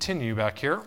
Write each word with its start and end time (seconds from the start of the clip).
continue 0.00 0.34
back 0.34 0.58
here 0.58 0.80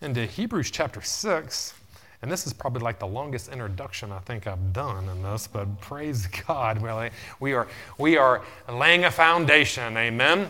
into 0.00 0.26
Hebrews 0.26 0.72
chapter 0.72 1.00
6. 1.00 1.72
And 2.20 2.28
this 2.28 2.48
is 2.48 2.52
probably 2.52 2.82
like 2.82 2.98
the 2.98 3.06
longest 3.06 3.48
introduction 3.48 4.10
I 4.10 4.18
think 4.18 4.48
I've 4.48 4.72
done 4.72 5.08
in 5.08 5.22
this, 5.22 5.46
but 5.46 5.80
praise 5.80 6.26
God. 6.48 6.82
Really, 6.82 7.10
we 7.38 7.52
are, 7.52 7.68
we 7.96 8.16
are 8.16 8.42
laying 8.68 9.04
a 9.04 9.10
foundation. 9.12 9.96
Amen. 9.96 10.48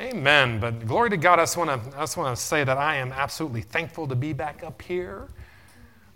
Amen. 0.00 0.58
But 0.58 0.84
glory 0.84 1.10
to 1.10 1.16
God, 1.16 1.38
I 1.38 1.42
just 1.42 1.56
want 1.56 1.70
to 1.70 1.96
I 1.96 2.00
just 2.00 2.16
want 2.16 2.36
to 2.36 2.42
say 2.42 2.64
that 2.64 2.76
I 2.76 2.96
am 2.96 3.12
absolutely 3.12 3.62
thankful 3.62 4.08
to 4.08 4.16
be 4.16 4.32
back 4.32 4.64
up 4.64 4.82
here 4.82 5.28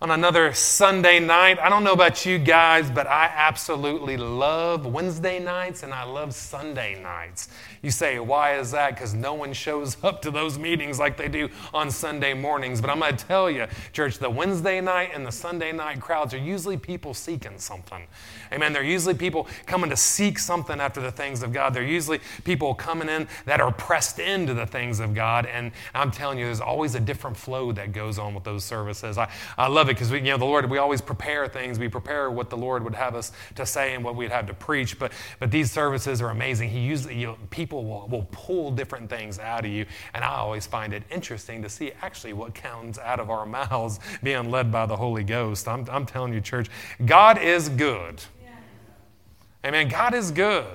on 0.03 0.11
another 0.11 0.53
Sunday 0.53 1.21
night. 1.21 1.61
I 1.61 1.69
don't 1.69 1.85
know 1.85 1.93
about 1.93 2.27
you 2.27 2.37
guys, 2.37 2.91
but 2.91 3.07
I 3.07 3.31
absolutely 3.33 4.17
love 4.17 4.85
Wednesday 4.85 5.39
nights 5.39 5.85
and 5.85 5.95
I 5.95 6.03
love 6.03 6.35
Sunday 6.35 7.01
nights. 7.01 7.49
You 7.83 7.93
say, 7.93 8.19
why 8.19 8.57
is 8.59 8.73
that? 8.73 8.97
Because 8.97 9.15
no 9.15 9.35
one 9.35 9.53
shows 9.53 9.97
up 10.03 10.21
to 10.23 10.33
those 10.33 10.59
meetings 10.59 10.99
like 10.99 11.17
they 11.17 11.29
do 11.29 11.49
on 11.73 11.89
Sunday 11.89 12.35
mornings. 12.35 12.81
But 12.81 12.91
I'm 12.91 12.99
going 12.99 13.17
to 13.17 13.25
tell 13.27 13.49
you, 13.49 13.69
church, 13.93 14.19
the 14.19 14.29
Wednesday 14.29 14.81
night 14.81 15.13
and 15.15 15.25
the 15.25 15.31
Sunday 15.31 15.71
night 15.71 16.01
crowds 16.01 16.35
are 16.35 16.39
usually 16.39 16.77
people 16.77 17.15
seeking 17.15 17.59
something. 17.59 18.03
Amen. 18.53 18.73
They're 18.73 18.83
usually 18.83 19.15
people 19.15 19.47
coming 19.67 19.89
to 19.91 19.97
seek 19.97 20.41
something 20.41 20.81
after 20.81 21.01
the 21.01 21.13
things 21.13 21.45
of 21.45 21.53
God. 21.53 21.75
They're 21.75 21.85
usually 21.85 22.19
people 22.43 22.75
coming 22.75 23.09
in 23.09 23.29
that 23.45 23.61
are 23.61 23.71
pressed 23.71 24.19
into 24.19 24.53
the 24.53 24.67
things 24.67 24.99
of 24.99 25.15
God. 25.15 25.47
And 25.47 25.71
I'm 25.95 26.11
telling 26.11 26.41
you, 26.41 26.47
there's 26.47 26.61
always 26.61 26.97
a 26.97 27.01
different 27.01 27.37
flow 27.37 27.71
that 27.71 27.93
goes 27.93 28.19
on 28.19 28.35
with 28.35 28.43
those 28.43 28.65
services. 28.65 29.17
I, 29.17 29.31
I 29.57 29.69
love 29.69 29.89
it 29.89 29.92
because 29.95 30.11
we, 30.11 30.19
you 30.19 30.25
know, 30.25 30.39
the 30.39 30.45
Lord, 30.45 30.69
we 30.69 30.79
always 30.79 31.01
prepare 31.01 31.49
things. 31.49 31.79
We 31.79 31.89
prepare 31.89 32.31
what 32.31 32.51
the 32.51 32.57
Lord 32.57 32.85
would 32.85 32.95
have 32.95 33.15
us 33.15 33.33
to 33.55 33.67
say 33.67 33.95
and 33.95 34.05
what 34.05 34.17
we'd 34.17 34.31
have 34.31 34.47
to 34.47 34.55
preach. 34.55 34.99
But, 34.99 35.13
but 35.39 35.51
these 35.51 35.71
services 35.71 36.21
are 36.21 36.31
amazing. 36.31 36.71
He 36.71 36.81
usually, 36.81 37.17
you 37.17 37.29
know, 37.29 37.39
people 37.51 37.85
will, 37.85 38.09
will 38.09 38.29
pull 38.33 38.71
different 38.71 39.09
things 39.09 39.39
out 39.39 39.65
of 39.65 39.71
you. 39.71 39.87
And 40.15 40.25
I 40.25 40.35
always 40.35 40.67
find 40.67 40.93
it 40.93 41.03
interesting 41.11 41.63
to 41.63 41.69
see 41.69 41.93
actually 42.03 42.33
what 42.33 42.55
comes 42.55 42.99
out 42.99 43.21
of 43.21 43.31
our 43.31 43.47
mouths 43.53 44.01
being 44.23 44.51
led 44.51 44.71
by 44.71 44.87
the 44.87 44.97
Holy 44.97 45.25
Ghost. 45.25 45.69
I'm, 45.69 45.87
I'm 45.91 46.07
telling 46.07 46.33
you, 46.33 46.41
church, 46.41 46.69
God 47.05 47.41
is 47.41 47.69
good. 47.69 48.23
Amen. 49.65 49.89
God 49.89 50.15
is 50.15 50.31
good. 50.31 50.67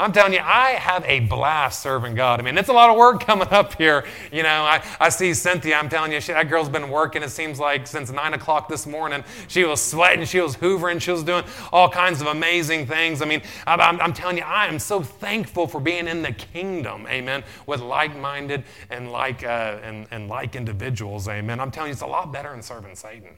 I'm 0.00 0.12
telling 0.12 0.32
you, 0.32 0.38
I 0.38 0.70
have 0.70 1.04
a 1.06 1.20
blast 1.20 1.82
serving 1.82 2.14
God. 2.14 2.38
I 2.38 2.44
mean, 2.44 2.56
it's 2.56 2.68
a 2.68 2.72
lot 2.72 2.88
of 2.88 2.96
work 2.96 3.20
coming 3.26 3.48
up 3.48 3.74
here. 3.74 4.04
You 4.30 4.44
know, 4.44 4.48
I, 4.48 4.84
I 5.00 5.08
see 5.08 5.34
Cynthia, 5.34 5.76
I'm 5.76 5.88
telling 5.88 6.12
you, 6.12 6.20
she, 6.20 6.32
that 6.32 6.48
girl's 6.48 6.68
been 6.68 6.88
working, 6.88 7.24
it 7.24 7.30
seems 7.30 7.58
like, 7.58 7.84
since 7.86 8.12
9 8.12 8.34
o'clock 8.34 8.68
this 8.68 8.86
morning. 8.86 9.24
She 9.48 9.64
was 9.64 9.82
sweating, 9.82 10.24
she 10.24 10.40
was 10.40 10.54
hoovering, 10.54 11.00
she 11.00 11.10
was 11.10 11.24
doing 11.24 11.42
all 11.72 11.88
kinds 11.88 12.20
of 12.20 12.28
amazing 12.28 12.86
things. 12.86 13.22
I 13.22 13.24
mean, 13.24 13.42
I'm, 13.66 13.80
I'm, 13.80 14.00
I'm 14.00 14.12
telling 14.12 14.36
you, 14.36 14.44
I 14.44 14.66
am 14.66 14.78
so 14.78 15.02
thankful 15.02 15.66
for 15.66 15.80
being 15.80 16.06
in 16.06 16.22
the 16.22 16.32
kingdom, 16.32 17.04
amen, 17.08 17.42
with 17.66 17.80
like 17.80 18.16
minded 18.16 18.62
and 18.90 19.10
like, 19.10 19.42
uh, 19.42 19.78
and, 19.82 20.06
and 20.12 20.28
like 20.28 20.54
individuals, 20.54 21.26
amen. 21.26 21.58
I'm 21.58 21.72
telling 21.72 21.88
you, 21.88 21.94
it's 21.94 22.02
a 22.02 22.06
lot 22.06 22.32
better 22.32 22.50
than 22.50 22.62
serving 22.62 22.94
Satan. 22.94 23.36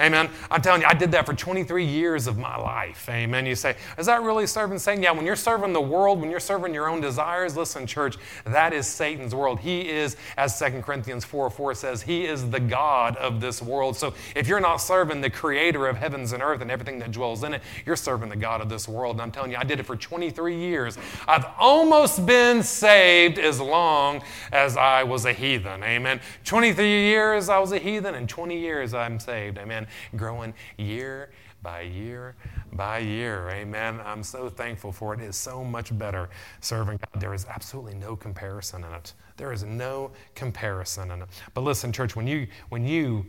Amen. 0.00 0.30
I'm 0.50 0.62
telling 0.62 0.82
you, 0.82 0.86
I 0.88 0.94
did 0.94 1.10
that 1.12 1.26
for 1.26 1.34
23 1.34 1.84
years 1.84 2.26
of 2.26 2.38
my 2.38 2.56
life. 2.56 3.08
Amen. 3.08 3.46
You 3.46 3.54
say, 3.54 3.76
is 3.96 4.06
that 4.06 4.22
really 4.22 4.46
serving 4.46 4.78
Satan? 4.78 5.02
Yeah, 5.02 5.12
when 5.12 5.26
you're 5.26 5.36
serving 5.36 5.72
the 5.72 5.80
world, 5.80 6.20
when 6.20 6.30
you're 6.30 6.40
serving 6.40 6.72
your 6.72 6.88
own 6.88 7.00
desires, 7.00 7.56
listen, 7.56 7.86
church, 7.86 8.16
that 8.44 8.72
is 8.72 8.86
Satan's 8.86 9.34
world. 9.34 9.60
He 9.60 9.88
is, 9.88 10.16
as 10.36 10.58
2 10.58 10.82
Corinthians 10.82 11.24
4 11.24 11.50
4 11.50 11.74
says, 11.74 12.02
he 12.02 12.26
is 12.26 12.48
the 12.50 12.60
God 12.60 13.16
of 13.16 13.40
this 13.40 13.60
world. 13.60 13.96
So 13.96 14.14
if 14.36 14.46
you're 14.46 14.60
not 14.60 14.76
serving 14.76 15.20
the 15.20 15.30
creator 15.30 15.86
of 15.86 15.96
heavens 15.96 16.32
and 16.32 16.42
earth 16.42 16.60
and 16.60 16.70
everything 16.70 16.98
that 17.00 17.10
dwells 17.10 17.42
in 17.42 17.54
it, 17.54 17.62
you're 17.84 17.96
serving 17.96 18.28
the 18.28 18.36
God 18.36 18.60
of 18.60 18.68
this 18.68 18.88
world. 18.88 19.16
And 19.16 19.22
I'm 19.22 19.32
telling 19.32 19.50
you, 19.50 19.56
I 19.56 19.64
did 19.64 19.80
it 19.80 19.86
for 19.86 19.96
23 19.96 20.56
years. 20.56 20.96
I've 21.26 21.46
almost 21.58 22.24
been 22.24 22.62
saved 22.62 23.38
as 23.38 23.60
long 23.60 24.22
as 24.52 24.76
I 24.76 25.02
was 25.02 25.24
a 25.24 25.32
heathen. 25.32 25.82
Amen. 25.82 26.20
23 26.44 26.84
years 26.86 27.48
I 27.48 27.58
was 27.58 27.72
a 27.72 27.78
heathen, 27.78 28.14
and 28.14 28.28
20 28.28 28.58
years 28.58 28.94
I'm 28.94 29.18
saved. 29.18 29.58
Amen 29.58 29.77
growing 30.16 30.54
year 30.76 31.30
by 31.62 31.82
year 31.82 32.36
by 32.72 32.98
year. 32.98 33.48
Amen. 33.50 34.00
I'm 34.04 34.22
so 34.22 34.48
thankful 34.48 34.92
for 34.92 35.14
it. 35.14 35.20
It 35.20 35.26
is 35.26 35.36
so 35.36 35.64
much 35.64 35.96
better 35.98 36.28
serving 36.60 36.98
God. 36.98 37.20
There 37.20 37.34
is 37.34 37.46
absolutely 37.46 37.94
no 37.94 38.16
comparison 38.16 38.84
in 38.84 38.92
it. 38.92 39.14
There 39.36 39.52
is 39.52 39.64
no 39.64 40.10
comparison 40.34 41.10
in 41.10 41.22
it. 41.22 41.28
But 41.54 41.62
listen, 41.62 41.92
church, 41.92 42.16
when 42.16 42.26
you 42.26 42.46
when 42.68 42.86
you 42.86 43.26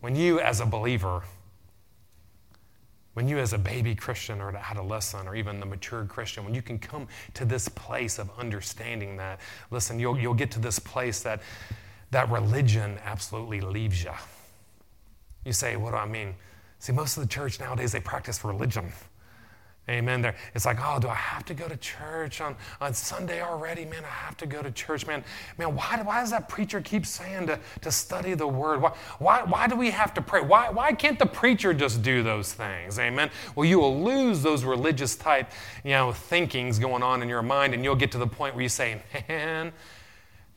when 0.00 0.16
you 0.16 0.40
as 0.40 0.60
a 0.60 0.66
believer 0.66 1.22
when 3.16 3.26
you, 3.26 3.38
as 3.38 3.54
a 3.54 3.58
baby 3.58 3.94
Christian 3.94 4.42
or 4.42 4.50
an 4.50 4.56
adolescent 4.56 5.26
or 5.26 5.34
even 5.34 5.58
the 5.58 5.64
mature 5.64 6.04
Christian, 6.04 6.44
when 6.44 6.54
you 6.54 6.60
can 6.60 6.78
come 6.78 7.08
to 7.32 7.46
this 7.46 7.66
place 7.66 8.18
of 8.18 8.30
understanding 8.36 9.16
that, 9.16 9.40
listen, 9.70 9.98
you'll, 9.98 10.18
you'll 10.18 10.34
get 10.34 10.50
to 10.50 10.60
this 10.60 10.78
place 10.78 11.22
that, 11.22 11.40
that 12.10 12.30
religion 12.30 12.98
absolutely 13.06 13.62
leaves 13.62 14.04
you. 14.04 14.12
You 15.46 15.52
say, 15.52 15.76
what 15.76 15.92
do 15.92 15.96
I 15.96 16.06
mean? 16.06 16.34
See, 16.80 16.92
most 16.92 17.16
of 17.16 17.22
the 17.22 17.28
church 17.28 17.60
nowadays, 17.60 17.92
they 17.92 18.00
practice 18.00 18.44
religion. 18.44 18.92
Amen. 19.88 20.20
They're, 20.20 20.34
it's 20.52 20.66
like, 20.66 20.78
oh, 20.82 20.98
do 20.98 21.08
I 21.08 21.14
have 21.14 21.44
to 21.44 21.54
go 21.54 21.68
to 21.68 21.76
church 21.76 22.40
on, 22.40 22.56
on 22.80 22.92
Sunday 22.92 23.40
already? 23.40 23.84
Man, 23.84 24.02
I 24.02 24.08
have 24.08 24.36
to 24.38 24.46
go 24.46 24.60
to 24.60 24.72
church. 24.72 25.06
Man, 25.06 25.22
man 25.56 25.76
why, 25.76 26.02
why 26.02 26.20
does 26.20 26.30
that 26.30 26.48
preacher 26.48 26.80
keep 26.80 27.06
saying 27.06 27.46
to, 27.46 27.60
to 27.82 27.92
study 27.92 28.34
the 28.34 28.48
word? 28.48 28.82
Why, 28.82 28.92
why, 29.20 29.44
why 29.44 29.68
do 29.68 29.76
we 29.76 29.92
have 29.92 30.12
to 30.14 30.20
pray? 30.20 30.40
Why, 30.40 30.70
why 30.70 30.92
can't 30.92 31.20
the 31.20 31.26
preacher 31.26 31.72
just 31.72 32.02
do 32.02 32.24
those 32.24 32.52
things? 32.52 32.98
Amen. 32.98 33.30
Well, 33.54 33.64
you 33.64 33.78
will 33.78 34.02
lose 34.02 34.42
those 34.42 34.64
religious 34.64 35.14
type, 35.14 35.52
you 35.84 35.92
know, 35.92 36.12
thinkings 36.12 36.80
going 36.80 37.04
on 37.04 37.22
in 37.22 37.28
your 37.28 37.42
mind, 37.42 37.72
and 37.72 37.84
you'll 37.84 37.94
get 37.94 38.10
to 38.10 38.18
the 38.18 38.26
point 38.26 38.56
where 38.56 38.64
you 38.64 38.68
say, 38.68 39.00
man, 39.28 39.72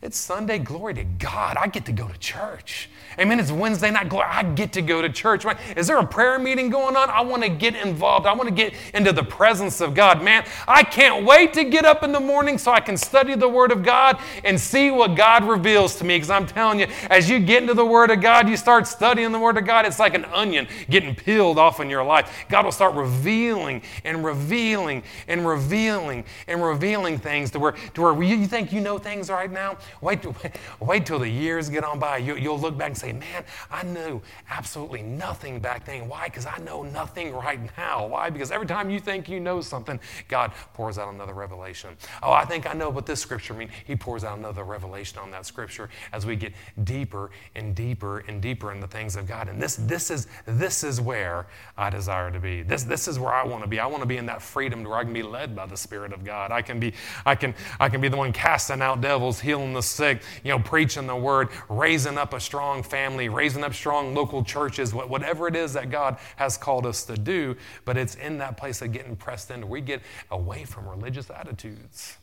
it's 0.02 0.18
Sunday, 0.18 0.60
glory 0.60 0.94
to 0.94 1.04
God. 1.04 1.58
I 1.58 1.68
get 1.68 1.86
to 1.88 1.92
go 1.92 2.08
to 2.08 2.18
church. 2.20 2.90
Amen. 3.20 3.38
It's 3.38 3.52
Wednesday 3.52 3.92
night, 3.92 4.08
glory. 4.08 4.28
I 4.30 4.44
get 4.44 4.72
to 4.74 4.82
go 4.82 5.02
to 5.02 5.10
church. 5.10 5.44
Right? 5.44 5.58
Is 5.76 5.88
there 5.88 5.98
a 5.98 6.08
prayer 6.08 6.40
meeting 6.40 6.70
going 6.70 6.96
on? 6.96 7.10
I 7.10 7.20
want 7.20 7.44
to 7.44 7.50
get 7.50 7.76
involved. 7.76 8.26
I 8.26 8.32
want 8.32 8.48
to 8.48 8.56
get 8.56 8.74
into 8.94 9.12
the 9.12 9.24
presence 9.24 9.82
of 9.82 9.94
God. 9.94 10.24
Man, 10.24 10.46
I 10.70 10.84
can't 10.84 11.26
wait 11.26 11.52
to 11.56 11.66
get 11.66 11.84
up 11.84 12.02
in 12.02 12.14
the 12.14 12.20
morning 12.22 12.58
so 12.58 12.72
I 12.72 12.80
can 12.80 12.96
study 12.96 13.36
the 13.36 13.50
Word 13.50 13.74
of 13.74 13.84
God 13.84 14.18
and 14.46 14.58
see 14.58 14.90
what 14.90 15.18
God 15.18 15.44
reveals 15.44 15.96
to 15.98 16.06
me. 16.06 16.16
Because 16.16 16.30
I'm 16.30 16.46
telling 16.46 16.80
you, 16.80 16.88
as 17.10 17.30
you 17.30 17.42
get 17.42 17.64
into 17.64 17.74
the 17.74 17.86
Word 17.86 18.10
of 18.10 18.22
God, 18.22 18.48
you 18.48 18.56
start 18.56 18.88
studying 18.88 19.34
the 19.34 19.40
Word 19.40 19.58
of 19.58 19.66
God, 19.66 19.86
it's 19.86 20.00
like 20.00 20.14
an 20.14 20.24
onion 20.26 20.66
getting 20.90 21.14
peeled 21.14 21.58
off 21.58 21.82
in 21.82 21.90
your 21.90 22.06
life. 22.06 22.46
God 22.48 22.64
will 22.64 22.72
start 22.72 22.96
revealing 22.96 23.82
and 24.06 24.24
revealing 24.24 25.04
and 25.28 25.46
revealing 25.46 26.24
and 26.48 26.64
revealing 26.64 27.18
things 27.18 27.52
to 27.52 27.60
where, 27.60 27.74
to 27.96 28.02
where 28.02 28.24
you 28.24 28.48
think 28.48 28.72
you 28.72 28.80
know 28.80 28.98
things 28.98 29.30
right 29.30 29.52
now. 29.52 29.78
Wait, 30.02 30.26
wait 30.80 31.06
till 31.06 31.20
the 31.20 31.30
years 31.30 31.70
get 31.70 31.84
on 31.84 32.00
by. 32.00 32.18
You, 32.18 32.36
will 32.36 32.60
look 32.60 32.78
back 32.78 32.90
and 32.90 32.98
say, 32.98 33.14
Man, 33.14 33.44
I 33.72 33.84
knew 33.84 34.22
absolutely 34.50 35.02
nothing 35.02 35.60
back 35.60 35.86
then. 35.86 36.08
Why? 36.08 36.26
Because 36.26 36.46
I 36.46 36.58
know 36.60 36.84
nothing 36.84 37.34
right 37.34 37.60
now. 37.78 38.08
Why? 38.08 38.30
Because 38.30 38.52
every 38.52 38.68
time 38.68 38.90
you 38.90 39.00
think 39.00 39.30
you 39.30 39.40
know 39.40 39.62
something, 39.62 40.00
God 40.28 40.52
pours 40.74 40.98
out 40.98 41.14
another 41.14 41.34
revelation. 41.34 41.92
Oh, 42.24 42.32
I 42.32 42.46
think 42.46 42.70
I 42.70 42.74
know 42.74 42.90
what 42.90 43.06
this 43.06 43.22
scripture 43.22 43.54
means. 43.54 43.72
He 43.86 43.96
pours 43.96 44.24
out 44.24 44.38
another 44.38 44.64
revelation 44.64 45.20
on 45.20 45.32
that 45.32 45.46
scripture 45.46 45.90
as 46.14 46.26
we 46.26 46.36
get 46.36 46.54
deeper 46.84 47.32
and 47.56 47.76
deeper 47.76 48.20
and 48.20 48.42
deeper 48.42 48.72
in 48.72 48.80
the 48.80 48.88
things 48.88 49.16
of 49.16 49.28
God. 49.28 49.50
And 49.50 49.62
this, 49.62 49.76
this, 49.76 50.12
is, 50.12 50.28
this 50.46 50.84
is 50.84 51.00
where 51.02 51.48
I 51.78 51.90
desire 51.90 52.32
to 52.32 52.40
be. 52.40 52.64
This, 52.64 52.84
this 52.84 53.08
is 53.08 53.20
where 53.20 53.34
I 53.34 53.44
want 53.44 53.64
to 53.64 53.70
be. 53.70 53.80
I 53.80 53.86
want 53.86 54.02
to 54.02 54.08
be 54.08 54.18
in 54.18 54.26
that 54.28 54.42
freedom 54.42 54.84
where 54.84 54.98
I 54.98 55.04
can 55.04 55.14
be 55.14 55.24
led 55.24 55.56
by 55.56 55.66
the 55.66 55.78
Spirit 55.78 56.14
of 56.14 56.24
God. 56.24 56.52
I 56.52 56.62
can 56.62 56.80
be, 56.80 56.94
I 57.26 57.36
can, 57.36 57.54
I 57.80 57.90
can 57.90 58.02
be 58.02 58.08
the 58.08 58.18
one 58.18 58.34
casting 58.34 58.82
out 58.82 59.02
devils, 59.02 59.40
healing 59.40 59.74
the 59.74 59.79
sick, 59.82 60.22
you 60.44 60.50
know, 60.50 60.60
preaching 60.60 61.08
the 61.08 61.16
word, 61.16 61.50
raising 61.70 62.18
up 62.18 62.34
a 62.34 62.40
strong 62.40 62.84
family, 62.84 63.30
raising 63.30 63.64
up 63.64 63.74
strong 63.74 64.14
local 64.14 64.44
churches, 64.44 64.94
whatever 64.94 65.48
it 65.48 65.56
is 65.56 65.74
that 65.74 65.90
God 65.90 66.18
has 66.36 66.58
called 66.58 66.86
us 66.86 67.04
to 67.06 67.18
do. 67.18 67.56
But 67.86 67.98
it's 67.98 68.16
in 68.16 68.38
that 68.40 68.58
place 68.58 68.82
of 68.82 68.92
getting 68.92 69.16
pressed 69.16 69.52
into, 69.52 69.68
we 69.68 69.82
get 69.82 70.02
away 70.32 70.64
from 70.64 70.88
religious 70.88 71.30
attitudes. 71.30 72.18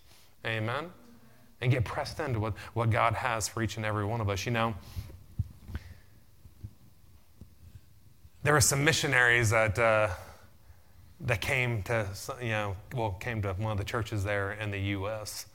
Amen? 0.44 0.90
And 1.60 1.70
get 1.72 1.84
pressed 1.84 2.20
into 2.20 2.38
what, 2.38 2.54
what 2.74 2.90
God 2.90 3.14
has 3.14 3.48
for 3.48 3.62
each 3.62 3.76
and 3.76 3.86
every 3.86 4.04
one 4.04 4.20
of 4.20 4.28
us. 4.28 4.44
You 4.46 4.52
know, 4.52 4.74
there 8.42 8.52
were 8.52 8.60
some 8.60 8.84
missionaries 8.84 9.50
that. 9.50 9.78
Uh, 9.78 10.08
that 11.20 11.40
came 11.40 11.82
to 11.82 12.06
you 12.40 12.50
know 12.50 12.76
well 12.94 13.12
came 13.12 13.40
to 13.42 13.52
one 13.54 13.72
of 13.72 13.78
the 13.78 13.84
churches 13.84 14.24
there 14.24 14.52
in 14.52 14.70
the 14.70 14.78
U.S. 14.78 15.46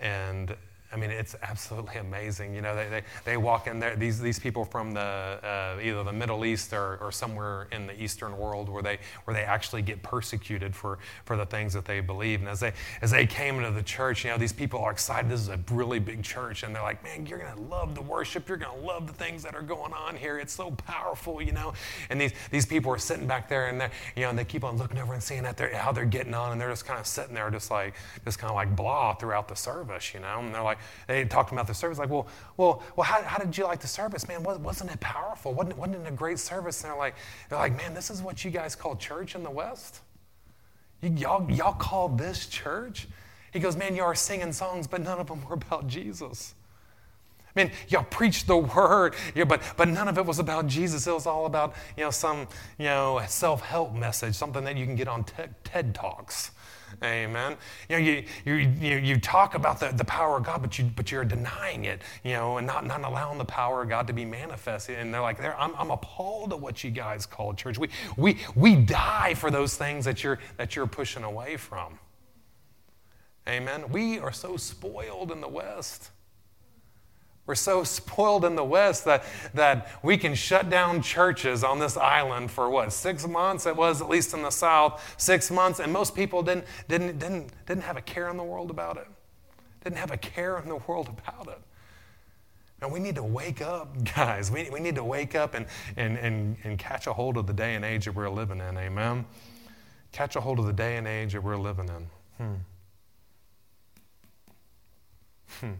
and 0.00 0.54
I 0.90 0.96
mean, 0.96 1.10
it's 1.10 1.36
absolutely 1.42 1.96
amazing. 1.96 2.54
You 2.54 2.62
know, 2.62 2.74
they, 2.74 2.88
they, 2.88 3.02
they 3.24 3.36
walk 3.36 3.66
in 3.66 3.78
there, 3.78 3.94
these, 3.94 4.18
these 4.18 4.38
people 4.38 4.64
from 4.64 4.94
the, 4.94 5.00
uh, 5.00 5.78
either 5.82 6.02
the 6.02 6.12
Middle 6.12 6.46
East 6.46 6.72
or, 6.72 6.96
or 7.02 7.12
somewhere 7.12 7.68
in 7.72 7.86
the 7.86 8.02
Eastern 8.02 8.38
world 8.38 8.70
where 8.70 8.82
they, 8.82 8.98
where 9.24 9.34
they 9.34 9.42
actually 9.42 9.82
get 9.82 10.02
persecuted 10.02 10.74
for, 10.74 10.98
for 11.26 11.36
the 11.36 11.44
things 11.44 11.74
that 11.74 11.84
they 11.84 12.00
believe. 12.00 12.40
And 12.40 12.48
as 12.48 12.60
they, 12.60 12.72
as 13.02 13.10
they 13.10 13.26
came 13.26 13.56
into 13.56 13.70
the 13.70 13.82
church, 13.82 14.24
you 14.24 14.30
know, 14.30 14.38
these 14.38 14.52
people 14.52 14.80
are 14.80 14.90
excited. 14.90 15.30
This 15.30 15.40
is 15.40 15.48
a 15.48 15.60
really 15.70 15.98
big 15.98 16.22
church. 16.22 16.62
And 16.62 16.74
they're 16.74 16.82
like, 16.82 17.02
man, 17.04 17.26
you're 17.26 17.38
going 17.38 17.54
to 17.54 17.62
love 17.62 17.94
the 17.94 18.02
worship. 18.02 18.48
You're 18.48 18.56
going 18.56 18.80
to 18.80 18.86
love 18.86 19.06
the 19.06 19.12
things 19.12 19.42
that 19.42 19.54
are 19.54 19.62
going 19.62 19.92
on 19.92 20.16
here. 20.16 20.38
It's 20.38 20.54
so 20.54 20.70
powerful, 20.70 21.42
you 21.42 21.52
know. 21.52 21.74
And 22.08 22.18
these, 22.18 22.32
these 22.50 22.64
people 22.64 22.90
are 22.92 22.98
sitting 22.98 23.26
back 23.26 23.46
there 23.46 23.68
and, 23.68 23.78
they 23.78 23.90
you 24.16 24.22
know, 24.22 24.30
and 24.30 24.38
they 24.38 24.44
keep 24.44 24.64
on 24.64 24.78
looking 24.78 24.98
over 24.98 25.12
and 25.12 25.22
seeing 25.22 25.42
that 25.42 25.58
they're, 25.58 25.76
how 25.76 25.92
they're 25.92 26.06
getting 26.06 26.32
on. 26.32 26.52
And 26.52 26.60
they're 26.60 26.70
just 26.70 26.86
kind 26.86 26.98
of 26.98 27.06
sitting 27.06 27.34
there 27.34 27.50
just 27.50 27.70
like, 27.70 27.92
just 28.24 28.38
kind 28.38 28.48
of 28.48 28.54
like 28.54 28.74
blah 28.74 29.14
throughout 29.14 29.48
the 29.48 29.54
service, 29.54 30.14
you 30.14 30.20
know. 30.20 30.38
And 30.38 30.54
they're 30.54 30.62
like, 30.62 30.77
like, 31.08 31.16
they 31.16 31.24
talked 31.24 31.52
about 31.52 31.66
the 31.66 31.74
service, 31.74 31.98
like, 31.98 32.10
well, 32.10 32.26
well, 32.56 32.82
well, 32.96 33.04
how, 33.04 33.22
how 33.22 33.38
did 33.38 33.56
you 33.56 33.64
like 33.64 33.80
the 33.80 33.86
service, 33.86 34.26
man? 34.28 34.42
Wasn't 34.42 34.90
it 34.90 35.00
powerful? 35.00 35.54
Wasn't 35.54 35.76
wasn't 35.76 36.06
it 36.06 36.08
a 36.08 36.12
great 36.12 36.38
service? 36.38 36.82
And 36.82 36.90
they're 36.90 36.98
like, 36.98 37.14
they're 37.48 37.58
like, 37.58 37.76
man, 37.76 37.94
this 37.94 38.10
is 38.10 38.22
what 38.22 38.44
you 38.44 38.50
guys 38.50 38.74
call 38.74 38.96
church 38.96 39.34
in 39.34 39.42
the 39.42 39.50
West. 39.50 40.00
You, 41.02 41.10
y'all, 41.10 41.50
y'all 41.50 41.72
call 41.72 42.08
this 42.08 42.46
church? 42.46 43.08
He 43.52 43.60
goes, 43.60 43.76
man, 43.76 43.96
you 43.96 44.02
are 44.02 44.14
singing 44.14 44.52
songs, 44.52 44.86
but 44.86 45.00
none 45.00 45.18
of 45.18 45.28
them 45.28 45.44
were 45.48 45.54
about 45.54 45.86
Jesus. 45.86 46.54
I 47.56 47.64
mean, 47.64 47.72
y'all 47.88 48.04
preached 48.04 48.46
the 48.46 48.56
word, 48.56 49.14
yeah, 49.34 49.44
but, 49.44 49.62
but 49.76 49.88
none 49.88 50.06
of 50.06 50.18
it 50.18 50.26
was 50.26 50.38
about 50.38 50.66
Jesus. 50.66 51.06
It 51.06 51.12
was 51.12 51.26
all 51.26 51.46
about, 51.46 51.74
you 51.96 52.04
know, 52.04 52.10
some, 52.10 52.46
you 52.78 52.84
know, 52.84 53.20
self-help 53.26 53.94
message, 53.94 54.34
something 54.34 54.62
that 54.64 54.76
you 54.76 54.84
can 54.84 54.94
get 54.96 55.08
on 55.08 55.24
TED 55.64 55.94
Talks. 55.94 56.52
Amen. 57.02 57.56
You 57.88 57.96
know, 57.96 58.02
you, 58.02 58.24
you, 58.44 58.54
you, 58.54 58.96
you 58.96 59.20
talk 59.20 59.54
about 59.54 59.80
the, 59.80 59.88
the 59.88 60.04
power 60.04 60.38
of 60.38 60.44
God, 60.44 60.62
but, 60.62 60.78
you, 60.78 60.90
but 60.96 61.10
you're 61.12 61.24
denying 61.24 61.84
it, 61.84 62.02
you 62.24 62.32
know, 62.32 62.58
and 62.58 62.66
not, 62.66 62.86
not 62.86 63.02
allowing 63.04 63.38
the 63.38 63.44
power 63.44 63.82
of 63.82 63.88
God 63.88 64.06
to 64.06 64.12
be 64.12 64.24
manifested. 64.24 64.98
And 64.98 65.12
they're 65.12 65.20
like, 65.20 65.42
I'm, 65.42 65.74
I'm 65.76 65.90
appalled 65.90 66.52
at 66.52 66.60
what 66.60 66.82
you 66.82 66.90
guys 66.90 67.26
call 67.26 67.54
church. 67.54 67.78
We, 67.78 67.88
we, 68.16 68.38
we 68.54 68.76
die 68.76 69.34
for 69.34 69.50
those 69.50 69.76
things 69.76 70.04
that 70.04 70.24
you're, 70.24 70.38
that 70.56 70.76
you're 70.76 70.86
pushing 70.86 71.24
away 71.24 71.56
from. 71.56 71.98
Amen. 73.48 73.90
We 73.90 74.18
are 74.18 74.32
so 74.32 74.56
spoiled 74.56 75.32
in 75.32 75.40
the 75.40 75.48
West. 75.48 76.10
We're 77.48 77.54
so 77.54 77.82
spoiled 77.82 78.44
in 78.44 78.56
the 78.56 78.64
West 78.64 79.06
that, 79.06 79.24
that 79.54 79.88
we 80.02 80.18
can 80.18 80.34
shut 80.34 80.68
down 80.68 81.00
churches 81.00 81.64
on 81.64 81.78
this 81.78 81.96
island 81.96 82.50
for 82.50 82.68
what, 82.68 82.92
six 82.92 83.26
months? 83.26 83.64
It 83.64 83.74
was, 83.74 84.02
at 84.02 84.10
least 84.10 84.34
in 84.34 84.42
the 84.42 84.50
South, 84.50 85.02
six 85.16 85.50
months, 85.50 85.80
and 85.80 85.90
most 85.90 86.14
people 86.14 86.42
didn't, 86.42 86.66
didn't, 86.88 87.18
didn't, 87.18 87.50
didn't 87.64 87.84
have 87.84 87.96
a 87.96 88.02
care 88.02 88.28
in 88.28 88.36
the 88.36 88.44
world 88.44 88.70
about 88.70 88.98
it. 88.98 89.06
Didn't 89.82 89.96
have 89.96 90.10
a 90.10 90.18
care 90.18 90.58
in 90.58 90.68
the 90.68 90.76
world 90.76 91.08
about 91.08 91.48
it. 91.48 91.58
And 92.82 92.92
we 92.92 93.00
need 93.00 93.14
to 93.14 93.24
wake 93.24 93.62
up, 93.62 93.96
guys. 94.14 94.50
We, 94.50 94.68
we 94.68 94.78
need 94.78 94.96
to 94.96 95.04
wake 95.04 95.34
up 95.34 95.54
and, 95.54 95.64
and, 95.96 96.18
and, 96.18 96.54
and 96.64 96.78
catch 96.78 97.06
a 97.06 97.14
hold 97.14 97.38
of 97.38 97.46
the 97.46 97.54
day 97.54 97.76
and 97.76 97.84
age 97.84 98.04
that 98.04 98.14
we're 98.14 98.28
living 98.28 98.60
in. 98.60 98.76
Amen? 98.76 99.24
Catch 100.12 100.36
a 100.36 100.40
hold 100.42 100.58
of 100.58 100.66
the 100.66 100.74
day 100.74 100.98
and 100.98 101.08
age 101.08 101.32
that 101.32 101.42
we're 101.42 101.56
living 101.56 101.88
in. 101.88 102.10
Hmm. 102.36 102.54
Hmm. 105.60 105.72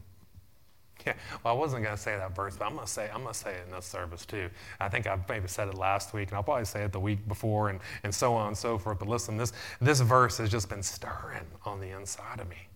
Well, 1.45 1.55
I 1.55 1.57
wasn't 1.57 1.85
going 1.85 1.97
to 1.97 2.03
say 2.03 2.17
that 2.17 2.35
verse, 2.35 2.57
but 2.57 2.67
I'm 2.67 2.75
going 2.75 2.87
to 2.87 2.93
say 2.93 3.09
I'm 3.13 3.23
going 3.23 3.33
to 3.33 3.39
say 3.39 3.55
it 3.55 3.65
in 3.67 3.73
this 3.73 3.87
service 3.87 4.25
too. 4.27 4.49
I 4.81 4.89
think 4.89 5.07
I 5.07 5.19
maybe 5.29 5.49
said 5.49 5.69
it 5.69 5.75
last 5.75 6.15
week, 6.15 6.29
and 6.29 6.37
I'll 6.37 6.43
probably 6.43 6.65
say 6.65 6.85
it 6.85 6.93
the 6.93 7.01
week 7.01 7.27
before, 7.29 7.71
and, 7.71 7.81
and 8.05 8.15
so 8.15 8.35
on 8.35 8.49
and 8.49 8.57
so 8.57 8.79
forth. 8.79 8.99
But 8.99 9.09
listen, 9.09 9.37
this 9.37 9.53
this 9.81 10.01
verse 10.01 10.39
has 10.39 10.51
just 10.51 10.69
been 10.69 10.83
stirring 10.83 11.47
on 11.65 11.81
the 11.81 11.97
inside 11.97 12.41
of 12.41 12.49
me. 12.49 12.68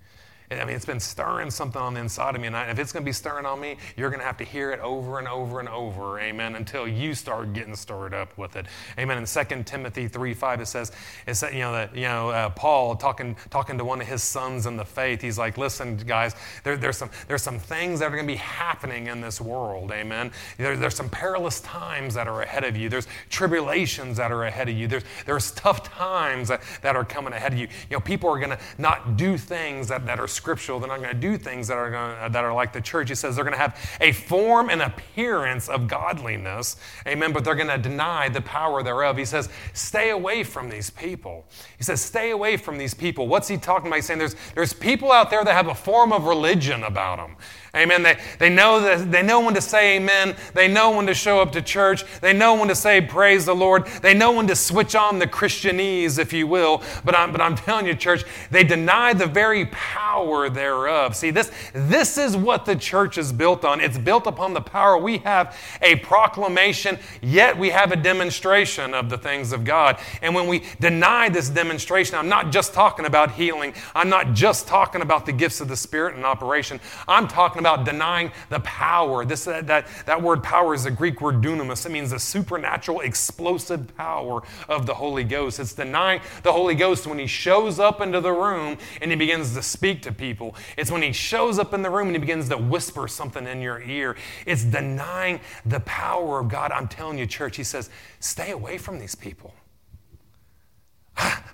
I 0.60 0.64
mean, 0.64 0.76
it's 0.76 0.84
been 0.84 1.00
stirring 1.00 1.50
something 1.50 1.80
on 1.80 1.94
the 1.94 2.00
inside 2.00 2.34
of 2.34 2.40
me. 2.40 2.48
And 2.48 2.56
if 2.70 2.78
it's 2.78 2.92
going 2.92 3.04
to 3.04 3.08
be 3.08 3.12
stirring 3.12 3.46
on 3.46 3.60
me, 3.60 3.76
you're 3.96 4.10
going 4.10 4.20
to 4.20 4.26
have 4.26 4.36
to 4.38 4.44
hear 4.44 4.72
it 4.72 4.80
over 4.80 5.18
and 5.18 5.28
over 5.28 5.60
and 5.60 5.68
over. 5.68 6.20
Amen. 6.20 6.56
Until 6.56 6.86
you 6.86 7.14
start 7.14 7.52
getting 7.52 7.76
stirred 7.76 8.14
up 8.14 8.36
with 8.36 8.56
it. 8.56 8.66
Amen. 8.98 9.18
In 9.18 9.24
2 9.24 9.62
Timothy 9.64 10.08
3 10.08 10.34
5, 10.34 10.60
it 10.60 10.66
says, 10.66 10.92
it 11.26 11.34
said, 11.34 11.54
you 11.54 11.60
know, 11.60 11.72
that, 11.72 11.94
you 11.94 12.02
know 12.02 12.30
uh, 12.30 12.50
Paul 12.50 12.96
talking, 12.96 13.36
talking 13.50 13.78
to 13.78 13.84
one 13.84 14.00
of 14.00 14.06
his 14.06 14.22
sons 14.22 14.66
in 14.66 14.76
the 14.76 14.84
faith, 14.84 15.20
he's 15.20 15.38
like, 15.38 15.58
listen, 15.58 15.96
guys, 15.96 16.34
there, 16.64 16.76
there's, 16.76 16.96
some, 16.96 17.10
there's 17.28 17.42
some 17.42 17.58
things 17.58 18.00
that 18.00 18.06
are 18.06 18.16
going 18.16 18.26
to 18.26 18.32
be 18.32 18.36
happening 18.36 19.06
in 19.06 19.20
this 19.20 19.40
world. 19.40 19.92
Amen. 19.92 20.32
There, 20.58 20.76
there's 20.76 20.96
some 20.96 21.08
perilous 21.08 21.60
times 21.60 22.14
that 22.14 22.28
are 22.28 22.42
ahead 22.42 22.64
of 22.64 22.76
you. 22.76 22.88
There's 22.88 23.06
tribulations 23.30 24.16
that 24.16 24.32
are 24.32 24.44
ahead 24.44 24.68
of 24.68 24.76
you. 24.76 24.86
There's, 24.88 25.04
there's 25.26 25.52
tough 25.52 25.82
times 25.84 26.48
that, 26.48 26.62
that 26.82 26.96
are 26.96 27.04
coming 27.04 27.32
ahead 27.32 27.52
of 27.52 27.58
you. 27.58 27.68
You 27.90 27.96
know, 27.96 28.00
people 28.00 28.30
are 28.30 28.38
going 28.38 28.50
to 28.50 28.58
not 28.78 29.16
do 29.16 29.36
things 29.36 29.88
that, 29.88 30.06
that 30.06 30.18
are 30.18 30.28
scriptural. 30.42 30.80
They're 30.80 30.88
not 30.88 31.00
going 31.00 31.14
to 31.14 31.20
do 31.20 31.38
things 31.38 31.68
that 31.68 31.78
are, 31.78 31.88
going 31.88 32.18
uh, 32.18 32.28
that 32.30 32.42
are 32.42 32.52
like 32.52 32.72
the 32.72 32.80
church. 32.80 33.08
He 33.08 33.14
says 33.14 33.36
they're 33.36 33.44
going 33.44 33.54
to 33.54 33.60
have 33.60 33.78
a 34.00 34.10
form 34.10 34.70
and 34.70 34.82
appearance 34.82 35.68
of 35.68 35.86
godliness. 35.86 36.76
Amen. 37.06 37.32
But 37.32 37.44
they're 37.44 37.54
going 37.54 37.68
to 37.68 37.78
deny 37.78 38.28
the 38.28 38.40
power 38.40 38.82
thereof. 38.82 39.16
He 39.16 39.24
says, 39.24 39.48
stay 39.72 40.10
away 40.10 40.42
from 40.42 40.68
these 40.68 40.90
people. 40.90 41.46
He 41.78 41.84
says, 41.84 42.00
stay 42.00 42.30
away 42.32 42.56
from 42.56 42.76
these 42.76 42.92
people. 42.92 43.28
What's 43.28 43.46
he 43.46 43.56
talking 43.56 43.86
about? 43.86 43.96
He's 43.96 44.06
saying 44.06 44.18
there's, 44.18 44.34
there's 44.56 44.72
people 44.72 45.12
out 45.12 45.30
there 45.30 45.44
that 45.44 45.52
have 45.54 45.68
a 45.68 45.74
form 45.76 46.12
of 46.12 46.24
religion 46.24 46.82
about 46.82 47.18
them. 47.18 47.36
Amen. 47.74 48.02
They, 48.02 48.18
they, 48.38 48.50
know 48.50 48.80
that, 48.80 49.10
they 49.10 49.22
know 49.22 49.40
when 49.40 49.54
to 49.54 49.62
say 49.62 49.96
amen. 49.96 50.36
They 50.52 50.68
know 50.68 50.94
when 50.94 51.06
to 51.06 51.14
show 51.14 51.40
up 51.40 51.52
to 51.52 51.62
church. 51.62 52.04
They 52.20 52.34
know 52.34 52.54
when 52.54 52.68
to 52.68 52.74
say 52.74 53.00
praise 53.00 53.46
the 53.46 53.54
Lord. 53.54 53.86
They 54.02 54.12
know 54.12 54.32
when 54.32 54.46
to 54.48 54.56
switch 54.56 54.94
on 54.94 55.18
the 55.18 55.26
Christianese, 55.26 56.18
if 56.18 56.34
you 56.34 56.46
will. 56.46 56.82
But 57.02 57.16
I'm, 57.16 57.32
but 57.32 57.40
I'm 57.40 57.56
telling 57.56 57.86
you, 57.86 57.94
church, 57.94 58.24
they 58.50 58.62
deny 58.62 59.14
the 59.14 59.24
very 59.24 59.64
power 59.66 60.50
thereof. 60.50 61.16
See, 61.16 61.30
this, 61.30 61.50
this 61.72 62.18
is 62.18 62.36
what 62.36 62.66
the 62.66 62.76
church 62.76 63.16
is 63.16 63.32
built 63.32 63.64
on. 63.64 63.80
It's 63.80 63.96
built 63.96 64.26
upon 64.26 64.52
the 64.52 64.60
power. 64.60 64.98
We 64.98 65.18
have 65.18 65.58
a 65.80 65.96
proclamation, 65.96 66.98
yet 67.22 67.56
we 67.56 67.70
have 67.70 67.90
a 67.90 67.96
demonstration 67.96 68.92
of 68.92 69.08
the 69.08 69.16
things 69.16 69.50
of 69.50 69.64
God. 69.64 69.98
And 70.20 70.34
when 70.34 70.46
we 70.46 70.64
deny 70.78 71.30
this 71.30 71.48
demonstration, 71.48 72.16
I'm 72.16 72.28
not 72.28 72.52
just 72.52 72.74
talking 72.74 73.06
about 73.06 73.30
healing. 73.30 73.72
I'm 73.94 74.10
not 74.10 74.34
just 74.34 74.66
talking 74.68 75.00
about 75.00 75.24
the 75.24 75.32
gifts 75.32 75.62
of 75.62 75.68
the 75.68 75.76
Spirit 75.76 76.16
in 76.16 76.24
operation. 76.26 76.78
I'm 77.08 77.26
talking 77.26 77.61
about 77.62 77.84
denying 77.84 78.32
the 78.50 78.60
power. 78.60 79.24
This, 79.24 79.44
that, 79.44 79.66
that, 79.66 79.86
that 80.06 80.20
word 80.20 80.42
power 80.42 80.74
is 80.74 80.84
the 80.84 80.90
Greek 80.90 81.20
word 81.20 81.40
dunamis. 81.40 81.86
It 81.86 81.92
means 81.92 82.10
the 82.10 82.18
supernatural, 82.18 83.00
explosive 83.00 83.96
power 83.96 84.42
of 84.68 84.86
the 84.86 84.94
Holy 84.94 85.24
Ghost. 85.24 85.60
It's 85.60 85.72
denying 85.72 86.20
the 86.42 86.52
Holy 86.52 86.74
Ghost 86.74 87.06
when 87.06 87.18
he 87.18 87.26
shows 87.26 87.78
up 87.78 88.00
into 88.00 88.20
the 88.20 88.32
room 88.32 88.78
and 89.00 89.10
he 89.10 89.16
begins 89.16 89.54
to 89.54 89.62
speak 89.62 90.02
to 90.02 90.12
people. 90.12 90.54
It's 90.76 90.90
when 90.90 91.02
he 91.02 91.12
shows 91.12 91.58
up 91.58 91.74
in 91.74 91.82
the 91.82 91.90
room 91.90 92.08
and 92.08 92.16
he 92.16 92.20
begins 92.20 92.48
to 92.50 92.56
whisper 92.56 93.08
something 93.08 93.46
in 93.46 93.60
your 93.60 93.80
ear. 93.82 94.16
It's 94.46 94.64
denying 94.64 95.40
the 95.64 95.80
power 95.80 96.40
of 96.40 96.48
God. 96.48 96.72
I'm 96.72 96.88
telling 96.88 97.18
you, 97.18 97.26
church, 97.26 97.56
he 97.56 97.64
says, 97.64 97.90
stay 98.20 98.50
away 98.50 98.78
from 98.78 98.98
these 98.98 99.14
people. 99.14 99.54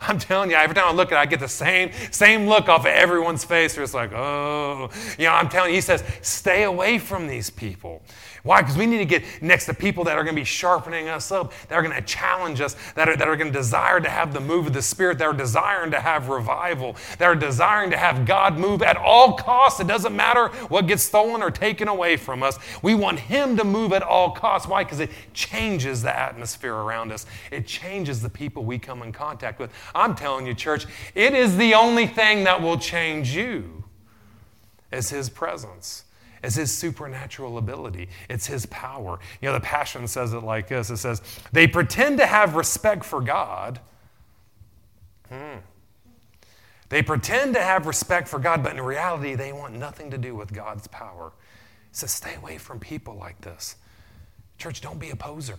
I'm 0.08 0.18
telling 0.18 0.50
you, 0.50 0.56
every 0.56 0.74
time 0.74 0.86
I 0.88 0.92
look 0.92 1.12
at 1.12 1.16
it, 1.16 1.20
I 1.20 1.26
get 1.26 1.40
the 1.40 1.48
same, 1.48 1.90
same 2.10 2.48
look 2.48 2.68
off 2.68 2.80
of 2.80 2.86
everyone's 2.86 3.44
face. 3.44 3.76
It's 3.76 3.94
like, 3.94 4.12
oh, 4.12 4.88
you 5.18 5.26
know, 5.26 5.32
I'm 5.32 5.48
telling 5.48 5.70
you, 5.70 5.76
he 5.76 5.80
says, 5.82 6.02
stay 6.22 6.62
away 6.62 6.98
from 6.98 7.26
these 7.26 7.50
people. 7.50 8.02
Why? 8.42 8.62
Because 8.62 8.76
we 8.76 8.86
need 8.86 8.98
to 8.98 9.04
get 9.04 9.24
next 9.42 9.66
to 9.66 9.74
people 9.74 10.04
that 10.04 10.16
are 10.16 10.22
going 10.22 10.34
to 10.34 10.40
be 10.40 10.44
sharpening 10.44 11.08
us 11.08 11.32
up, 11.32 11.52
that 11.68 11.74
are 11.74 11.82
going 11.82 11.94
to 11.94 12.02
challenge 12.02 12.60
us, 12.60 12.76
that 12.94 13.08
are, 13.08 13.16
that 13.16 13.28
are 13.28 13.36
going 13.36 13.52
to 13.52 13.58
desire 13.58 14.00
to 14.00 14.08
have 14.08 14.32
the 14.32 14.40
move 14.40 14.68
of 14.68 14.72
the 14.72 14.82
Spirit, 14.82 15.18
that 15.18 15.24
are 15.24 15.32
desiring 15.32 15.90
to 15.90 16.00
have 16.00 16.28
revival, 16.28 16.96
that 17.18 17.26
are 17.26 17.34
desiring 17.34 17.90
to 17.90 17.96
have 17.96 18.26
God 18.26 18.58
move 18.58 18.82
at 18.82 18.96
all 18.96 19.34
costs. 19.34 19.80
It 19.80 19.86
doesn't 19.86 20.14
matter 20.14 20.48
what 20.68 20.86
gets 20.86 21.02
stolen 21.02 21.42
or 21.42 21.50
taken 21.50 21.88
away 21.88 22.16
from 22.16 22.42
us. 22.42 22.58
We 22.82 22.94
want 22.94 23.18
Him 23.18 23.56
to 23.56 23.64
move 23.64 23.92
at 23.92 24.02
all 24.02 24.30
costs. 24.30 24.68
Why? 24.68 24.84
Because 24.84 25.00
it 25.00 25.10
changes 25.34 26.02
the 26.02 26.16
atmosphere 26.16 26.74
around 26.74 27.12
us, 27.12 27.26
it 27.50 27.66
changes 27.66 28.22
the 28.22 28.30
people 28.30 28.64
we 28.64 28.78
come 28.78 29.02
in 29.02 29.12
contact 29.12 29.58
with. 29.58 29.70
I'm 29.94 30.14
telling 30.14 30.46
you, 30.46 30.54
church, 30.54 30.86
it 31.14 31.34
is 31.34 31.56
the 31.56 31.74
only 31.74 32.06
thing 32.06 32.44
that 32.44 32.62
will 32.62 32.78
change 32.78 33.34
you 33.34 33.84
is 34.92 35.10
His 35.10 35.28
presence. 35.28 36.04
It's 36.42 36.56
his 36.56 36.76
supernatural 36.76 37.58
ability. 37.58 38.08
It's 38.28 38.46
his 38.46 38.66
power. 38.66 39.18
You 39.40 39.48
know, 39.48 39.54
the 39.54 39.60
Passion 39.60 40.06
says 40.06 40.32
it 40.32 40.42
like 40.42 40.68
this 40.68 40.90
it 40.90 40.98
says, 40.98 41.22
They 41.52 41.66
pretend 41.66 42.18
to 42.18 42.26
have 42.26 42.54
respect 42.54 43.04
for 43.04 43.20
God. 43.20 43.80
Hmm. 45.28 45.58
They 46.88 47.02
pretend 47.02 47.54
to 47.54 47.62
have 47.62 47.86
respect 47.86 48.28
for 48.28 48.38
God, 48.38 48.62
but 48.62 48.72
in 48.72 48.80
reality, 48.80 49.34
they 49.34 49.52
want 49.52 49.74
nothing 49.74 50.10
to 50.10 50.18
do 50.18 50.34
with 50.34 50.52
God's 50.52 50.86
power. 50.86 51.32
Says, 51.92 52.10
Stay 52.10 52.34
away 52.36 52.58
from 52.58 52.80
people 52.80 53.14
like 53.16 53.40
this. 53.40 53.76
Church, 54.58 54.80
don't 54.80 54.98
be 54.98 55.10
a 55.10 55.16
poser. 55.16 55.58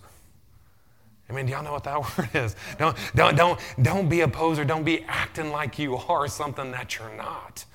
I 1.30 1.34
mean, 1.34 1.46
do 1.46 1.52
y'all 1.52 1.64
know 1.64 1.74
what 1.74 1.84
that 1.84 2.00
word 2.18 2.30
is? 2.34 2.56
Don't, 2.78 2.98
don't, 3.16 3.36
don't, 3.36 3.60
don't 3.82 4.10
be 4.10 4.22
a 4.22 4.28
poser. 4.28 4.66
Don't 4.66 4.84
be 4.84 5.04
acting 5.08 5.52
like 5.52 5.78
you 5.78 5.96
are 5.96 6.28
something 6.28 6.72
that 6.72 6.98
you're 6.98 7.16
not. 7.16 7.66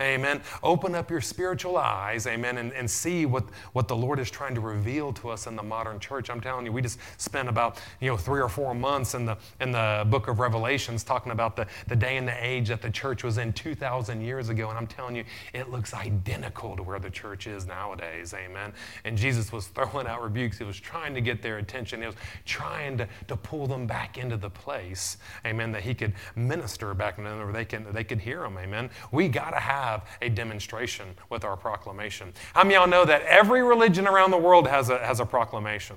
Amen. 0.00 0.42
Open 0.64 0.96
up 0.96 1.08
your 1.08 1.20
spiritual 1.20 1.76
eyes, 1.76 2.26
amen, 2.26 2.58
and, 2.58 2.72
and 2.72 2.90
see 2.90 3.26
what, 3.26 3.44
what 3.74 3.86
the 3.86 3.94
Lord 3.94 4.18
is 4.18 4.28
trying 4.28 4.52
to 4.56 4.60
reveal 4.60 5.12
to 5.12 5.28
us 5.28 5.46
in 5.46 5.54
the 5.54 5.62
modern 5.62 6.00
church. 6.00 6.30
I'm 6.30 6.40
telling 6.40 6.66
you, 6.66 6.72
we 6.72 6.82
just 6.82 6.98
spent 7.16 7.48
about 7.48 7.80
you 8.00 8.10
know 8.10 8.16
three 8.16 8.40
or 8.40 8.48
four 8.48 8.74
months 8.74 9.14
in 9.14 9.24
the 9.24 9.36
in 9.60 9.70
the 9.70 10.04
book 10.10 10.26
of 10.26 10.40
Revelations 10.40 11.04
talking 11.04 11.30
about 11.30 11.54
the, 11.54 11.68
the 11.86 11.94
day 11.94 12.16
and 12.16 12.26
the 12.26 12.44
age 12.44 12.68
that 12.68 12.82
the 12.82 12.90
church 12.90 13.22
was 13.22 13.38
in 13.38 13.52
2,000 13.52 14.20
years 14.20 14.48
ago. 14.48 14.68
And 14.68 14.76
I'm 14.76 14.88
telling 14.88 15.14
you, 15.14 15.22
it 15.52 15.70
looks 15.70 15.94
identical 15.94 16.76
to 16.76 16.82
where 16.82 16.98
the 16.98 17.10
church 17.10 17.46
is 17.46 17.64
nowadays. 17.64 18.34
Amen. 18.34 18.72
And 19.04 19.16
Jesus 19.16 19.52
was 19.52 19.68
throwing 19.68 20.08
out 20.08 20.24
rebukes. 20.24 20.58
He 20.58 20.64
was 20.64 20.80
trying 20.80 21.14
to 21.14 21.20
get 21.20 21.40
their 21.40 21.58
attention. 21.58 22.00
He 22.00 22.06
was 22.06 22.16
trying 22.44 22.98
to, 22.98 23.08
to 23.28 23.36
pull 23.36 23.68
them 23.68 23.86
back 23.86 24.18
into 24.18 24.36
the 24.36 24.50
place, 24.50 25.18
amen, 25.46 25.70
that 25.70 25.82
he 25.82 25.94
could 25.94 26.14
minister 26.34 26.94
back 26.94 27.18
in 27.18 27.24
where 27.24 27.52
they 27.52 27.64
can 27.64 27.86
they 27.92 28.02
could 28.02 28.18
hear 28.18 28.44
him. 28.44 28.58
Amen. 28.58 28.90
We 29.12 29.28
gotta 29.28 29.60
have 29.60 29.83
have 29.84 30.06
a 30.22 30.28
demonstration 30.28 31.14
with 31.30 31.44
our 31.44 31.56
proclamation. 31.56 32.32
How 32.54 32.62
many 32.62 32.74
y'all 32.74 32.86
know 32.86 33.04
that 33.04 33.22
every 33.22 33.62
religion 33.62 34.06
around 34.06 34.30
the 34.30 34.38
world 34.38 34.66
has 34.66 34.88
a, 34.88 34.98
has 34.98 35.20
a 35.20 35.26
proclamation? 35.26 35.96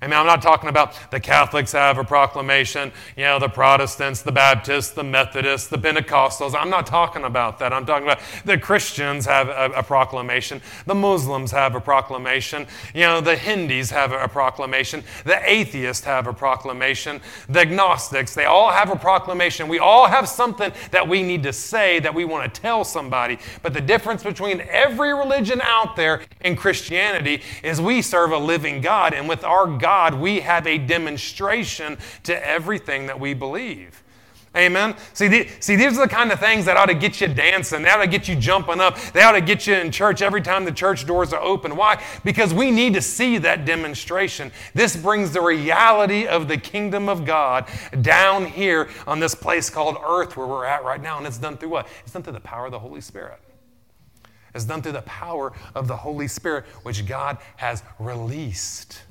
I 0.00 0.06
mean, 0.06 0.14
I'm 0.14 0.26
not 0.26 0.42
talking 0.42 0.68
about 0.68 1.10
the 1.10 1.20
Catholics 1.20 1.72
have 1.72 1.98
a 1.98 2.04
proclamation, 2.04 2.92
you 3.16 3.24
know, 3.24 3.38
the 3.38 3.48
Protestants, 3.48 4.22
the 4.22 4.32
Baptists, 4.32 4.90
the 4.90 5.02
Methodists, 5.02 5.68
the 5.68 5.78
Pentecostals. 5.78 6.54
I'm 6.54 6.68
not 6.68 6.86
talking 6.86 7.24
about 7.24 7.58
that. 7.60 7.72
I'm 7.72 7.86
talking 7.86 8.06
about 8.06 8.20
the 8.44 8.58
Christians 8.58 9.24
have 9.24 9.48
a, 9.48 9.72
a 9.76 9.82
proclamation, 9.82 10.60
the 10.84 10.94
Muslims 10.94 11.50
have 11.50 11.74
a 11.74 11.80
proclamation, 11.80 12.66
you 12.94 13.02
know, 13.02 13.20
the 13.20 13.36
Hindus 13.36 13.90
have 13.90 14.12
a, 14.12 14.24
a 14.24 14.28
proclamation, 14.28 15.02
the 15.24 15.38
atheists 15.48 16.04
have 16.04 16.26
a 16.26 16.32
proclamation, 16.32 17.20
the 17.48 17.60
agnostics, 17.60 18.34
they 18.34 18.44
all 18.44 18.70
have 18.70 18.90
a 18.90 18.96
proclamation. 18.96 19.68
We 19.68 19.78
all 19.78 20.06
have 20.06 20.28
something 20.28 20.72
that 20.90 21.08
we 21.08 21.22
need 21.22 21.42
to 21.44 21.52
say 21.52 22.00
that 22.00 22.12
we 22.12 22.24
want 22.24 22.52
to 22.52 22.60
tell 22.60 22.84
somebody. 22.84 23.38
But 23.62 23.72
the 23.72 23.80
difference 23.80 24.22
between 24.22 24.60
every 24.70 25.14
religion 25.14 25.60
out 25.62 25.96
there 25.96 26.22
and 26.42 26.56
Christianity 26.56 27.42
is 27.62 27.80
we 27.80 28.02
serve 28.02 28.32
a 28.32 28.38
living 28.38 28.80
God, 28.80 29.14
and 29.14 29.28
with 29.28 29.42
our 29.44 29.66
God, 29.66 29.85
God, 29.86 30.14
we 30.14 30.40
have 30.40 30.66
a 30.66 30.78
demonstration 30.78 31.96
to 32.24 32.44
everything 32.44 33.06
that 33.06 33.20
we 33.20 33.34
believe. 33.34 34.02
Amen. 34.56 34.96
See, 35.12 35.28
the, 35.28 35.48
see, 35.60 35.76
these 35.76 35.96
are 35.96 36.08
the 36.08 36.12
kind 36.12 36.32
of 36.32 36.40
things 36.40 36.64
that 36.64 36.76
ought 36.76 36.86
to 36.86 36.94
get 36.94 37.20
you 37.20 37.28
dancing. 37.28 37.82
They 37.82 37.90
ought 37.90 38.02
to 38.02 38.08
get 38.08 38.26
you 38.26 38.34
jumping 38.34 38.80
up. 38.80 38.98
They 39.12 39.22
ought 39.22 39.38
to 39.38 39.40
get 39.40 39.68
you 39.68 39.74
in 39.74 39.92
church 39.92 40.22
every 40.22 40.42
time 40.42 40.64
the 40.64 40.72
church 40.72 41.06
doors 41.06 41.32
are 41.32 41.40
open. 41.40 41.76
Why? 41.76 42.02
Because 42.24 42.52
we 42.52 42.72
need 42.72 42.94
to 42.94 43.00
see 43.00 43.38
that 43.38 43.64
demonstration. 43.64 44.50
This 44.74 44.96
brings 44.96 45.30
the 45.30 45.40
reality 45.40 46.26
of 46.26 46.48
the 46.48 46.56
kingdom 46.56 47.08
of 47.08 47.24
God 47.24 47.68
down 48.00 48.44
here 48.44 48.88
on 49.06 49.20
this 49.20 49.36
place 49.36 49.70
called 49.70 49.98
earth 50.04 50.36
where 50.36 50.48
we're 50.48 50.66
at 50.66 50.82
right 50.82 51.00
now. 51.00 51.18
And 51.18 51.28
it's 51.28 51.38
done 51.38 51.58
through 51.58 51.68
what? 51.68 51.86
It's 52.02 52.12
done 52.12 52.24
through 52.24 52.32
the 52.32 52.40
power 52.40 52.66
of 52.66 52.72
the 52.72 52.80
Holy 52.80 53.00
Spirit. 53.00 53.38
It's 54.52 54.64
done 54.64 54.82
through 54.82 54.92
the 54.92 55.02
power 55.02 55.52
of 55.76 55.86
the 55.86 55.96
Holy 55.96 56.26
Spirit, 56.26 56.64
which 56.82 57.06
God 57.06 57.38
has 57.54 57.84
released. 58.00 59.02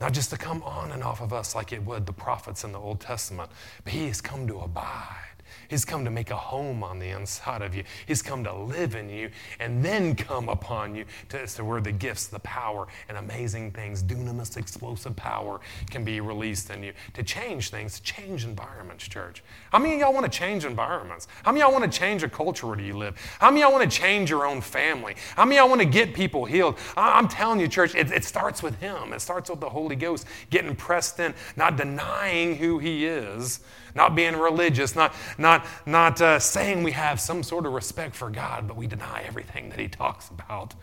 Not 0.00 0.12
just 0.12 0.30
to 0.30 0.36
come 0.38 0.62
on 0.62 0.92
and 0.92 1.02
off 1.02 1.20
of 1.20 1.32
us 1.32 1.54
like 1.54 1.72
it 1.72 1.82
would 1.84 2.06
the 2.06 2.12
prophets 2.12 2.64
in 2.64 2.72
the 2.72 2.78
Old 2.78 3.00
Testament, 3.00 3.50
but 3.84 3.92
He 3.92 4.06
has 4.06 4.20
come 4.20 4.46
to 4.46 4.60
abide. 4.60 5.29
He's 5.70 5.84
come 5.84 6.04
to 6.04 6.10
make 6.10 6.32
a 6.32 6.36
home 6.36 6.82
on 6.82 6.98
the 6.98 7.10
inside 7.10 7.62
of 7.62 7.76
you. 7.76 7.84
He's 8.06 8.22
come 8.22 8.42
to 8.42 8.52
live 8.52 8.96
in 8.96 9.08
you 9.08 9.30
and 9.60 9.84
then 9.84 10.16
come 10.16 10.48
upon 10.48 10.96
you 10.96 11.04
to, 11.28 11.46
to 11.46 11.64
where 11.64 11.80
the 11.80 11.92
gifts, 11.92 12.26
the 12.26 12.40
power, 12.40 12.88
and 13.08 13.16
amazing 13.16 13.70
things, 13.70 14.02
dunamis, 14.02 14.56
explosive 14.56 15.14
power, 15.14 15.60
can 15.88 16.02
be 16.02 16.20
released 16.20 16.70
in 16.70 16.82
you 16.82 16.92
to 17.14 17.22
change 17.22 17.70
things, 17.70 18.00
change 18.00 18.44
environments, 18.44 19.06
church. 19.06 19.44
How 19.70 19.78
many 19.78 19.94
of 19.94 20.00
y'all 20.00 20.12
want 20.12 20.30
to 20.30 20.38
change 20.38 20.64
environments? 20.64 21.28
How 21.44 21.52
many 21.52 21.62
of 21.62 21.70
y'all 21.70 21.80
want 21.80 21.90
to 21.90 21.98
change 21.98 22.24
a 22.24 22.28
culture 22.28 22.66
where 22.66 22.80
you 22.80 22.98
live? 22.98 23.16
How 23.38 23.48
many 23.50 23.62
of 23.62 23.70
y'all 23.70 23.78
want 23.78 23.88
to 23.88 23.96
change 23.96 24.28
your 24.28 24.46
own 24.46 24.60
family? 24.60 25.14
How 25.36 25.44
many 25.44 25.58
of 25.58 25.62
y'all 25.62 25.68
want 25.68 25.82
to 25.82 25.88
get 25.88 26.14
people 26.14 26.46
healed? 26.46 26.78
I'm 26.96 27.28
telling 27.28 27.60
you, 27.60 27.68
church, 27.68 27.94
it, 27.94 28.10
it 28.10 28.24
starts 28.24 28.60
with 28.60 28.80
Him. 28.80 29.12
It 29.12 29.20
starts 29.20 29.48
with 29.48 29.60
the 29.60 29.68
Holy 29.68 29.94
Ghost 29.94 30.26
getting 30.50 30.74
pressed 30.74 31.20
in, 31.20 31.32
not 31.54 31.76
denying 31.76 32.56
who 32.56 32.80
He 32.80 33.06
is 33.06 33.60
not 33.94 34.14
being 34.14 34.36
religious, 34.36 34.94
not, 34.94 35.14
not, 35.38 35.59
not 35.86 36.20
uh, 36.20 36.38
saying 36.38 36.82
we 36.82 36.92
have 36.92 37.20
some 37.20 37.42
sort 37.42 37.66
of 37.66 37.72
respect 37.72 38.14
for 38.14 38.30
God, 38.30 38.66
but 38.66 38.76
we 38.76 38.86
deny 38.86 39.22
everything 39.26 39.70
that 39.70 39.78
He 39.78 39.88
talks 39.88 40.28
about. 40.28 40.74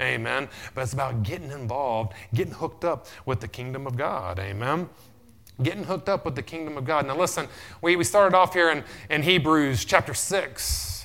Amen. 0.00 0.48
But 0.74 0.82
it's 0.82 0.92
about 0.92 1.22
getting 1.22 1.50
involved, 1.50 2.12
getting 2.34 2.54
hooked 2.54 2.84
up 2.84 3.06
with 3.24 3.40
the 3.40 3.48
kingdom 3.48 3.86
of 3.86 3.96
God. 3.96 4.38
Amen. 4.38 4.88
Getting 5.62 5.84
hooked 5.84 6.08
up 6.08 6.24
with 6.24 6.34
the 6.34 6.42
kingdom 6.42 6.76
of 6.76 6.84
God. 6.84 7.06
Now, 7.06 7.16
listen, 7.16 7.48
we, 7.80 7.96
we 7.96 8.04
started 8.04 8.36
off 8.36 8.52
here 8.52 8.70
in, 8.70 8.84
in 9.08 9.22
Hebrews 9.22 9.84
chapter 9.84 10.12
6. 10.12 10.96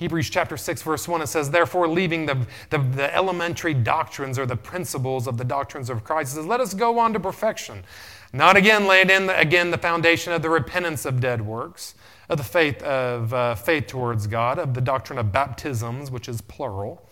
Hebrews 0.00 0.30
chapter 0.30 0.56
6, 0.56 0.80
verse 0.80 1.06
1, 1.06 1.20
it 1.20 1.26
says, 1.26 1.50
Therefore, 1.50 1.86
leaving 1.86 2.24
the, 2.24 2.46
the, 2.70 2.78
the, 2.78 3.14
elementary 3.14 3.74
doctrines 3.74 4.38
or 4.38 4.46
the 4.46 4.56
principles 4.56 5.26
of 5.26 5.36
the 5.36 5.44
doctrines 5.44 5.90
of 5.90 6.04
Christ, 6.04 6.36
says, 6.36 6.46
Let 6.46 6.58
us 6.58 6.72
go 6.72 6.98
on 6.98 7.12
to 7.12 7.20
perfection 7.20 7.84
not 8.32 8.56
again 8.56 8.86
laid 8.86 9.10
in 9.10 9.26
the, 9.26 9.38
again 9.38 9.70
the 9.70 9.78
foundation 9.78 10.32
of 10.32 10.42
the 10.42 10.50
repentance 10.50 11.04
of 11.04 11.20
dead 11.20 11.40
works, 11.42 11.94
of 12.28 12.38
the 12.38 12.44
faith 12.44 12.82
of 12.82 13.34
uh, 13.34 13.54
faith 13.54 13.86
towards 13.88 14.26
God, 14.26 14.58
of 14.58 14.74
the 14.74 14.80
doctrine 14.80 15.18
of 15.18 15.32
baptisms, 15.32 16.10
which 16.10 16.28
is 16.28 16.40
plural, 16.40 17.08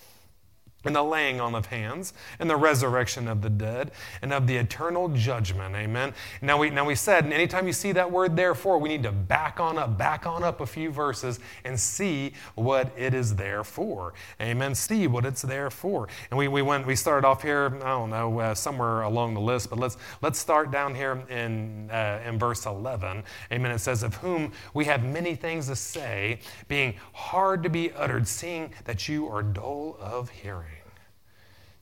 and 0.84 0.94
the 0.94 1.02
laying 1.02 1.40
on 1.40 1.54
of 1.56 1.66
hands, 1.66 2.12
and 2.38 2.48
the 2.48 2.56
resurrection 2.56 3.26
of 3.26 3.42
the 3.42 3.50
dead, 3.50 3.90
and 4.22 4.32
of 4.32 4.46
the 4.46 4.56
eternal 4.56 5.08
judgment. 5.08 5.74
Amen. 5.74 6.14
Now 6.40 6.58
we 6.58 6.70
now 6.70 6.84
we 6.84 6.94
said, 6.94 7.24
and 7.24 7.32
anytime 7.32 7.66
you 7.66 7.72
see 7.72 7.90
that 7.92 8.10
word 8.10 8.36
therefore, 8.36 8.78
we 8.78 8.88
need 8.88 9.02
to 9.02 9.10
back 9.10 9.58
on 9.58 9.76
up, 9.76 9.98
back 9.98 10.24
on 10.24 10.44
up 10.44 10.60
a 10.60 10.66
few 10.66 10.90
verses 10.90 11.40
and 11.64 11.78
see 11.78 12.32
what 12.54 12.92
it 12.96 13.12
is 13.12 13.34
there 13.34 13.64
for. 13.64 14.14
Amen. 14.40 14.74
See 14.74 15.08
what 15.08 15.26
it's 15.26 15.42
there 15.42 15.68
for. 15.68 16.08
And 16.30 16.38
we, 16.38 16.46
we 16.46 16.62
went 16.62 16.86
we 16.86 16.94
started 16.94 17.26
off 17.26 17.42
here, 17.42 17.76
I 17.82 17.88
don't 17.88 18.10
know, 18.10 18.38
uh, 18.38 18.54
somewhere 18.54 19.02
along 19.02 19.34
the 19.34 19.40
list, 19.40 19.70
but 19.70 19.80
let's 19.80 19.96
let's 20.22 20.38
start 20.38 20.70
down 20.70 20.94
here 20.94 21.24
in 21.28 21.90
uh, 21.90 22.20
in 22.24 22.38
verse 22.38 22.66
11. 22.66 23.24
Amen. 23.52 23.72
It 23.72 23.80
says, 23.80 24.04
Of 24.04 24.14
whom 24.16 24.52
we 24.74 24.84
have 24.84 25.04
many 25.04 25.34
things 25.34 25.66
to 25.66 25.76
say, 25.76 26.38
being 26.68 26.94
hard 27.12 27.64
to 27.64 27.68
be 27.68 27.90
uttered, 27.92 28.28
seeing 28.28 28.70
that 28.84 29.08
you 29.08 29.26
are 29.28 29.42
dull 29.42 29.96
of 30.00 30.30
hearing 30.30 30.77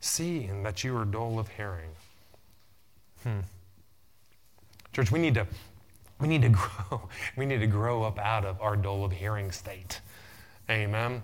seeing 0.00 0.62
that 0.62 0.84
you 0.84 0.96
are 0.96 1.04
dull 1.04 1.38
of 1.38 1.48
hearing. 1.48 1.90
Hmm. 3.22 3.40
Church, 4.92 5.10
we 5.10 5.18
need 5.18 5.34
to 5.34 5.46
we 6.18 6.28
need 6.28 6.42
to 6.42 6.48
grow. 6.90 7.08
We 7.36 7.46
need 7.46 7.58
to 7.58 7.66
grow 7.66 8.02
up 8.02 8.18
out 8.18 8.44
of 8.44 8.60
our 8.60 8.76
dull 8.76 9.04
of 9.04 9.12
hearing 9.12 9.52
state. 9.52 10.00
Amen. 10.70 11.22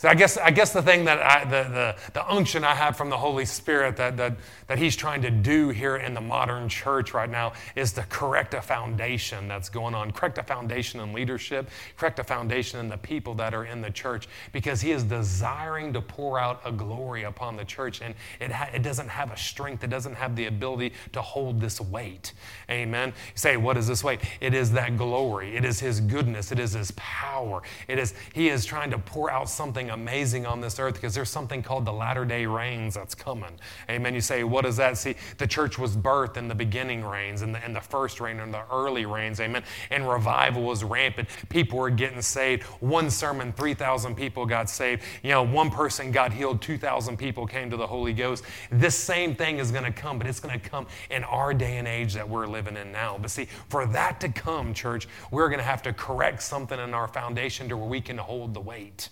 So 0.00 0.08
I 0.08 0.14
guess, 0.14 0.38
I 0.38 0.50
guess 0.50 0.72
the 0.72 0.80
thing 0.80 1.04
that 1.04 1.20
I, 1.20 1.44
the, 1.44 1.68
the, 1.68 1.96
the 2.14 2.26
unction 2.26 2.64
I 2.64 2.74
have 2.74 2.96
from 2.96 3.10
the 3.10 3.18
Holy 3.18 3.44
Spirit 3.44 3.98
that, 3.98 4.16
that, 4.16 4.38
that 4.66 4.78
He's 4.78 4.96
trying 4.96 5.20
to 5.20 5.30
do 5.30 5.68
here 5.68 5.96
in 5.98 6.14
the 6.14 6.22
modern 6.22 6.70
church 6.70 7.12
right 7.12 7.28
now 7.28 7.52
is 7.76 7.92
to 7.92 8.02
correct 8.04 8.54
a 8.54 8.62
foundation 8.62 9.46
that's 9.46 9.68
going 9.68 9.94
on, 9.94 10.10
correct 10.12 10.38
a 10.38 10.42
foundation 10.42 11.00
in 11.00 11.12
leadership, 11.12 11.68
correct 11.98 12.18
a 12.18 12.24
foundation 12.24 12.80
in 12.80 12.88
the 12.88 12.96
people 12.96 13.34
that 13.34 13.52
are 13.52 13.66
in 13.66 13.82
the 13.82 13.90
church, 13.90 14.26
because 14.52 14.80
He 14.80 14.90
is 14.92 15.04
desiring 15.04 15.92
to 15.92 16.00
pour 16.00 16.38
out 16.38 16.62
a 16.64 16.72
glory 16.72 17.24
upon 17.24 17.58
the 17.58 17.64
church, 17.66 18.00
and 18.00 18.14
it, 18.40 18.50
ha- 18.50 18.70
it 18.72 18.82
doesn't 18.82 19.08
have 19.08 19.30
a 19.30 19.36
strength, 19.36 19.84
it 19.84 19.90
doesn't 19.90 20.14
have 20.14 20.34
the 20.34 20.46
ability 20.46 20.94
to 21.12 21.20
hold 21.20 21.60
this 21.60 21.78
weight. 21.78 22.32
Amen. 22.70 23.08
You 23.08 23.14
say, 23.34 23.58
what 23.58 23.76
is 23.76 23.86
this 23.86 24.02
weight? 24.02 24.22
It 24.40 24.54
is 24.54 24.72
that 24.72 24.96
glory, 24.96 25.56
it 25.56 25.66
is 25.66 25.78
His 25.78 26.00
goodness, 26.00 26.52
it 26.52 26.58
is 26.58 26.72
His 26.72 26.90
power. 26.92 27.60
It 27.86 27.98
is 27.98 28.14
He 28.32 28.48
is 28.48 28.64
trying 28.64 28.90
to 28.92 28.98
pour 28.98 29.30
out 29.30 29.50
something 29.50 29.89
amazing 29.90 30.46
on 30.46 30.60
this 30.60 30.78
earth 30.78 30.94
because 30.94 31.14
there's 31.14 31.30
something 31.30 31.62
called 31.62 31.84
the 31.84 31.92
latter 31.92 32.24
day 32.24 32.46
rains 32.46 32.94
that's 32.94 33.14
coming. 33.14 33.58
Amen. 33.88 34.14
You 34.14 34.20
say, 34.20 34.44
what 34.44 34.64
is 34.64 34.76
that? 34.76 34.96
See, 34.98 35.14
the 35.38 35.46
church 35.46 35.78
was 35.78 35.96
birthed 35.96 36.36
in 36.36 36.48
the 36.48 36.54
beginning 36.54 37.04
rains 37.04 37.42
and 37.42 37.54
the, 37.54 37.64
in 37.64 37.72
the 37.72 37.80
first 37.80 38.20
rain 38.20 38.40
and 38.40 38.52
the 38.52 38.62
early 38.72 39.06
rains. 39.06 39.40
Amen. 39.40 39.62
And 39.90 40.08
revival 40.08 40.62
was 40.62 40.82
rampant. 40.84 41.28
People 41.48 41.78
were 41.78 41.90
getting 41.90 42.22
saved. 42.22 42.62
One 42.80 43.10
sermon, 43.10 43.52
3,000 43.52 44.14
people 44.14 44.46
got 44.46 44.70
saved. 44.70 45.02
You 45.22 45.30
know, 45.30 45.42
one 45.42 45.70
person 45.70 46.10
got 46.10 46.32
healed, 46.32 46.62
2,000 46.62 47.16
people 47.16 47.46
came 47.46 47.70
to 47.70 47.76
the 47.76 47.86
Holy 47.86 48.12
Ghost. 48.12 48.44
This 48.70 48.96
same 48.96 49.34
thing 49.34 49.58
is 49.58 49.70
going 49.70 49.84
to 49.84 49.92
come, 49.92 50.18
but 50.18 50.26
it's 50.26 50.40
going 50.40 50.58
to 50.58 50.68
come 50.68 50.86
in 51.10 51.24
our 51.24 51.52
day 51.54 51.78
and 51.78 51.88
age 51.88 52.14
that 52.14 52.28
we're 52.28 52.46
living 52.46 52.76
in 52.76 52.92
now. 52.92 53.18
But 53.20 53.30
see, 53.30 53.48
for 53.68 53.86
that 53.86 54.20
to 54.20 54.28
come, 54.28 54.74
church, 54.74 55.08
we're 55.30 55.48
going 55.48 55.58
to 55.58 55.64
have 55.64 55.82
to 55.82 55.92
correct 55.92 56.42
something 56.42 56.78
in 56.78 56.94
our 56.94 57.08
foundation 57.08 57.68
to 57.68 57.76
where 57.76 57.88
we 57.88 58.00
can 58.00 58.18
hold 58.18 58.54
the 58.54 58.60
weight. 58.60 59.08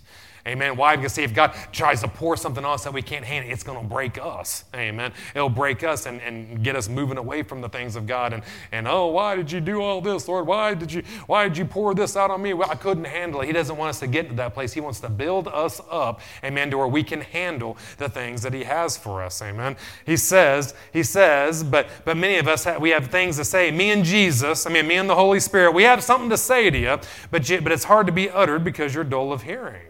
Amen. 0.47 0.76
Why? 0.76 0.97
Because 0.97 1.12
see, 1.12 1.23
if 1.23 1.35
God 1.35 1.54
tries 1.73 2.00
to 2.00 2.09
pour 2.09 2.37
something 2.37 2.64
on 2.64 2.75
us 2.75 2.85
that 2.85 2.92
we 2.92 3.02
can't 3.02 3.25
handle, 3.25 3.50
it's 3.50 3.62
going 3.62 3.80
to 3.80 3.87
break 3.87 4.18
us. 4.18 4.64
Amen. 4.75 5.12
It'll 5.35 5.49
break 5.49 5.83
us 5.85 6.07
and, 6.07 6.21
and 6.21 6.62
get 6.62 6.76
us 6.76 6.88
moving 6.88 7.18
away 7.18 7.42
from 7.42 7.61
the 7.61 7.68
things 7.68 7.97
of 7.97 8.07
God. 8.07 8.33
And, 8.33 8.42
and 8.73 8.87
oh, 8.87 9.07
why 9.07 9.37
did 9.37 9.50
you 9.50 9.61
do 9.61 9.80
all 9.80 10.00
this, 10.00 10.28
Lord? 10.28 10.47
Why 10.47 10.75
did 10.75 10.92
you 10.92 11.02
why 11.26 11.49
did 11.49 11.59
you 11.59 11.64
pour 11.64 11.95
this 11.95 12.16
out 12.16 12.30
on 12.30 12.42
me? 12.42 12.54
Well, 12.54 12.71
I 12.71 12.75
couldn't 12.75 13.04
handle 13.04 13.40
it. 13.40 13.47
He 13.47 13.52
doesn't 13.52 13.76
want 13.76 13.90
us 13.90 14.00
to 14.00 14.07
get 14.07 14.28
to 14.30 14.35
that 14.37 14.54
place. 14.54 14.73
He 14.73 14.80
wants 14.80 15.00
to 15.00 15.09
build 15.09 15.49
us 15.49 15.80
up, 15.90 16.21
amen, 16.45 16.71
to 16.71 16.78
where 16.78 16.87
we 16.87 17.02
can 17.02 17.21
handle 17.21 17.76
the 17.99 18.09
things 18.09 18.42
that 18.42 18.54
He 18.54 18.64
has 18.64 18.97
for 18.97 19.23
us. 19.23 19.40
Amen. 19.42 19.76
He 20.07 20.16
says, 20.16 20.75
He 20.92 21.02
says, 21.02 21.62
but 21.62 21.88
but 22.04 22.16
many 22.16 22.38
of 22.38 22.49
us 22.49 22.64
have, 22.64 22.80
we 22.80 22.90
have 22.90 23.09
things 23.09 23.37
to 23.37 23.45
say. 23.45 23.71
Me 23.71 23.90
and 23.90 24.04
Jesus, 24.04 24.66
I 24.66 24.71
mean, 24.71 24.87
me 24.87 24.97
and 24.97 25.09
the 25.09 25.14
Holy 25.14 25.40
Spirit, 25.40 25.73
we 25.73 25.83
have 25.83 26.02
something 26.02 26.30
to 26.30 26.37
say 26.37 26.71
to 26.71 26.78
you, 26.78 26.99
but 27.30 27.49
you, 27.49 27.61
but 27.61 27.73
it's 27.73 27.85
hard 27.85 28.07
to 28.07 28.12
be 28.12 28.30
uttered 28.30 28.64
because 28.64 28.95
you're 28.95 29.04
dull 29.04 29.33
of 29.33 29.42
hearing 29.42 29.88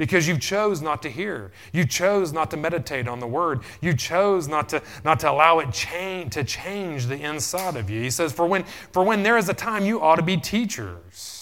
because 0.00 0.26
you 0.26 0.38
chose 0.38 0.80
not 0.80 1.02
to 1.02 1.10
hear. 1.10 1.52
You 1.74 1.84
chose 1.84 2.32
not 2.32 2.50
to 2.52 2.56
meditate 2.56 3.06
on 3.06 3.20
the 3.20 3.26
word. 3.26 3.60
You 3.82 3.92
chose 3.92 4.48
not 4.48 4.70
to, 4.70 4.82
not 5.04 5.20
to 5.20 5.30
allow 5.30 5.58
it 5.58 5.74
change, 5.74 6.32
to 6.32 6.42
change 6.42 7.04
the 7.04 7.20
inside 7.20 7.76
of 7.76 7.90
you. 7.90 8.00
He 8.00 8.08
says, 8.08 8.32
for 8.32 8.46
when, 8.46 8.64
for 8.92 9.04
when 9.04 9.22
there 9.22 9.36
is 9.36 9.50
a 9.50 9.52
time, 9.52 9.84
you 9.84 10.00
ought 10.00 10.16
to 10.16 10.22
be 10.22 10.38
teachers 10.38 11.39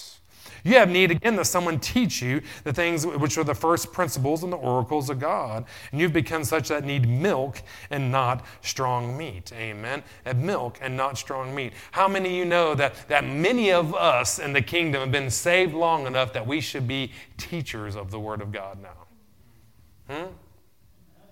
you 0.63 0.75
have 0.75 0.89
need 0.89 1.11
again 1.11 1.35
that 1.37 1.45
someone 1.45 1.79
teach 1.79 2.21
you 2.21 2.41
the 2.63 2.73
things 2.73 3.05
which 3.05 3.37
are 3.37 3.43
the 3.43 3.55
first 3.55 3.91
principles 3.91 4.43
and 4.43 4.51
the 4.51 4.57
oracles 4.57 5.09
of 5.09 5.19
God. 5.19 5.65
And 5.91 5.99
you've 5.99 6.13
become 6.13 6.43
such 6.43 6.69
that 6.69 6.83
need 6.83 7.07
milk 7.07 7.61
and 7.89 8.11
not 8.11 8.45
strong 8.61 9.17
meat. 9.17 9.51
Amen. 9.53 10.03
And 10.25 10.43
milk 10.43 10.77
and 10.81 10.95
not 10.95 11.17
strong 11.17 11.53
meat. 11.53 11.73
How 11.91 12.07
many 12.07 12.29
of 12.29 12.35
you 12.35 12.45
know 12.45 12.75
that, 12.75 13.07
that 13.07 13.25
many 13.25 13.71
of 13.71 13.95
us 13.95 14.39
in 14.39 14.53
the 14.53 14.61
kingdom 14.61 15.01
have 15.01 15.11
been 15.11 15.29
saved 15.29 15.73
long 15.73 16.07
enough 16.07 16.33
that 16.33 16.45
we 16.45 16.61
should 16.61 16.87
be 16.87 17.11
teachers 17.37 17.95
of 17.95 18.11
the 18.11 18.19
Word 18.19 18.41
of 18.41 18.51
God 18.51 18.79
now? 18.81 20.13
Hmm? 20.13 20.31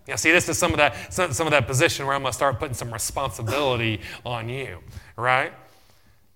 Yeah, 0.07 0.15
see, 0.15 0.31
this 0.31 0.47
is 0.47 0.57
some 0.57 0.71
of 0.71 0.77
that 0.77 1.13
some, 1.13 1.33
some 1.33 1.47
of 1.47 1.51
that 1.51 1.67
position 1.67 2.05
where 2.05 2.15
I'm 2.15 2.23
to 2.23 2.31
start 2.31 2.59
putting 2.59 2.73
some 2.73 2.93
responsibility 2.93 3.99
on 4.25 4.47
you, 4.47 4.79
right? 5.17 5.51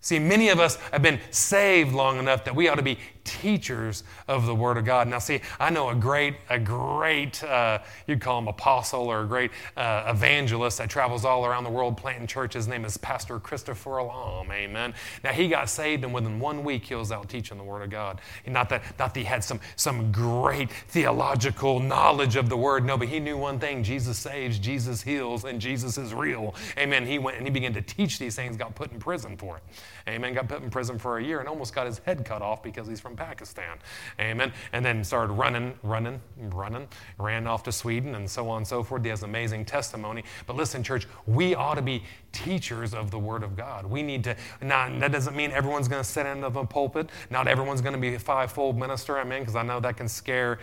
See, 0.01 0.17
many 0.17 0.49
of 0.49 0.59
us 0.59 0.77
have 0.91 1.03
been 1.03 1.19
saved 1.29 1.93
long 1.93 2.17
enough 2.17 2.43
that 2.45 2.55
we 2.55 2.67
ought 2.67 2.75
to 2.75 2.81
be 2.81 2.97
teachers 3.23 4.03
of 4.27 4.45
the 4.45 4.55
Word 4.55 4.77
of 4.77 4.85
God. 4.85 5.07
Now, 5.07 5.19
see, 5.19 5.41
I 5.59 5.69
know 5.69 5.89
a 5.89 5.95
great, 5.95 6.35
a 6.49 6.59
great, 6.59 7.43
uh, 7.43 7.79
you'd 8.07 8.21
call 8.21 8.39
him 8.39 8.47
apostle 8.47 9.07
or 9.07 9.21
a 9.21 9.25
great 9.25 9.51
uh, 9.77 10.05
evangelist 10.07 10.77
that 10.77 10.89
travels 10.89 11.25
all 11.25 11.45
around 11.45 11.63
the 11.63 11.69
world 11.69 11.97
planting 11.97 12.27
churches. 12.27 12.65
His 12.65 12.67
name 12.67 12.85
is 12.85 12.97
Pastor 12.97 13.39
Christopher 13.39 13.97
Alam. 13.97 14.51
Amen. 14.51 14.93
Now, 15.23 15.31
he 15.31 15.47
got 15.47 15.69
saved, 15.69 16.03
and 16.03 16.13
within 16.13 16.39
one 16.39 16.63
week, 16.63 16.85
he 16.85 16.95
was 16.95 17.11
out 17.11 17.29
teaching 17.29 17.57
the 17.57 17.63
Word 17.63 17.81
of 17.81 17.89
God. 17.89 18.21
Not 18.45 18.69
that, 18.69 18.83
not 18.99 19.13
that 19.13 19.19
he 19.19 19.25
had 19.25 19.43
some, 19.43 19.59
some 19.75 20.11
great 20.11 20.71
theological 20.71 21.79
knowledge 21.79 22.35
of 22.35 22.49
the 22.49 22.57
Word. 22.57 22.85
No, 22.85 22.97
but 22.97 23.07
he 23.07 23.19
knew 23.19 23.37
one 23.37 23.59
thing: 23.59 23.83
Jesus 23.83 24.17
saves, 24.17 24.59
Jesus 24.59 25.01
heals, 25.01 25.45
and 25.45 25.59
Jesus 25.59 25.97
is 25.97 26.13
real. 26.13 26.55
Amen. 26.77 27.05
He 27.05 27.19
went 27.19 27.37
and 27.37 27.45
he 27.45 27.51
began 27.51 27.73
to 27.73 27.81
teach 27.81 28.19
these 28.19 28.35
things. 28.35 28.57
Got 28.57 28.75
put 28.75 28.91
in 28.91 28.99
prison 28.99 29.37
for 29.37 29.57
it. 29.57 29.63
Amen. 30.09 30.33
Got 30.33 30.47
put 30.47 30.61
in 30.61 30.69
prison 30.69 30.97
for 30.99 31.17
a 31.17 31.23
year 31.23 31.39
and 31.39 31.47
almost 31.47 31.73
got 31.73 31.85
his 31.85 31.99
head 31.99 32.25
cut 32.25 32.41
off 32.41 32.63
because 32.63 32.87
he's 32.87 32.99
from 32.99 33.10
Pakistan. 33.15 33.77
Amen. 34.19 34.51
And 34.73 34.83
then 34.83 35.03
started 35.03 35.33
running, 35.33 35.73
running, 35.83 36.21
running, 36.37 36.87
ran 37.17 37.47
off 37.47 37.63
to 37.63 37.71
Sweden 37.71 38.15
and 38.15 38.29
so 38.29 38.49
on 38.49 38.57
and 38.57 38.67
so 38.67 38.83
forth. 38.83 39.03
He 39.03 39.09
has 39.09 39.23
amazing 39.23 39.65
testimony. 39.65 40.23
But 40.47 40.55
listen, 40.55 40.83
church, 40.83 41.07
we 41.27 41.55
ought 41.55 41.75
to 41.75 41.81
be 41.81 42.03
teachers 42.31 42.93
of 42.93 43.11
the 43.11 43.19
Word 43.19 43.43
of 43.43 43.55
God. 43.55 43.85
We 43.85 44.03
need 44.03 44.23
to, 44.25 44.35
not, 44.61 44.99
that 44.99 45.11
doesn't 45.11 45.35
mean 45.35 45.51
everyone's 45.51 45.87
going 45.87 46.03
to 46.03 46.09
sit 46.09 46.25
in 46.25 46.41
the 46.41 46.49
pulpit. 46.49 47.09
Not 47.29 47.47
everyone's 47.47 47.81
going 47.81 47.95
to 47.95 47.99
be 47.99 48.15
a 48.15 48.19
fivefold 48.19 48.77
minister. 48.77 49.17
Amen. 49.17 49.41
Because 49.41 49.55
I 49.55 49.63
know 49.63 49.79
that 49.79 49.97
can 49.97 50.07
scare 50.07 50.59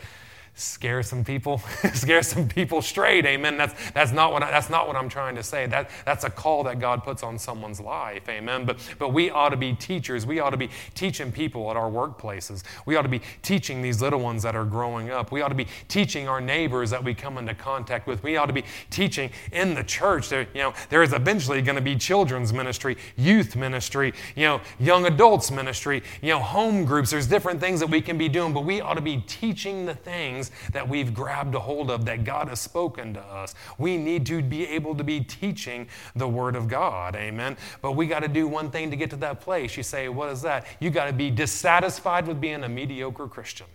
scare 0.58 1.04
some 1.04 1.24
people, 1.24 1.58
scare 1.94 2.22
some 2.22 2.48
people 2.48 2.82
straight. 2.82 3.24
Amen. 3.24 3.56
That's, 3.56 3.90
that's, 3.92 4.12
not 4.12 4.32
what 4.32 4.42
I, 4.42 4.50
that's 4.50 4.68
not 4.68 4.88
what 4.88 4.96
I'm 4.96 5.08
trying 5.08 5.36
to 5.36 5.42
say. 5.42 5.66
That, 5.66 5.90
that's 6.04 6.24
a 6.24 6.30
call 6.30 6.64
that 6.64 6.80
God 6.80 7.04
puts 7.04 7.22
on 7.22 7.38
someone's 7.38 7.80
life. 7.80 8.28
Amen. 8.28 8.64
But, 8.64 8.78
but 8.98 9.12
we 9.12 9.30
ought 9.30 9.50
to 9.50 9.56
be 9.56 9.72
teachers. 9.74 10.26
We 10.26 10.40
ought 10.40 10.50
to 10.50 10.56
be 10.56 10.68
teaching 10.94 11.30
people 11.30 11.70
at 11.70 11.76
our 11.76 11.88
workplaces. 11.88 12.64
We 12.86 12.96
ought 12.96 13.02
to 13.02 13.08
be 13.08 13.22
teaching 13.42 13.82
these 13.82 14.02
little 14.02 14.20
ones 14.20 14.42
that 14.42 14.56
are 14.56 14.64
growing 14.64 15.10
up. 15.10 15.30
We 15.30 15.42
ought 15.42 15.48
to 15.48 15.54
be 15.54 15.68
teaching 15.86 16.26
our 16.26 16.40
neighbors 16.40 16.90
that 16.90 17.02
we 17.02 17.14
come 17.14 17.38
into 17.38 17.54
contact 17.54 18.08
with. 18.08 18.22
We 18.24 18.36
ought 18.36 18.46
to 18.46 18.52
be 18.52 18.64
teaching 18.90 19.30
in 19.52 19.74
the 19.74 19.84
church. 19.84 20.28
There, 20.28 20.48
you 20.54 20.62
know, 20.62 20.74
there 20.90 21.04
is 21.04 21.12
eventually 21.12 21.62
going 21.62 21.76
to 21.76 21.82
be 21.82 21.94
children's 21.94 22.52
ministry, 22.52 22.96
youth 23.16 23.54
ministry, 23.54 24.12
you 24.34 24.44
know, 24.44 24.60
young 24.80 25.06
adults 25.06 25.52
ministry, 25.52 26.02
you 26.20 26.30
know, 26.30 26.40
home 26.40 26.84
groups. 26.84 27.10
There's 27.10 27.28
different 27.28 27.60
things 27.60 27.78
that 27.78 27.88
we 27.88 28.00
can 28.00 28.18
be 28.18 28.28
doing, 28.28 28.52
but 28.52 28.64
we 28.64 28.80
ought 28.80 28.94
to 28.94 29.00
be 29.00 29.22
teaching 29.28 29.86
the 29.86 29.94
things 29.94 30.47
that 30.72 30.88
we've 30.88 31.14
grabbed 31.14 31.54
a 31.54 31.60
hold 31.60 31.90
of 31.90 32.04
that 32.06 32.24
God 32.24 32.48
has 32.48 32.60
spoken 32.60 33.14
to 33.14 33.20
us. 33.20 33.54
We 33.78 33.96
need 33.96 34.26
to 34.26 34.42
be 34.42 34.66
able 34.66 34.94
to 34.94 35.04
be 35.04 35.20
teaching 35.20 35.88
the 36.14 36.28
Word 36.28 36.56
of 36.56 36.68
God. 36.68 37.16
Amen. 37.16 37.56
But 37.80 37.92
we 37.92 38.06
got 38.06 38.20
to 38.20 38.28
do 38.28 38.46
one 38.46 38.70
thing 38.70 38.90
to 38.90 38.96
get 38.96 39.10
to 39.10 39.16
that 39.16 39.40
place. 39.40 39.76
You 39.76 39.82
say, 39.82 40.08
what 40.08 40.28
is 40.30 40.42
that? 40.42 40.66
You 40.80 40.90
got 40.90 41.06
to 41.06 41.12
be 41.12 41.30
dissatisfied 41.30 42.26
with 42.26 42.40
being 42.40 42.64
a 42.64 42.68
mediocre 42.68 43.28
Christian. 43.28 43.66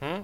Hmm? 0.00 0.20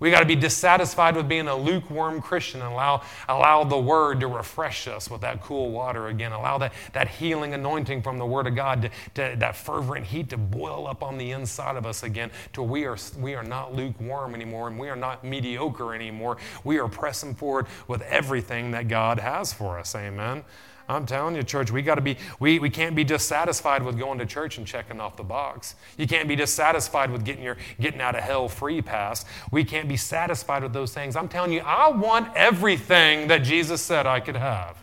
We 0.00 0.12
got 0.12 0.20
to 0.20 0.26
be 0.26 0.36
dissatisfied 0.36 1.16
with 1.16 1.28
being 1.28 1.48
a 1.48 1.56
lukewarm 1.56 2.22
Christian 2.22 2.60
and 2.60 2.72
allow, 2.72 3.02
allow 3.28 3.64
the 3.64 3.78
Word 3.78 4.20
to 4.20 4.28
refresh 4.28 4.86
us 4.86 5.10
with 5.10 5.22
that 5.22 5.42
cool 5.42 5.72
water 5.72 6.06
again. 6.06 6.30
Allow 6.30 6.58
that, 6.58 6.72
that 6.92 7.08
healing 7.08 7.52
anointing 7.52 8.02
from 8.02 8.18
the 8.18 8.26
Word 8.26 8.46
of 8.46 8.54
God, 8.54 8.82
to, 8.82 8.90
to, 9.14 9.36
that 9.38 9.56
fervent 9.56 10.06
heat 10.06 10.30
to 10.30 10.36
boil 10.36 10.86
up 10.86 11.02
on 11.02 11.18
the 11.18 11.32
inside 11.32 11.76
of 11.76 11.84
us 11.84 12.04
again, 12.04 12.30
to 12.52 12.62
we 12.62 12.84
are, 12.84 12.96
we 13.18 13.34
are 13.34 13.42
not 13.42 13.74
lukewarm 13.74 14.36
anymore 14.36 14.68
and 14.68 14.78
we 14.78 14.88
are 14.88 14.96
not 14.96 15.24
mediocre 15.24 15.94
anymore. 15.94 16.36
We 16.62 16.78
are 16.78 16.88
pressing 16.88 17.34
forward 17.34 17.66
with 17.88 18.02
everything 18.02 18.70
that 18.70 18.86
God 18.86 19.18
has 19.18 19.52
for 19.52 19.80
us. 19.80 19.96
Amen. 19.96 20.44
I'm 20.88 21.04
telling 21.04 21.36
you, 21.36 21.42
church, 21.42 21.70
we 21.70 21.82
got 21.82 21.96
to 21.96 22.00
be, 22.00 22.16
we, 22.40 22.58
we 22.58 22.70
can't 22.70 22.96
be 22.96 23.04
dissatisfied 23.04 23.82
with 23.82 23.98
going 23.98 24.18
to 24.20 24.26
church 24.26 24.56
and 24.56 24.66
checking 24.66 25.00
off 25.00 25.16
the 25.16 25.22
box. 25.22 25.74
You 25.98 26.06
can't 26.06 26.26
be 26.26 26.34
dissatisfied 26.34 27.10
with 27.10 27.24
getting 27.24 27.42
your 27.42 27.58
getting 27.78 28.00
out 28.00 28.14
of 28.14 28.22
hell 28.22 28.48
free 28.48 28.80
pass. 28.80 29.26
We 29.50 29.64
can't 29.64 29.88
be 29.88 29.98
satisfied 29.98 30.62
with 30.62 30.72
those 30.72 30.94
things. 30.94 31.14
I'm 31.14 31.28
telling 31.28 31.52
you, 31.52 31.60
I 31.60 31.90
want 31.90 32.34
everything 32.34 33.28
that 33.28 33.38
Jesus 33.38 33.82
said 33.82 34.06
I 34.06 34.20
could 34.20 34.36
have. 34.36 34.82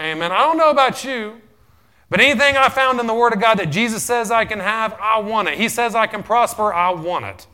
Amen. 0.00 0.32
I 0.32 0.38
don't 0.38 0.56
know 0.56 0.70
about 0.70 1.04
you. 1.04 1.40
But 2.08 2.20
anything 2.20 2.56
I 2.56 2.68
found 2.68 3.00
in 3.00 3.06
the 3.06 3.14
Word 3.14 3.32
of 3.32 3.40
God 3.40 3.58
that 3.58 3.70
Jesus 3.70 4.02
says 4.02 4.30
I 4.30 4.44
can 4.44 4.60
have, 4.60 4.94
I 5.00 5.20
want 5.20 5.48
it. 5.48 5.58
He 5.58 5.68
says 5.68 5.94
I 5.94 6.06
can 6.06 6.22
prosper, 6.22 6.72
I 6.72 6.90
want 6.90 7.24
it. 7.24 7.46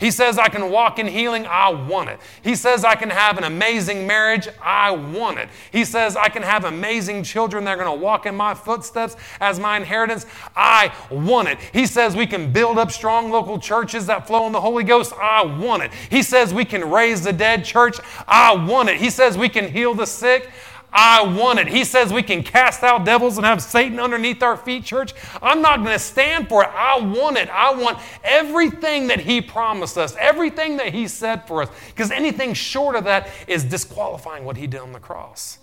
He 0.00 0.10
says, 0.10 0.38
I 0.38 0.48
can 0.48 0.70
walk 0.70 0.98
in 0.98 1.06
healing, 1.06 1.46
I 1.46 1.68
want 1.68 2.08
it. 2.08 2.18
He 2.42 2.56
says, 2.56 2.84
I 2.84 2.94
can 2.94 3.10
have 3.10 3.36
an 3.36 3.44
amazing 3.44 4.06
marriage, 4.06 4.48
I 4.62 4.90
want 4.90 5.38
it. 5.38 5.50
He 5.70 5.84
says, 5.84 6.16
I 6.16 6.30
can 6.30 6.42
have 6.42 6.64
amazing 6.64 7.22
children 7.22 7.64
that 7.64 7.78
are 7.78 7.84
going 7.84 7.98
to 7.98 8.02
walk 8.02 8.24
in 8.24 8.34
my 8.34 8.54
footsteps 8.54 9.14
as 9.40 9.60
my 9.60 9.76
inheritance, 9.76 10.24
I 10.56 10.92
want 11.10 11.48
it. 11.48 11.58
He 11.72 11.86
says, 11.86 12.16
we 12.16 12.26
can 12.26 12.50
build 12.50 12.78
up 12.78 12.90
strong 12.90 13.30
local 13.30 13.58
churches 13.58 14.06
that 14.06 14.26
flow 14.26 14.46
in 14.46 14.52
the 14.52 14.60
Holy 14.60 14.84
Ghost, 14.84 15.12
I 15.20 15.44
want 15.44 15.82
it. 15.82 15.92
He 16.08 16.22
says, 16.22 16.54
we 16.54 16.64
can 16.64 16.90
raise 16.90 17.22
the 17.22 17.32
dead, 17.32 17.64
church, 17.64 17.98
I 18.26 18.54
want 18.54 18.88
it. 18.88 18.96
He 18.96 19.10
says, 19.10 19.36
we 19.36 19.50
can 19.50 19.70
heal 19.70 19.94
the 19.94 20.06
sick, 20.06 20.48
I 20.92 21.22
want 21.22 21.58
it. 21.58 21.68
He 21.68 21.84
says 21.84 22.12
we 22.12 22.22
can 22.22 22.42
cast 22.42 22.82
out 22.82 23.04
devils 23.04 23.36
and 23.36 23.46
have 23.46 23.62
Satan 23.62 24.00
underneath 24.00 24.42
our 24.42 24.56
feet, 24.56 24.84
church. 24.84 25.12
I'm 25.40 25.62
not 25.62 25.78
going 25.78 25.92
to 25.92 25.98
stand 25.98 26.48
for 26.48 26.64
it. 26.64 26.70
I 26.74 26.98
want 27.00 27.36
it. 27.36 27.48
I 27.48 27.72
want 27.74 27.98
everything 28.24 29.06
that 29.08 29.20
He 29.20 29.40
promised 29.40 29.96
us, 29.96 30.16
everything 30.18 30.78
that 30.78 30.92
He 30.92 31.06
said 31.06 31.46
for 31.46 31.62
us, 31.62 31.70
because 31.88 32.10
anything 32.10 32.54
short 32.54 32.96
of 32.96 33.04
that 33.04 33.28
is 33.46 33.64
disqualifying 33.64 34.44
what 34.44 34.56
He 34.56 34.66
did 34.66 34.80
on 34.80 34.92
the 34.92 35.00
cross. 35.00 35.58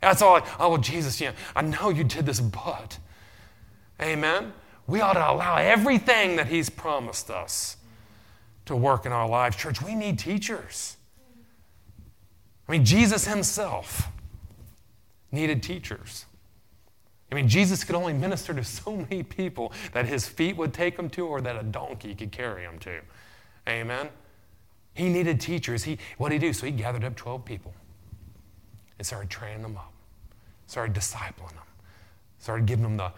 That's 0.00 0.20
all. 0.20 0.36
I, 0.36 0.42
oh, 0.58 0.70
well, 0.70 0.78
Jesus, 0.78 1.20
yeah, 1.20 1.32
I 1.56 1.62
know 1.62 1.88
you 1.88 2.04
did 2.04 2.26
this, 2.26 2.40
but. 2.40 2.98
Amen. 4.00 4.52
We 4.86 5.00
ought 5.00 5.12
to 5.12 5.30
allow 5.30 5.56
everything 5.56 6.36
that 6.36 6.48
He's 6.48 6.68
promised 6.68 7.30
us 7.30 7.76
to 8.66 8.76
work 8.76 9.06
in 9.06 9.12
our 9.12 9.28
lives. 9.28 9.56
Church, 9.56 9.80
we 9.80 9.94
need 9.94 10.18
teachers. 10.18 10.96
I 12.72 12.76
mean, 12.76 12.86
Jesus 12.86 13.26
himself 13.26 14.08
needed 15.30 15.62
teachers. 15.62 16.24
I 17.30 17.34
mean, 17.34 17.46
Jesus 17.46 17.84
could 17.84 17.94
only 17.94 18.14
minister 18.14 18.54
to 18.54 18.64
so 18.64 18.96
many 18.96 19.22
people 19.22 19.74
that 19.92 20.06
his 20.06 20.26
feet 20.26 20.56
would 20.56 20.72
take 20.72 20.98
him 20.98 21.10
to 21.10 21.26
or 21.26 21.42
that 21.42 21.54
a 21.54 21.62
donkey 21.64 22.14
could 22.14 22.32
carry 22.32 22.62
him 22.62 22.78
to. 22.78 23.00
Amen? 23.68 24.08
He 24.94 25.10
needed 25.10 25.38
teachers. 25.38 25.84
He, 25.84 25.98
what 26.16 26.30
did 26.30 26.40
he 26.40 26.48
do? 26.48 26.54
So 26.54 26.64
he 26.64 26.72
gathered 26.72 27.04
up 27.04 27.14
12 27.14 27.44
people 27.44 27.74
and 28.96 29.06
started 29.06 29.28
training 29.28 29.60
them 29.60 29.76
up, 29.76 29.92
started 30.66 30.96
discipling 30.96 31.50
them, 31.50 31.66
started 32.38 32.64
giving 32.64 32.84
them 32.84 32.96
the, 32.96 33.12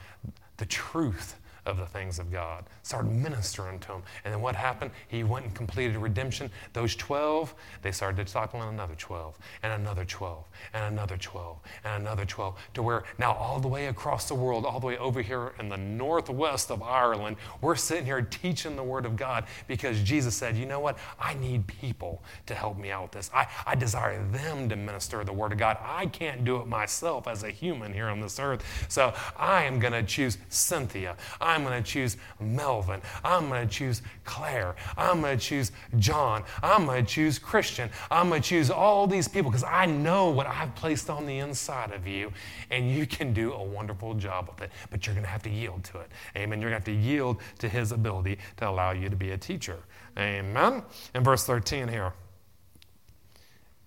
the 0.56 0.66
truth 0.66 1.36
of 1.66 1.76
the 1.76 1.86
things 1.86 2.18
of 2.18 2.30
God, 2.30 2.64
started 2.82 3.10
ministering 3.10 3.78
to 3.80 3.88
them. 3.88 4.02
And 4.24 4.34
then 4.34 4.40
what 4.40 4.56
happened? 4.56 4.90
He 5.08 5.24
went 5.24 5.46
and 5.46 5.54
completed 5.54 5.96
redemption. 5.96 6.50
Those 6.72 6.94
12, 6.96 7.54
they 7.82 7.92
started 7.92 8.26
discipling 8.26 8.68
another 8.68 8.94
12, 8.96 9.38
and 9.62 9.72
another 9.72 10.04
12, 10.04 10.44
and 10.72 10.92
another 10.92 11.16
12, 11.16 11.58
and 11.84 12.02
another 12.02 12.24
12, 12.24 12.58
to 12.74 12.82
where 12.82 13.04
now 13.18 13.32
all 13.32 13.60
the 13.60 13.68
way 13.68 13.86
across 13.86 14.28
the 14.28 14.34
world, 14.34 14.64
all 14.64 14.80
the 14.80 14.86
way 14.86 14.98
over 14.98 15.22
here 15.22 15.52
in 15.58 15.68
the 15.68 15.76
northwest 15.76 16.70
of 16.70 16.82
Ireland, 16.82 17.36
we're 17.60 17.76
sitting 17.76 18.04
here 18.04 18.22
teaching 18.22 18.76
the 18.76 18.82
Word 18.82 19.06
of 19.06 19.16
God 19.16 19.44
because 19.66 20.02
Jesus 20.02 20.34
said, 20.34 20.56
you 20.56 20.66
know 20.66 20.80
what? 20.80 20.98
I 21.18 21.34
need 21.34 21.66
people 21.66 22.22
to 22.46 22.54
help 22.54 22.78
me 22.78 22.90
out 22.90 23.02
with 23.02 23.12
this. 23.12 23.30
I, 23.34 23.46
I 23.66 23.74
desire 23.74 24.24
them 24.30 24.68
to 24.68 24.76
minister 24.76 25.24
the 25.24 25.32
Word 25.32 25.52
of 25.52 25.58
God. 25.58 25.78
I 25.82 26.06
can't 26.06 26.44
do 26.44 26.56
it 26.56 26.66
myself 26.66 27.26
as 27.26 27.42
a 27.42 27.50
human 27.50 27.92
here 27.92 28.08
on 28.08 28.20
this 28.20 28.38
earth. 28.38 28.64
So 28.88 29.14
I 29.36 29.64
am 29.64 29.78
going 29.78 29.92
to 29.92 30.02
choose 30.02 30.38
Cynthia. 30.48 31.16
I 31.40 31.53
I'm 31.54 31.62
going 31.62 31.80
to 31.80 31.88
choose 31.88 32.16
Melvin. 32.40 33.00
I'm 33.22 33.48
going 33.48 33.66
to 33.66 33.72
choose 33.72 34.02
Claire. 34.24 34.74
I'm 34.96 35.20
going 35.20 35.38
to 35.38 35.44
choose 35.44 35.70
John. 35.98 36.42
I'm 36.64 36.86
going 36.86 37.04
to 37.04 37.10
choose 37.10 37.38
Christian. 37.38 37.88
I'm 38.10 38.28
going 38.28 38.42
to 38.42 38.48
choose 38.48 38.70
all 38.70 39.06
these 39.06 39.28
people 39.28 39.50
because 39.50 39.64
I 39.64 39.86
know 39.86 40.30
what 40.30 40.48
I've 40.48 40.74
placed 40.74 41.08
on 41.08 41.26
the 41.26 41.38
inside 41.38 41.92
of 41.92 42.08
you, 42.08 42.32
and 42.70 42.90
you 42.90 43.06
can 43.06 43.32
do 43.32 43.52
a 43.52 43.62
wonderful 43.62 44.14
job 44.14 44.48
with 44.48 44.62
it. 44.62 44.72
But 44.90 45.06
you're 45.06 45.14
going 45.14 45.24
to 45.24 45.30
have 45.30 45.44
to 45.44 45.50
yield 45.50 45.84
to 45.84 46.00
it. 46.00 46.10
Amen. 46.36 46.60
You're 46.60 46.70
going 46.70 46.82
to 46.82 46.90
have 46.90 46.98
to 47.00 47.06
yield 47.08 47.40
to 47.60 47.68
His 47.68 47.92
ability 47.92 48.38
to 48.56 48.68
allow 48.68 48.90
you 48.90 49.08
to 49.08 49.16
be 49.16 49.30
a 49.30 49.38
teacher. 49.38 49.78
Amen. 50.18 50.82
In 51.14 51.22
verse 51.22 51.44
13 51.44 51.86
here, 51.86 52.12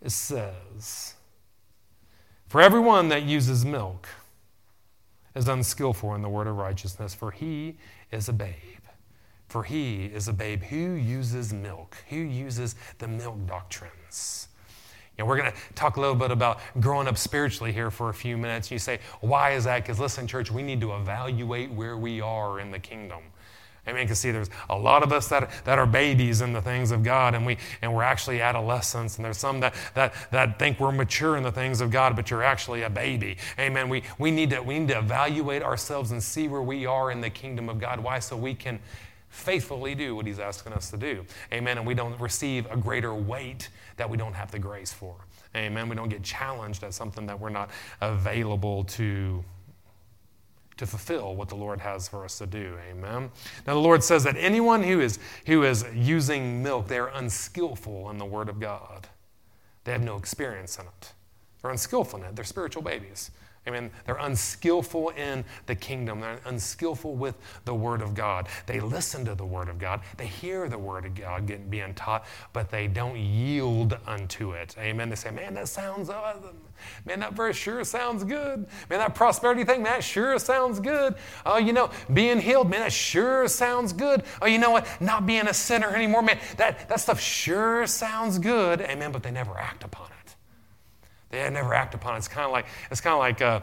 it 0.01 0.12
says, 0.12 1.15
For 2.47 2.62
everyone 2.62 3.10
that 3.10 3.23
uses 3.23 3.65
milk, 3.65 4.08
is 5.38 5.47
unskillful 5.47 6.15
in 6.15 6.21
the 6.21 6.30
word 6.30 6.47
of 6.47 6.58
righteousness, 6.58 7.13
for 7.13 7.32
he 7.32 7.78
is 8.12 8.28
a 8.28 8.34
babe. 8.34 8.54
For 9.47 9.63
he 9.63 10.06
is 10.06 10.28
a 10.28 10.34
babe 10.34 10.63
who 10.63 10.93
uses 10.95 11.54
milk, 11.54 11.97
who 12.10 12.17
uses 12.17 12.76
the 12.97 13.08
milk 13.08 13.38
doctrines. 13.47 14.50
You 15.17 15.23
know, 15.23 15.30
we're 15.30 15.38
going 15.38 15.52
to 15.52 15.58
talk 15.73 15.97
a 15.97 16.02
little 16.02 16.15
bit 16.15 16.32
about 16.32 16.60
growing 16.80 17.08
up 17.08 17.17
spiritually 17.17 17.71
here 17.71 17.89
for 17.89 18.10
a 18.10 18.13
few 18.13 18.38
minutes. 18.38 18.69
You 18.69 18.78
say, 18.78 19.00
why 19.21 19.52
is 19.52 19.63
that? 19.63 19.84
Because 19.84 20.00
listen, 20.00 20.28
church, 20.28 20.52
we 20.52 20.62
need 20.62 20.82
to 20.82 20.95
evaluate 20.95 21.71
where 21.71 21.97
we 21.97 22.19
are 22.21 22.60
in 22.60 22.71
the 22.71 22.80
kingdom. 22.80 23.21
Amen. 23.88 24.04
Because 24.04 24.19
see, 24.19 24.32
there's 24.32 24.50
a 24.69 24.78
lot 24.78 25.04
of 25.04 25.13
us 25.13 25.28
that, 25.30 25.50
that 25.65 25.80
are 25.80 25.86
babies 25.86 26.41
in 26.41 26.54
the 26.54 26.62
things 26.62 26.91
of 26.91 27.04
God, 27.04 27.36
and 27.36 27.45
we 27.45 27.58
and 27.82 27.93
we're 27.93 28.04
actually 28.04 28.41
adolescents, 28.41 29.15
and 29.17 29.26
there's 29.26 29.38
some 29.38 29.60
that 29.62 29.73
that 29.93 30.13
that 30.32 30.60
think 30.60 30.80
we're 30.80 30.91
mature 30.91 31.38
in 31.38 31.43
the 31.43 31.52
things 31.52 31.82
of 31.82 31.89
God, 31.89 32.15
but 32.15 32.30
you're 32.30 32.43
actually 32.43 32.84
a 32.84 32.89
baby. 32.89 33.38
Amen. 33.58 33.89
We 33.89 34.04
we 34.17 34.32
need 34.32 34.50
to 34.50 34.62
we 34.62 34.80
need 34.80 34.89
to 34.89 35.00
evaluate 35.00 35.63
ourselves 35.63 36.12
and 36.12 36.21
see 36.21 36.47
where 36.47 36.62
we 36.62 36.86
are 36.86 37.12
in 37.12 37.21
the 37.21 37.30
kingdom 37.30 37.69
of 37.69 37.80
God. 37.80 38.00
Why? 38.00 38.19
So 38.19 38.36
we 38.36 38.54
can 38.54 38.80
faithfully 39.30 39.95
do 39.95 40.15
what 40.15 40.26
He's 40.26 40.39
asking 40.39 40.73
us 40.73 40.89
to 40.91 40.97
do. 40.97 41.26
Amen. 41.54 41.78
And 41.78 41.88
we 41.88 41.93
don't 41.93 42.19
receive 42.19 42.69
a 42.71 42.78
greater 42.78 43.13
weight 43.13 43.69
that 43.97 44.10
we 44.10 44.17
don't 44.17 44.34
have 44.34 44.52
the 44.52 44.60
grace 44.60 44.91
for. 44.91 45.15
Amen. 45.56 45.89
We 45.89 45.95
don't 45.95 46.10
get 46.10 46.23
challenged 46.23 46.84
at 46.84 46.93
something 46.93 47.26
that 47.28 47.39
we're 47.39 47.50
not 47.50 47.69
available 48.02 48.84
to 48.84 49.43
to 50.78 50.86
fulfill 50.86 51.36
what 51.36 51.50
the 51.50 51.56
Lord 51.56 51.82
has 51.82 52.08
for 52.08 52.24
us 52.24 52.38
to 52.38 52.48
do. 52.48 52.78
Amen. 52.90 53.32
Now 53.66 53.74
the 53.74 53.80
Lord 53.80 54.04
says 54.04 54.24
that 54.24 54.36
anyone 54.38 54.84
who 54.84 55.02
is 55.02 55.20
who 55.46 55.63
is 55.63 55.86
using 55.94 56.63
milk, 56.63 56.88
they're 56.88 57.08
unskillful 57.08 58.10
in 58.10 58.18
the 58.18 58.26
word 58.26 58.50
of 58.50 58.60
God. 58.60 59.08
They 59.84 59.92
have 59.92 60.04
no 60.04 60.18
experience 60.18 60.78
in 60.78 60.86
it. 60.86 61.13
They're 61.62 61.72
unskillful 61.72 62.20
in 62.20 62.26
it. 62.26 62.36
They're 62.36 62.46
spiritual 62.46 62.84
babies. 62.84 63.32
I 63.67 63.71
mean, 63.71 63.91
they're 64.06 64.17
unskillful 64.17 65.10
in 65.10 65.43
the 65.65 65.75
kingdom. 65.75 66.21
They're 66.21 66.39
unskillful 66.45 67.15
with 67.15 67.36
the 67.65 67.75
Word 67.75 68.01
of 68.01 68.15
God. 68.15 68.47
They 68.65 68.80
listen 68.80 69.25
to 69.25 69.36
the 69.36 69.45
Word 69.45 69.67
of 69.67 69.77
God. 69.77 70.01
They 70.15 70.25
hear 70.25 70.69
the 70.69 70.77
Word 70.77 71.06
of 71.06 71.15
God 71.15 71.45
getting, 71.45 71.67
being 71.67 71.93
taught, 71.93 72.25
but 72.53 72.71
they 72.71 72.88
don't 72.88 73.17
yield 73.17 73.97
unto 74.08 74.53
it. 74.53 74.75
Amen. 74.80 75.10
They 75.10 75.15
say, 75.15 75.32
man, 75.32 75.53
that 75.56 75.67
sounds 75.67 76.10
awesome. 76.10 76.58
Man, 77.06 77.19
that 77.19 77.34
verse 77.34 77.58
sure 77.58 77.84
sounds 77.84 78.23
good. 78.23 78.65
Man, 78.89 78.99
that 78.99 79.15
prosperity 79.15 79.63
thing, 79.63 79.84
that 79.84 80.03
sure 80.03 80.39
sounds 80.39 80.80
good. 80.80 81.15
Oh, 81.45 81.58
you 81.58 81.73
know, 81.73 81.89
being 82.13 82.39
healed, 82.39 82.69
man, 82.69 82.82
that 82.82 82.93
sure 82.93 83.47
sounds 83.47 83.91
good. 83.91 84.23
Oh, 84.41 84.45
you 84.45 84.60
know 84.60 84.71
what? 84.71 84.88
Not 85.01 85.25
being 85.25 85.47
a 85.47 85.53
sinner 85.53 85.93
anymore, 85.95 86.21
man, 86.21 86.39
that, 86.58 86.88
that 86.88 86.99
stuff 86.99 87.19
sure 87.19 87.86
sounds 87.88 88.39
good. 88.39 88.82
Amen. 88.82 89.12
But 89.12 89.23
they 89.23 89.32
never 89.32 89.58
act 89.58 89.84
upon 89.84 90.08
it. 90.08 90.16
They 91.30 91.50
never 91.50 91.74
act 91.74 91.94
upon 91.94 92.16
it. 92.16 92.20
It's 92.20 92.28
kind 92.28 92.46
of 92.46 92.52
like, 92.52 92.68
it's 92.90 93.02
kind 93.02 93.13
of 93.13 93.20
like, 93.20 93.42
uh, 93.42 93.62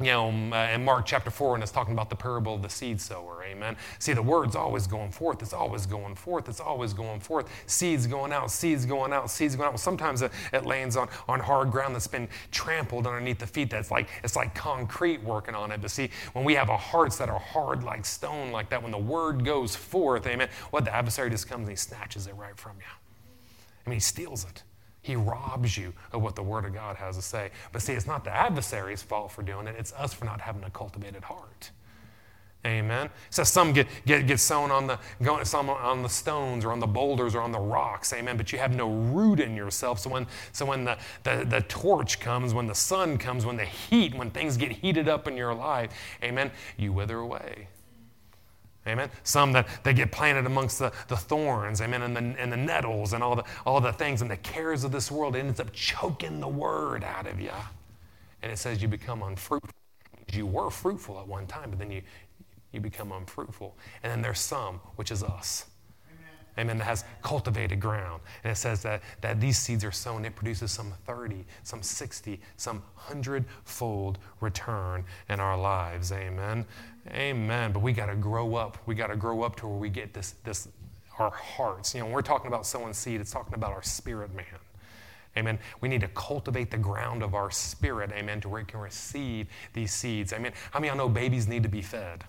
you 0.00 0.06
know, 0.06 0.28
um, 0.28 0.52
uh, 0.52 0.68
in 0.68 0.82
Mark 0.82 1.04
chapter 1.04 1.30
4, 1.30 1.54
and 1.54 1.62
it's 1.62 1.70
talking 1.70 1.92
about 1.92 2.08
the 2.08 2.16
parable 2.16 2.54
of 2.54 2.62
the 2.62 2.70
seed 2.70 2.98
sower. 2.98 3.44
Amen. 3.44 3.76
See, 3.98 4.14
the 4.14 4.22
word's 4.22 4.56
always 4.56 4.86
going 4.86 5.10
forth. 5.10 5.42
It's 5.42 5.52
always 5.52 5.84
going 5.84 6.14
forth. 6.14 6.48
It's 6.48 6.60
always 6.60 6.94
going 6.94 7.20
forth. 7.20 7.50
Seeds 7.66 8.06
going 8.06 8.32
out, 8.32 8.50
seeds 8.50 8.86
going 8.86 9.12
out, 9.12 9.30
seeds 9.30 9.56
going 9.56 9.66
out. 9.66 9.72
Well, 9.72 9.78
sometimes 9.78 10.22
it, 10.22 10.32
it 10.54 10.64
lands 10.64 10.96
on, 10.96 11.08
on 11.28 11.38
hard 11.38 11.70
ground 11.70 11.94
that's 11.94 12.06
been 12.06 12.28
trampled 12.50 13.06
underneath 13.06 13.38
the 13.38 13.46
feet. 13.46 13.68
That's 13.68 13.90
like, 13.90 14.08
it's 14.24 14.36
like 14.36 14.54
concrete 14.54 15.22
working 15.22 15.54
on 15.54 15.70
it. 15.70 15.82
But 15.82 15.90
see, 15.90 16.08
when 16.32 16.46
we 16.46 16.54
have 16.54 16.70
our 16.70 16.78
hearts 16.78 17.18
that 17.18 17.28
are 17.28 17.38
hard 17.38 17.84
like 17.84 18.06
stone, 18.06 18.52
like 18.52 18.70
that, 18.70 18.82
when 18.82 18.92
the 18.92 18.98
word 18.98 19.44
goes 19.44 19.76
forth, 19.76 20.26
amen, 20.26 20.48
what 20.70 20.86
the 20.86 20.94
adversary 20.94 21.28
just 21.28 21.46
comes 21.46 21.68
and 21.68 21.70
he 21.70 21.76
snatches 21.76 22.26
it 22.26 22.34
right 22.36 22.56
from 22.56 22.76
you. 22.78 22.86
I 23.86 23.90
mean, 23.90 23.96
he 23.96 24.00
steals 24.00 24.44
it. 24.44 24.62
He 25.02 25.16
robs 25.16 25.76
you 25.76 25.92
of 26.12 26.22
what 26.22 26.36
the 26.36 26.42
Word 26.42 26.64
of 26.64 26.74
God 26.74 26.96
has 26.96 27.16
to 27.16 27.22
say. 27.22 27.50
But 27.72 27.82
see, 27.82 27.94
it's 27.94 28.06
not 28.06 28.24
the 28.24 28.34
adversary's 28.34 29.02
fault 29.02 29.32
for 29.32 29.42
doing 29.42 29.66
it, 29.66 29.76
it's 29.78 29.92
us 29.94 30.12
for 30.12 30.24
not 30.24 30.40
having 30.40 30.64
a 30.64 30.70
cultivated 30.70 31.24
heart. 31.24 31.70
Amen. 32.66 33.08
So 33.30 33.42
some 33.42 33.72
get, 33.72 33.86
get, 34.04 34.26
get 34.26 34.38
sown 34.38 34.70
on 34.70 34.86
the, 34.86 34.98
some 35.44 35.70
on 35.70 36.02
the 36.02 36.08
stones 36.10 36.62
or 36.62 36.72
on 36.72 36.78
the 36.78 36.86
boulders 36.86 37.34
or 37.34 37.40
on 37.40 37.52
the 37.52 37.58
rocks. 37.58 38.12
Amen. 38.12 38.36
But 38.36 38.52
you 38.52 38.58
have 38.58 38.74
no 38.74 38.90
root 38.90 39.40
in 39.40 39.56
yourself. 39.56 39.98
So 39.98 40.10
when, 40.10 40.26
so 40.52 40.66
when 40.66 40.84
the, 40.84 40.98
the, 41.22 41.46
the 41.48 41.62
torch 41.62 42.20
comes, 42.20 42.52
when 42.52 42.66
the 42.66 42.74
sun 42.74 43.16
comes, 43.16 43.46
when 43.46 43.56
the 43.56 43.64
heat, 43.64 44.14
when 44.14 44.30
things 44.30 44.58
get 44.58 44.72
heated 44.72 45.08
up 45.08 45.26
in 45.26 45.38
your 45.38 45.54
life, 45.54 45.90
amen, 46.22 46.50
you 46.76 46.92
wither 46.92 47.20
away. 47.20 47.68
Amen. 48.90 49.10
Some 49.22 49.52
that, 49.52 49.68
that 49.84 49.94
get 49.94 50.10
planted 50.10 50.46
amongst 50.46 50.78
the, 50.78 50.92
the 51.08 51.16
thorns, 51.16 51.80
amen, 51.80 52.02
and 52.02 52.16
the, 52.16 52.40
and 52.40 52.52
the 52.52 52.56
nettles 52.56 53.12
and 53.12 53.22
all 53.22 53.36
the, 53.36 53.44
all 53.64 53.80
the 53.80 53.92
things 53.92 54.20
and 54.20 54.30
the 54.30 54.36
cares 54.38 54.84
of 54.84 54.92
this 54.92 55.10
world. 55.10 55.36
It 55.36 55.40
ends 55.40 55.60
up 55.60 55.72
choking 55.72 56.40
the 56.40 56.48
word 56.48 57.04
out 57.04 57.26
of 57.26 57.40
you. 57.40 57.52
And 58.42 58.50
it 58.50 58.58
says 58.58 58.82
you 58.82 58.88
become 58.88 59.22
unfruitful. 59.22 59.70
You 60.32 60.46
were 60.46 60.70
fruitful 60.70 61.18
at 61.20 61.26
one 61.26 61.46
time, 61.46 61.70
but 61.70 61.78
then 61.78 61.90
you, 61.90 62.02
you 62.72 62.80
become 62.80 63.12
unfruitful. 63.12 63.76
And 64.02 64.10
then 64.10 64.22
there's 64.22 64.40
some, 64.40 64.80
which 64.96 65.10
is 65.10 65.22
us. 65.22 65.66
Amen. 66.58 66.78
That 66.78 66.84
has 66.84 67.04
cultivated 67.22 67.80
ground. 67.80 68.20
And 68.44 68.52
it 68.52 68.56
says 68.56 68.82
that, 68.82 69.02
that 69.20 69.40
these 69.40 69.56
seeds 69.56 69.84
are 69.84 69.92
sown. 69.92 70.24
It 70.24 70.34
produces 70.34 70.70
some 70.70 70.92
30, 71.06 71.44
some 71.62 71.82
60, 71.82 72.40
some 72.56 72.82
100 72.94 73.44
fold 73.64 74.18
return 74.40 75.04
in 75.28 75.40
our 75.40 75.56
lives. 75.56 76.12
Amen. 76.12 76.66
Amen. 77.08 77.72
But 77.72 77.82
we 77.82 77.92
got 77.92 78.06
to 78.06 78.16
grow 78.16 78.54
up. 78.54 78.78
We 78.86 78.94
got 78.94 79.08
to 79.08 79.16
grow 79.16 79.42
up 79.42 79.56
to 79.56 79.66
where 79.66 79.78
we 79.78 79.88
get 79.88 80.12
this, 80.12 80.34
this, 80.44 80.68
our 81.18 81.30
hearts. 81.30 81.94
You 81.94 82.00
know, 82.00 82.06
when 82.06 82.14
we're 82.14 82.22
talking 82.22 82.48
about 82.48 82.66
sowing 82.66 82.92
seed, 82.92 83.20
it's 83.20 83.30
talking 83.30 83.54
about 83.54 83.72
our 83.72 83.82
spirit 83.82 84.34
man. 84.34 84.44
Amen. 85.36 85.58
We 85.80 85.88
need 85.88 86.00
to 86.00 86.08
cultivate 86.08 86.70
the 86.70 86.78
ground 86.78 87.22
of 87.22 87.34
our 87.34 87.50
spirit, 87.50 88.10
amen, 88.12 88.40
to 88.42 88.48
where 88.48 88.60
it 88.60 88.68
can 88.68 88.80
receive 88.80 89.46
these 89.72 89.92
seeds. 89.92 90.32
Amen. 90.32 90.52
How 90.72 90.80
many 90.80 90.90
of 90.90 90.96
y'all 90.96 91.06
know 91.06 91.12
babies 91.12 91.46
need 91.46 91.62
to 91.62 91.68
be 91.68 91.82
fed? 91.82 92.24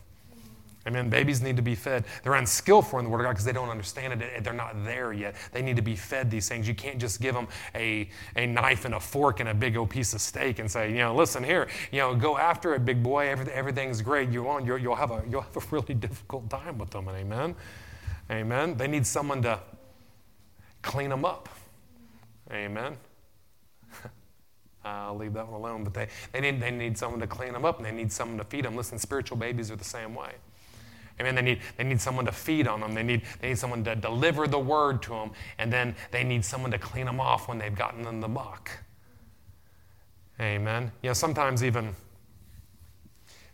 Amen. 0.87 1.09
Babies 1.09 1.43
need 1.43 1.55
to 1.57 1.61
be 1.61 1.75
fed. 1.75 2.05
They're 2.23 2.33
unskillful 2.33 2.97
in 2.97 3.05
the 3.05 3.11
Word 3.11 3.19
of 3.19 3.25
God 3.25 3.31
because 3.33 3.45
they 3.45 3.51
don't 3.51 3.69
understand 3.69 4.19
it. 4.19 4.43
They're 4.43 4.51
not 4.51 4.83
there 4.83 5.13
yet. 5.13 5.35
They 5.51 5.61
need 5.61 5.75
to 5.75 5.83
be 5.83 5.95
fed 5.95 6.31
these 6.31 6.49
things. 6.49 6.67
You 6.67 6.73
can't 6.73 6.97
just 6.97 7.21
give 7.21 7.35
them 7.35 7.47
a, 7.75 8.09
a 8.35 8.47
knife 8.47 8.85
and 8.85 8.95
a 8.95 8.99
fork 8.99 9.41
and 9.41 9.49
a 9.49 9.53
big 9.53 9.77
old 9.77 9.91
piece 9.91 10.15
of 10.15 10.21
steak 10.21 10.57
and 10.57 10.69
say, 10.71 10.89
you 10.89 10.97
know, 10.97 11.13
listen 11.15 11.43
here, 11.43 11.67
you 11.91 11.99
know, 11.99 12.15
go 12.15 12.35
after 12.35 12.73
it, 12.73 12.83
big 12.83 13.03
boy. 13.03 13.27
Everything, 13.27 13.53
everything's 13.53 14.01
great. 14.01 14.29
You 14.29 14.41
won't. 14.41 14.65
you'll, 14.65 14.95
have 14.95 15.11
a, 15.11 15.23
you'll 15.29 15.41
have 15.41 15.55
a 15.55 15.61
really 15.69 15.93
difficult 15.99 16.49
time 16.49 16.79
with 16.79 16.89
them. 16.89 17.07
Amen. 17.09 17.55
Amen. 18.31 18.75
They 18.75 18.87
need 18.87 19.05
someone 19.05 19.43
to 19.43 19.59
clean 20.81 21.11
them 21.11 21.25
up. 21.25 21.47
Amen. 22.51 22.97
I'll 24.83 25.15
leave 25.15 25.33
that 25.33 25.47
one 25.47 25.61
alone. 25.61 25.83
But 25.83 25.93
they, 25.93 26.07
they, 26.31 26.41
need, 26.41 26.59
they 26.59 26.71
need 26.71 26.97
someone 26.97 27.19
to 27.19 27.27
clean 27.27 27.53
them 27.53 27.65
up 27.65 27.77
and 27.77 27.85
they 27.85 27.91
need 27.91 28.11
someone 28.11 28.39
to 28.39 28.43
feed 28.43 28.65
them. 28.65 28.75
Listen, 28.75 28.97
spiritual 28.97 29.37
babies 29.37 29.69
are 29.69 29.75
the 29.75 29.83
same 29.83 30.15
way. 30.15 30.31
Amen. 31.19 31.35
They 31.35 31.41
need, 31.41 31.59
they 31.77 31.83
need 31.83 32.01
someone 32.01 32.25
to 32.25 32.31
feed 32.31 32.67
on 32.67 32.79
them. 32.79 32.93
They 32.93 33.03
need, 33.03 33.21
they 33.39 33.49
need 33.49 33.57
someone 33.57 33.83
to 33.83 33.95
deliver 33.95 34.47
the 34.47 34.59
word 34.59 35.01
to 35.03 35.09
them. 35.09 35.31
And 35.57 35.71
then 35.71 35.95
they 36.11 36.23
need 36.23 36.43
someone 36.43 36.71
to 36.71 36.79
clean 36.79 37.05
them 37.05 37.19
off 37.19 37.47
when 37.47 37.57
they've 37.57 37.75
gotten 37.75 38.05
in 38.07 38.19
the 38.19 38.27
muck. 38.27 38.71
Amen. 40.39 40.91
You 41.03 41.09
know, 41.09 41.13
sometimes 41.13 41.63
even 41.63 41.95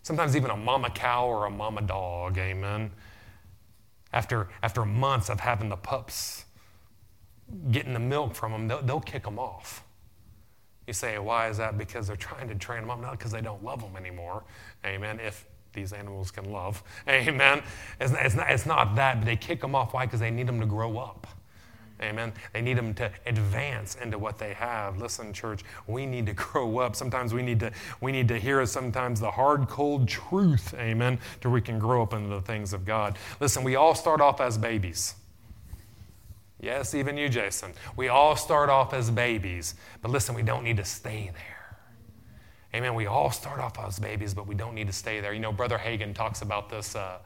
sometimes 0.07 0.37
even 0.37 0.49
a 0.49 0.55
mama 0.55 0.89
cow 0.89 1.27
or 1.27 1.45
a 1.45 1.49
mama 1.49 1.81
dog, 1.81 2.37
amen. 2.37 2.89
After, 4.13 4.47
after 4.63 4.85
months 4.85 5.29
of 5.29 5.41
having 5.41 5.67
the 5.67 5.75
pups 5.75 6.45
getting 7.71 7.93
the 7.93 7.99
milk 7.99 8.33
from 8.33 8.53
them, 8.53 8.67
they'll, 8.69 8.81
they'll 8.81 8.99
kick 9.01 9.23
them 9.23 9.37
off. 9.37 9.83
You 10.87 10.93
say, 10.93 11.19
why 11.19 11.49
is 11.49 11.57
that? 11.57 11.77
Because 11.77 12.07
they're 12.07 12.15
trying 12.15 12.47
to 12.47 12.55
train 12.55 12.81
them 12.81 12.89
up, 12.89 13.01
not 13.01 13.11
because 13.11 13.31
they 13.31 13.41
don't 13.41 13.61
love 13.63 13.81
them 13.81 13.97
anymore. 13.97 14.45
Amen. 14.85 15.19
If 15.19 15.45
these 15.73 15.93
animals 15.93 16.31
can 16.31 16.51
love. 16.51 16.83
Amen. 17.09 17.61
It's, 17.99 18.13
it's, 18.13 18.35
not, 18.35 18.49
it's 18.49 18.65
not 18.65 18.95
that, 18.95 19.19
but 19.19 19.25
they 19.25 19.35
kick 19.35 19.61
them 19.61 19.75
off. 19.75 19.93
Why? 19.93 20.05
Because 20.05 20.19
they 20.19 20.31
need 20.31 20.47
them 20.47 20.59
to 20.59 20.65
grow 20.65 20.97
up. 20.97 21.27
Amen. 22.01 22.31
They 22.53 22.61
need 22.61 22.77
them 22.77 22.93
to 22.95 23.11
advance 23.25 23.95
into 23.95 24.19
what 24.19 24.37
they 24.37 24.53
have. 24.53 24.99
Listen, 24.99 25.33
church, 25.33 25.63
we 25.87 26.05
need 26.05 26.27
to 26.27 26.33
grow 26.35 26.79
up. 26.79 26.95
Sometimes 26.95 27.33
we 27.33 27.41
need 27.41 27.59
to 27.61 27.71
we 28.01 28.11
need 28.11 28.27
to 28.27 28.39
hear 28.39 28.63
sometimes 28.65 29.19
the 29.19 29.31
hard, 29.31 29.67
cold 29.67 30.07
truth. 30.07 30.75
Amen. 30.75 31.19
To 31.41 31.49
we 31.49 31.61
can 31.61 31.79
grow 31.79 32.03
up 32.03 32.13
into 32.13 32.29
the 32.29 32.41
things 32.41 32.73
of 32.73 32.85
God. 32.85 33.17
Listen, 33.39 33.63
we 33.63 33.75
all 33.75 33.95
start 33.95 34.21
off 34.21 34.41
as 34.41 34.57
babies. 34.57 35.15
Yes, 36.59 36.95
even 36.95 37.17
you, 37.17 37.29
Jason. 37.29 37.73
We 37.95 38.07
all 38.07 38.35
start 38.35 38.69
off 38.69 38.93
as 38.93 39.11
babies, 39.11 39.75
but 40.01 40.09
listen, 40.09 40.33
we 40.33 40.41
don't 40.41 40.63
need 40.63 40.77
to 40.77 40.85
stay 40.85 41.31
there. 41.33 41.56
Amen. 42.73 42.93
We 42.95 43.05
all 43.05 43.31
start 43.31 43.59
off 43.59 43.79
as 43.79 43.97
babies, 43.97 44.33
but 44.33 44.45
we 44.45 44.55
don't 44.55 44.75
need 44.75 44.87
to 44.87 44.93
stay 44.93 45.19
there. 45.21 45.33
You 45.33 45.39
know, 45.39 45.51
Brother 45.51 45.77
Hagin 45.77 46.13
talks 46.13 46.41
about 46.41 46.69
this. 46.69 46.95
Uh, 46.95 47.19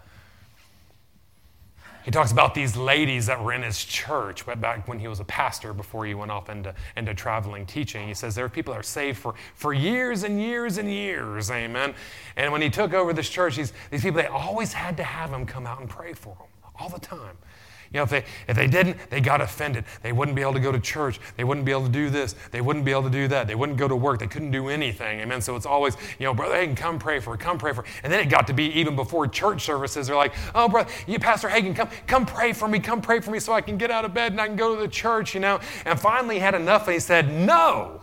he 2.03 2.09
talks 2.09 2.31
about 2.31 2.55
these 2.55 2.75
ladies 2.75 3.27
that 3.27 3.43
were 3.43 3.53
in 3.53 3.61
his 3.61 3.83
church 3.83 4.43
back 4.59 4.87
when 4.87 4.99
he 4.99 5.07
was 5.07 5.19
a 5.19 5.23
pastor 5.25 5.71
before 5.71 6.05
he 6.05 6.15
went 6.15 6.31
off 6.31 6.49
into, 6.49 6.73
into 6.97 7.13
traveling 7.13 7.65
teaching. 7.65 8.07
He 8.07 8.15
says 8.15 8.33
there 8.33 8.45
are 8.45 8.49
people 8.49 8.73
that 8.73 8.79
are 8.79 8.83
saved 8.83 9.19
for, 9.19 9.35
for 9.53 9.71
years 9.71 10.23
and 10.23 10.41
years 10.41 10.77
and 10.77 10.89
years. 10.89 11.51
Amen. 11.51 11.93
And 12.37 12.51
when 12.51 12.61
he 12.61 12.71
took 12.71 12.93
over 12.93 13.13
this 13.13 13.29
church, 13.29 13.57
these, 13.57 13.71
these 13.91 14.01
people, 14.01 14.19
they 14.19 14.27
always 14.27 14.73
had 14.73 14.97
to 14.97 15.03
have 15.03 15.31
him 15.31 15.45
come 15.45 15.67
out 15.67 15.79
and 15.79 15.87
pray 15.87 16.13
for 16.13 16.35
them 16.35 16.47
all 16.79 16.89
the 16.89 16.99
time. 16.99 17.37
You 17.93 17.97
know, 17.97 18.03
if 18.03 18.09
they, 18.09 18.23
if 18.47 18.55
they 18.55 18.67
didn't, 18.67 18.97
they 19.09 19.19
got 19.19 19.41
offended. 19.41 19.83
They 20.01 20.13
wouldn't 20.13 20.35
be 20.35 20.41
able 20.41 20.53
to 20.53 20.61
go 20.61 20.71
to 20.71 20.79
church. 20.79 21.19
They 21.35 21.43
wouldn't 21.43 21.65
be 21.65 21.73
able 21.73 21.85
to 21.85 21.91
do 21.91 22.09
this. 22.09 22.35
They 22.51 22.61
wouldn't 22.61 22.85
be 22.85 22.91
able 22.91 23.03
to 23.03 23.09
do 23.09 23.27
that. 23.27 23.47
They 23.47 23.55
wouldn't 23.55 23.77
go 23.77 23.87
to 23.89 23.95
work. 23.97 24.19
They 24.19 24.27
couldn't 24.27 24.51
do 24.51 24.69
anything. 24.69 25.19
Amen. 25.19 25.41
So 25.41 25.57
it's 25.57 25.65
always, 25.65 25.97
you 26.17 26.25
know, 26.25 26.33
Brother 26.33 26.55
Hagin, 26.55 26.77
come 26.77 26.99
pray 26.99 27.19
for, 27.19 27.35
come 27.35 27.57
pray 27.57 27.73
for. 27.73 27.83
And 28.03 28.11
then 28.11 28.21
it 28.21 28.29
got 28.29 28.47
to 28.47 28.53
be 28.53 28.65
even 28.79 28.95
before 28.95 29.27
church 29.27 29.63
services. 29.63 30.07
They're 30.07 30.15
like, 30.15 30.33
oh, 30.55 30.69
brother, 30.69 30.89
you, 31.05 31.19
Pastor 31.19 31.49
Hagin, 31.49 31.75
come, 31.75 31.89
come 32.07 32.25
pray 32.25 32.53
for 32.53 32.67
me. 32.67 32.79
Come 32.79 33.01
pray 33.01 33.19
for 33.19 33.31
me 33.31 33.39
so 33.39 33.51
I 33.51 33.59
can 33.59 33.77
get 33.77 33.91
out 33.91 34.05
of 34.05 34.13
bed 34.13 34.31
and 34.31 34.39
I 34.39 34.47
can 34.47 34.55
go 34.55 34.73
to 34.73 34.81
the 34.81 34.87
church, 34.87 35.33
you 35.33 35.41
know. 35.41 35.59
And 35.85 35.99
finally 35.99 36.39
had 36.39 36.55
enough 36.55 36.87
and 36.87 36.93
he 36.93 36.99
said, 37.01 37.29
no. 37.29 37.99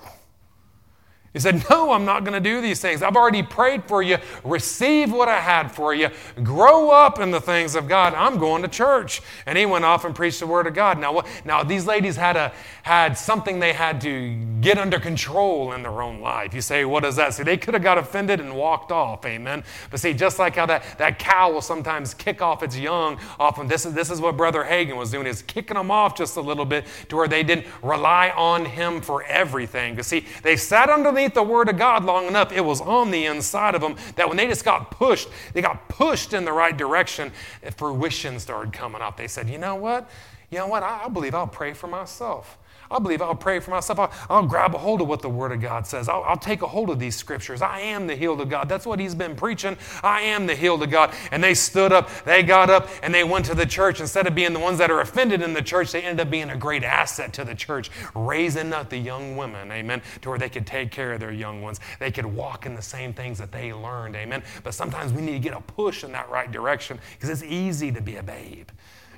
He 1.39 1.43
said, 1.43 1.65
No, 1.71 1.93
I'm 1.93 2.05
not 2.05 2.25
going 2.25 2.33
to 2.33 2.41
do 2.41 2.61
these 2.61 2.81
things. 2.81 3.01
I've 3.01 3.15
already 3.15 3.45
prayed 3.45 3.85
for 3.85 4.03
you. 4.03 4.19
Receive 4.43 5.13
what 5.13 5.29
I 5.29 5.39
had 5.39 5.71
for 5.71 5.95
you. 5.95 6.11
Grow 6.43 6.91
up 6.91 7.21
in 7.21 7.31
the 7.31 7.41
things 7.41 7.77
of 7.77 7.87
God. 7.87 8.13
I'm 8.13 8.39
going 8.39 8.63
to 8.63 8.69
church. 8.69 9.23
And 9.47 9.57
he 9.57 9.65
went 9.65 9.85
off 9.85 10.05
and 10.05 10.17
preached 10.17 10.41
the 10.41 10.49
word 10.49 10.67
of 10.67 10.75
God. 10.75 10.99
Now, 10.99 11.23
now 11.45 11.63
these 11.63 11.87
ladies 11.87 12.17
had, 12.17 12.37
a, 12.37 12.53
had 12.83 13.17
something 13.17 13.61
they 13.61 13.73
had 13.73 14.01
to 14.01 14.37
get 14.61 14.79
under 14.79 14.99
control 14.99 15.75
in 15.75 15.85
their 15.85 16.03
own 16.03 16.21
life. 16.21 16.53
You 16.55 16.61
say, 16.61 16.85
What 16.85 17.05
is 17.05 17.15
that? 17.15 17.35
See, 17.35 17.45
they 17.45 17.57
could 17.57 17.73
have 17.75 17.85
got 17.85 17.99
offended 17.99 18.41
and 18.41 18.57
walked 18.57 18.91
off. 18.91 19.25
Amen. 19.25 19.63
But 19.93 20.01
see, 20.01 20.15
just 20.15 20.41
like 20.41 20.57
how 20.57 20.67
that, 20.67 20.99
that 20.99 21.21
cow 21.21 21.53
will 21.53 21.63
sometimes 21.63 22.15
kick 22.15 22.43
off 22.43 22.65
its 22.65 22.77
young, 22.77 23.17
often 23.39 23.69
this 23.69 23.87
is, 23.87 23.93
this 23.93 24.11
is 24.11 24.21
what 24.21 24.37
Brother 24.37 24.65
Hagin 24.65 24.97
was 24.97 25.13
doing, 25.13 25.29
is 25.29 25.43
kicking 25.43 25.77
them 25.77 25.93
off 25.93 26.17
just 26.17 26.37
a 26.37 26.41
little 26.41 26.65
bit 26.65 26.85
to 27.11 27.17
where 27.17 27.29
they 27.29 27.45
didn't 27.45 27.67
rely 27.81 28.31
on 28.31 28.65
him 28.65 29.01
for 29.01 29.23
everything. 29.23 29.95
Because 29.95 30.09
see, 30.09 30.27
they 30.43 30.57
sat 30.57 30.91
underneath 30.91 31.28
underneath 31.29 31.35
the 31.35 31.53
Word 31.53 31.69
of 31.69 31.77
God 31.77 32.05
long 32.05 32.27
enough, 32.27 32.53
it 32.53 32.61
was 32.61 32.81
on 32.81 33.11
the 33.11 33.27
inside 33.27 33.75
of 33.75 33.81
them 33.81 33.97
that 34.17 34.29
when 34.29 34.37
they 34.37 34.47
just 34.47 34.65
got 34.65 34.91
pushed, 34.91 35.29
they 35.53 35.63
got 35.63 35.89
pushed 35.89 36.33
in 36.33 36.45
the 36.45 36.53
right 36.53 36.77
direction, 36.77 37.33
fruition 37.77 38.39
started 38.39 38.73
coming 38.73 39.03
up. 39.03 39.17
They 39.17 39.29
said, 39.29 39.49
you 39.49 39.59
know 39.59 39.75
what? 39.75 40.09
You 40.51 40.59
know 40.59 40.67
what? 40.67 40.83
I, 40.83 41.05
I 41.05 41.09
believe 41.09 41.35
I'll 41.35 41.47
pray 41.47 41.75
for 41.75 41.87
myself. 41.89 42.57
I 42.91 42.99
believe 42.99 43.21
I'll 43.21 43.35
pray 43.35 43.61
for 43.61 43.71
myself. 43.71 43.99
I'll, 43.99 44.13
I'll, 44.31 44.47
grab 44.47 44.75
a 44.75 44.79
hold 44.79 45.01
of 45.03 45.09
what 45.09 45.21
the 45.21 45.29
Word 45.29 45.53
of 45.53 45.61
God 45.61 45.87
says. 45.87 46.09
I'll, 46.09 46.23
I'll, 46.25 46.39
take 46.39 46.63
a 46.63 46.67
hold 46.67 46.89
of 46.89 46.99
these 46.99 47.17
scriptures. 47.17 47.61
I 47.61 47.81
am 47.81 48.07
the 48.07 48.17
healed 48.17 48.41
of 48.41 48.49
God. 48.49 48.69
That's 48.69 48.87
what 48.87 48.99
he's 48.99 49.15
been 49.15 49.37
preaching. 49.37 49.77
I 50.03 50.23
am 50.23 50.47
the 50.47 50.55
healed 50.55 50.83
of 50.83 50.91
God. 50.91 51.13
And 51.31 51.43
they 51.45 51.55
stood 51.55 51.93
up, 51.93 52.09
they 52.25 52.43
got 52.43 52.71
up, 52.71 52.89
and 53.03 53.13
they 53.13 53.25
went 53.25 53.45
to 53.47 53.55
the 53.55 53.67
church. 53.67 54.01
Instead 54.01 54.27
of 54.27 54.35
being 54.35 54.53
the 54.53 54.59
ones 54.59 54.79
that 54.79 54.91
are 54.91 55.01
offended 55.01 55.43
in 55.43 55.53
the 55.53 55.63
church, 55.63 55.93
they 55.93 56.03
ended 56.03 56.27
up 56.27 56.31
being 56.31 56.51
a 56.51 56.57
great 56.57 56.85
asset 56.85 57.33
to 57.35 57.45
the 57.45 57.55
church, 57.55 57.91
raising 58.15 58.73
up 58.73 58.89
the 58.89 58.97
young 58.97 59.37
women, 59.37 59.71
amen, 59.71 60.01
to 60.23 60.31
where 60.31 60.39
they 60.39 60.49
could 60.49 60.67
take 60.67 60.91
care 60.91 61.13
of 61.13 61.21
their 61.21 61.33
young 61.33 61.61
ones. 61.61 61.81
They 61.99 62.11
could 62.11 62.27
walk 62.27 62.65
in 62.65 62.75
the 62.75 62.83
same 62.83 63.13
things 63.13 63.39
that 63.39 63.53
they 63.53 63.73
learned, 63.73 64.17
amen. 64.17 64.43
But 64.65 64.75
sometimes 64.75 65.13
we 65.13 65.21
need 65.21 65.33
to 65.33 65.39
get 65.39 65.55
a 65.55 65.61
push 65.61 66.05
in 66.05 66.13
that 66.13 66.31
right 66.31 66.51
direction 66.51 66.99
because 67.13 67.29
it's 67.29 67.43
easy 67.43 67.93
to 67.93 68.01
be 68.01 68.17
a 68.17 68.23
babe. 68.23 68.69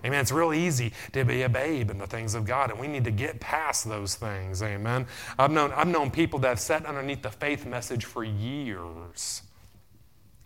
Amen. 0.04 0.20
It's 0.20 0.32
real 0.32 0.52
easy 0.52 0.92
to 1.12 1.24
be 1.24 1.42
a 1.42 1.48
babe 1.48 1.90
in 1.90 1.98
the 1.98 2.06
things 2.06 2.34
of 2.34 2.44
God, 2.44 2.70
and 2.70 2.78
we 2.78 2.88
need 2.88 3.04
to 3.04 3.10
get 3.10 3.40
past 3.40 3.88
those 3.88 4.14
things. 4.14 4.62
Amen. 4.62 5.06
I've 5.38 5.50
known, 5.50 5.72
I've 5.72 5.88
known 5.88 6.10
people 6.10 6.38
that 6.40 6.48
have 6.48 6.60
sat 6.60 6.86
underneath 6.86 7.22
the 7.22 7.30
faith 7.30 7.66
message 7.66 8.04
for 8.04 8.24
years 8.24 9.42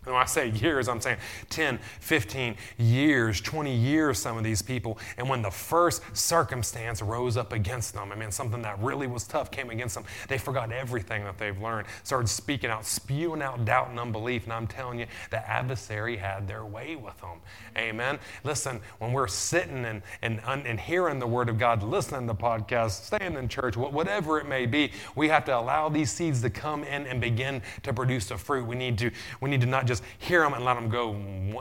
when 0.05 0.15
I 0.15 0.25
say 0.25 0.49
years, 0.49 0.87
I'm 0.87 1.01
saying 1.01 1.17
10, 1.49 1.79
15 1.99 2.55
years, 2.77 3.41
20 3.41 3.73
years, 3.73 4.19
some 4.19 4.37
of 4.37 4.43
these 4.43 4.61
people. 4.61 4.97
And 5.17 5.27
when 5.27 5.41
the 5.41 5.51
first 5.51 6.01
circumstance 6.15 7.01
rose 7.01 7.37
up 7.37 7.53
against 7.53 7.93
them, 7.93 8.11
I 8.11 8.15
mean, 8.15 8.31
something 8.31 8.61
that 8.61 8.79
really 8.79 9.07
was 9.07 9.25
tough 9.25 9.51
came 9.51 9.69
against 9.69 9.95
them, 9.95 10.05
they 10.27 10.37
forgot 10.37 10.71
everything 10.71 11.23
that 11.23 11.37
they've 11.37 11.59
learned, 11.59 11.87
started 12.03 12.27
speaking 12.27 12.69
out, 12.69 12.85
spewing 12.85 13.41
out 13.41 13.65
doubt 13.65 13.89
and 13.89 13.99
unbelief. 13.99 14.43
And 14.43 14.53
I'm 14.53 14.67
telling 14.67 14.99
you, 14.99 15.07
the 15.31 15.47
adversary 15.49 16.17
had 16.17 16.47
their 16.47 16.65
way 16.65 16.95
with 16.95 17.19
them. 17.21 17.39
Amen. 17.77 18.19
Listen, 18.43 18.79
when 18.99 19.11
we're 19.11 19.27
sitting 19.27 19.85
and, 19.85 20.01
and, 20.21 20.39
and 20.45 20.79
hearing 20.79 21.19
the 21.19 21.27
word 21.27 21.49
of 21.49 21.57
God, 21.57 21.83
listening 21.83 22.27
to 22.27 22.33
podcasts, 22.33 23.05
staying 23.05 23.33
in 23.33 23.47
church, 23.47 23.75
whatever 23.77 24.39
it 24.39 24.47
may 24.47 24.65
be, 24.65 24.91
we 25.15 25.27
have 25.29 25.45
to 25.45 25.57
allow 25.57 25.89
these 25.89 26.11
seeds 26.11 26.41
to 26.41 26.49
come 26.49 26.83
in 26.83 27.07
and 27.07 27.19
begin 27.19 27.61
to 27.83 27.93
produce 27.93 28.31
a 28.31 28.37
fruit. 28.37 28.65
We 28.65 28.75
need 28.75 28.97
to, 28.99 29.11
we 29.41 29.49
need 29.49 29.61
to 29.61 29.67
not 29.67 29.85
just 29.85 29.94
just 29.95 30.09
hear 30.19 30.41
them 30.41 30.53
and 30.53 30.65
let 30.65 30.75
them 30.75 30.89
go 30.89 31.13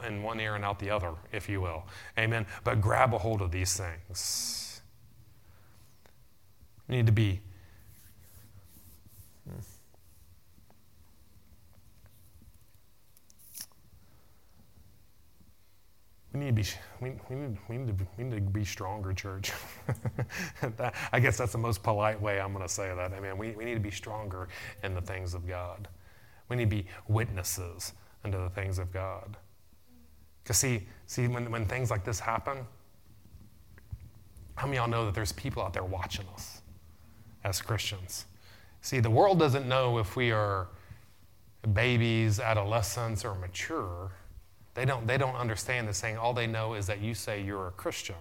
in 0.06 0.22
one 0.22 0.40
ear 0.40 0.56
and 0.56 0.64
out 0.64 0.78
the 0.78 0.90
other, 0.90 1.12
if 1.32 1.48
you 1.48 1.60
will. 1.60 1.84
Amen. 2.18 2.46
But 2.64 2.80
grab 2.80 3.14
a 3.14 3.18
hold 3.18 3.40
of 3.42 3.50
these 3.50 3.76
things. 3.76 4.82
We 6.88 6.96
need 6.96 7.06
to 7.06 7.12
be. 7.12 7.40
Hmm. 9.48 9.60
We 16.32 16.40
need 16.40 16.46
to 16.46 16.52
be, 16.52 16.68
we, 17.00 17.12
we, 17.30 17.36
need, 17.36 17.58
we, 17.68 17.78
need, 17.78 17.86
to 17.86 17.92
be, 17.92 18.04
we 18.18 18.24
need 18.24 18.34
to 18.44 18.50
be 18.50 18.64
stronger, 18.64 19.12
church. 19.12 19.52
that, 20.76 20.94
I 21.12 21.20
guess 21.20 21.36
that's 21.36 21.52
the 21.52 21.58
most 21.58 21.80
polite 21.84 22.20
way 22.20 22.40
I'm 22.40 22.52
going 22.52 22.66
to 22.66 22.72
say 22.72 22.92
that. 22.92 23.12
I 23.12 23.20
mean, 23.20 23.38
we, 23.38 23.52
we 23.52 23.64
need 23.64 23.74
to 23.74 23.80
be 23.80 23.92
stronger 23.92 24.48
in 24.82 24.94
the 24.94 25.00
things 25.00 25.34
of 25.34 25.46
God. 25.46 25.86
We 26.48 26.56
need 26.56 26.70
to 26.70 26.76
be 26.76 26.86
witnesses 27.06 27.92
into 28.24 28.38
the 28.38 28.50
things 28.50 28.78
of 28.78 28.92
God. 28.92 29.36
Because, 30.42 30.58
see, 30.58 30.82
see 31.06 31.26
when, 31.28 31.50
when 31.50 31.64
things 31.64 31.90
like 31.90 32.04
this 32.04 32.20
happen, 32.20 32.58
how 34.56 34.66
many 34.66 34.78
of 34.78 34.82
y'all 34.82 34.90
know 34.90 35.04
that 35.06 35.14
there's 35.14 35.32
people 35.32 35.62
out 35.62 35.72
there 35.72 35.84
watching 35.84 36.26
us 36.34 36.62
as 37.44 37.60
Christians? 37.60 38.26
See, 38.82 39.00
the 39.00 39.10
world 39.10 39.38
doesn't 39.38 39.66
know 39.66 39.98
if 39.98 40.16
we 40.16 40.30
are 40.30 40.68
babies, 41.72 42.38
adolescents, 42.38 43.24
or 43.24 43.34
mature. 43.34 44.12
They 44.74 44.84
don't, 44.84 45.06
they 45.06 45.16
don't 45.16 45.36
understand 45.36 45.88
the 45.88 45.94
saying. 45.94 46.18
All 46.18 46.34
they 46.34 46.46
know 46.46 46.74
is 46.74 46.86
that 46.86 47.00
you 47.00 47.14
say 47.14 47.42
you're 47.42 47.68
a 47.68 47.72
Christian. 47.72 48.16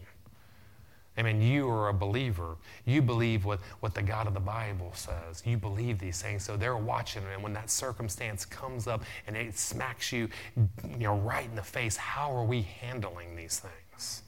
I 1.16 1.22
mean, 1.22 1.42
you 1.42 1.70
are 1.70 1.90
a 1.90 1.94
believer. 1.94 2.58
You 2.86 3.02
believe 3.02 3.46
what, 3.46 3.60
what 3.82 3.94
the 3.94 4.02
God 4.02 4.26
of 4.26 4.34
the 4.34 4.40
Bible 4.40 4.92
says. 4.96 5.44
You 5.46 5.58
believe 5.58 6.00
these 6.00 6.22
things. 6.22 6.44
So 6.44 6.58
they're 6.58 6.76
watching, 6.76 7.22
and 7.32 7.44
when 7.44 7.54
that 7.54 7.70
circumstance 7.70 8.46
comes 8.46 8.88
up 8.88 9.04
and 9.28 9.38
it 9.38 9.58
smacks 9.58 10.12
you, 10.12 10.28
you 10.58 10.98
know, 10.98 11.16
right 11.18 11.46
in 11.46 11.56
the 11.56 11.62
face, 11.62 11.96
how 11.96 12.36
are 12.36 12.44
we 12.44 12.64
handling 12.64 13.36
these 13.36 13.60
things? 13.60 14.24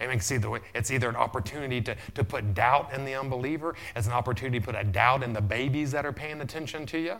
I 0.00 0.06
mean, 0.06 0.20
see, 0.20 0.38
it's 0.74 0.90
either 0.90 1.10
an 1.10 1.16
opportunity 1.16 1.82
to, 1.82 1.94
to 2.14 2.24
put 2.24 2.54
doubt 2.54 2.94
in 2.94 3.04
the 3.04 3.14
unbeliever, 3.14 3.74
it's 3.94 4.06
an 4.06 4.14
opportunity 4.14 4.58
to 4.58 4.64
put 4.64 4.74
a 4.74 4.84
doubt 4.84 5.22
in 5.22 5.34
the 5.34 5.42
babies 5.42 5.92
that 5.92 6.06
are 6.06 6.12
paying 6.12 6.40
attention 6.40 6.86
to 6.86 6.98
you. 6.98 7.16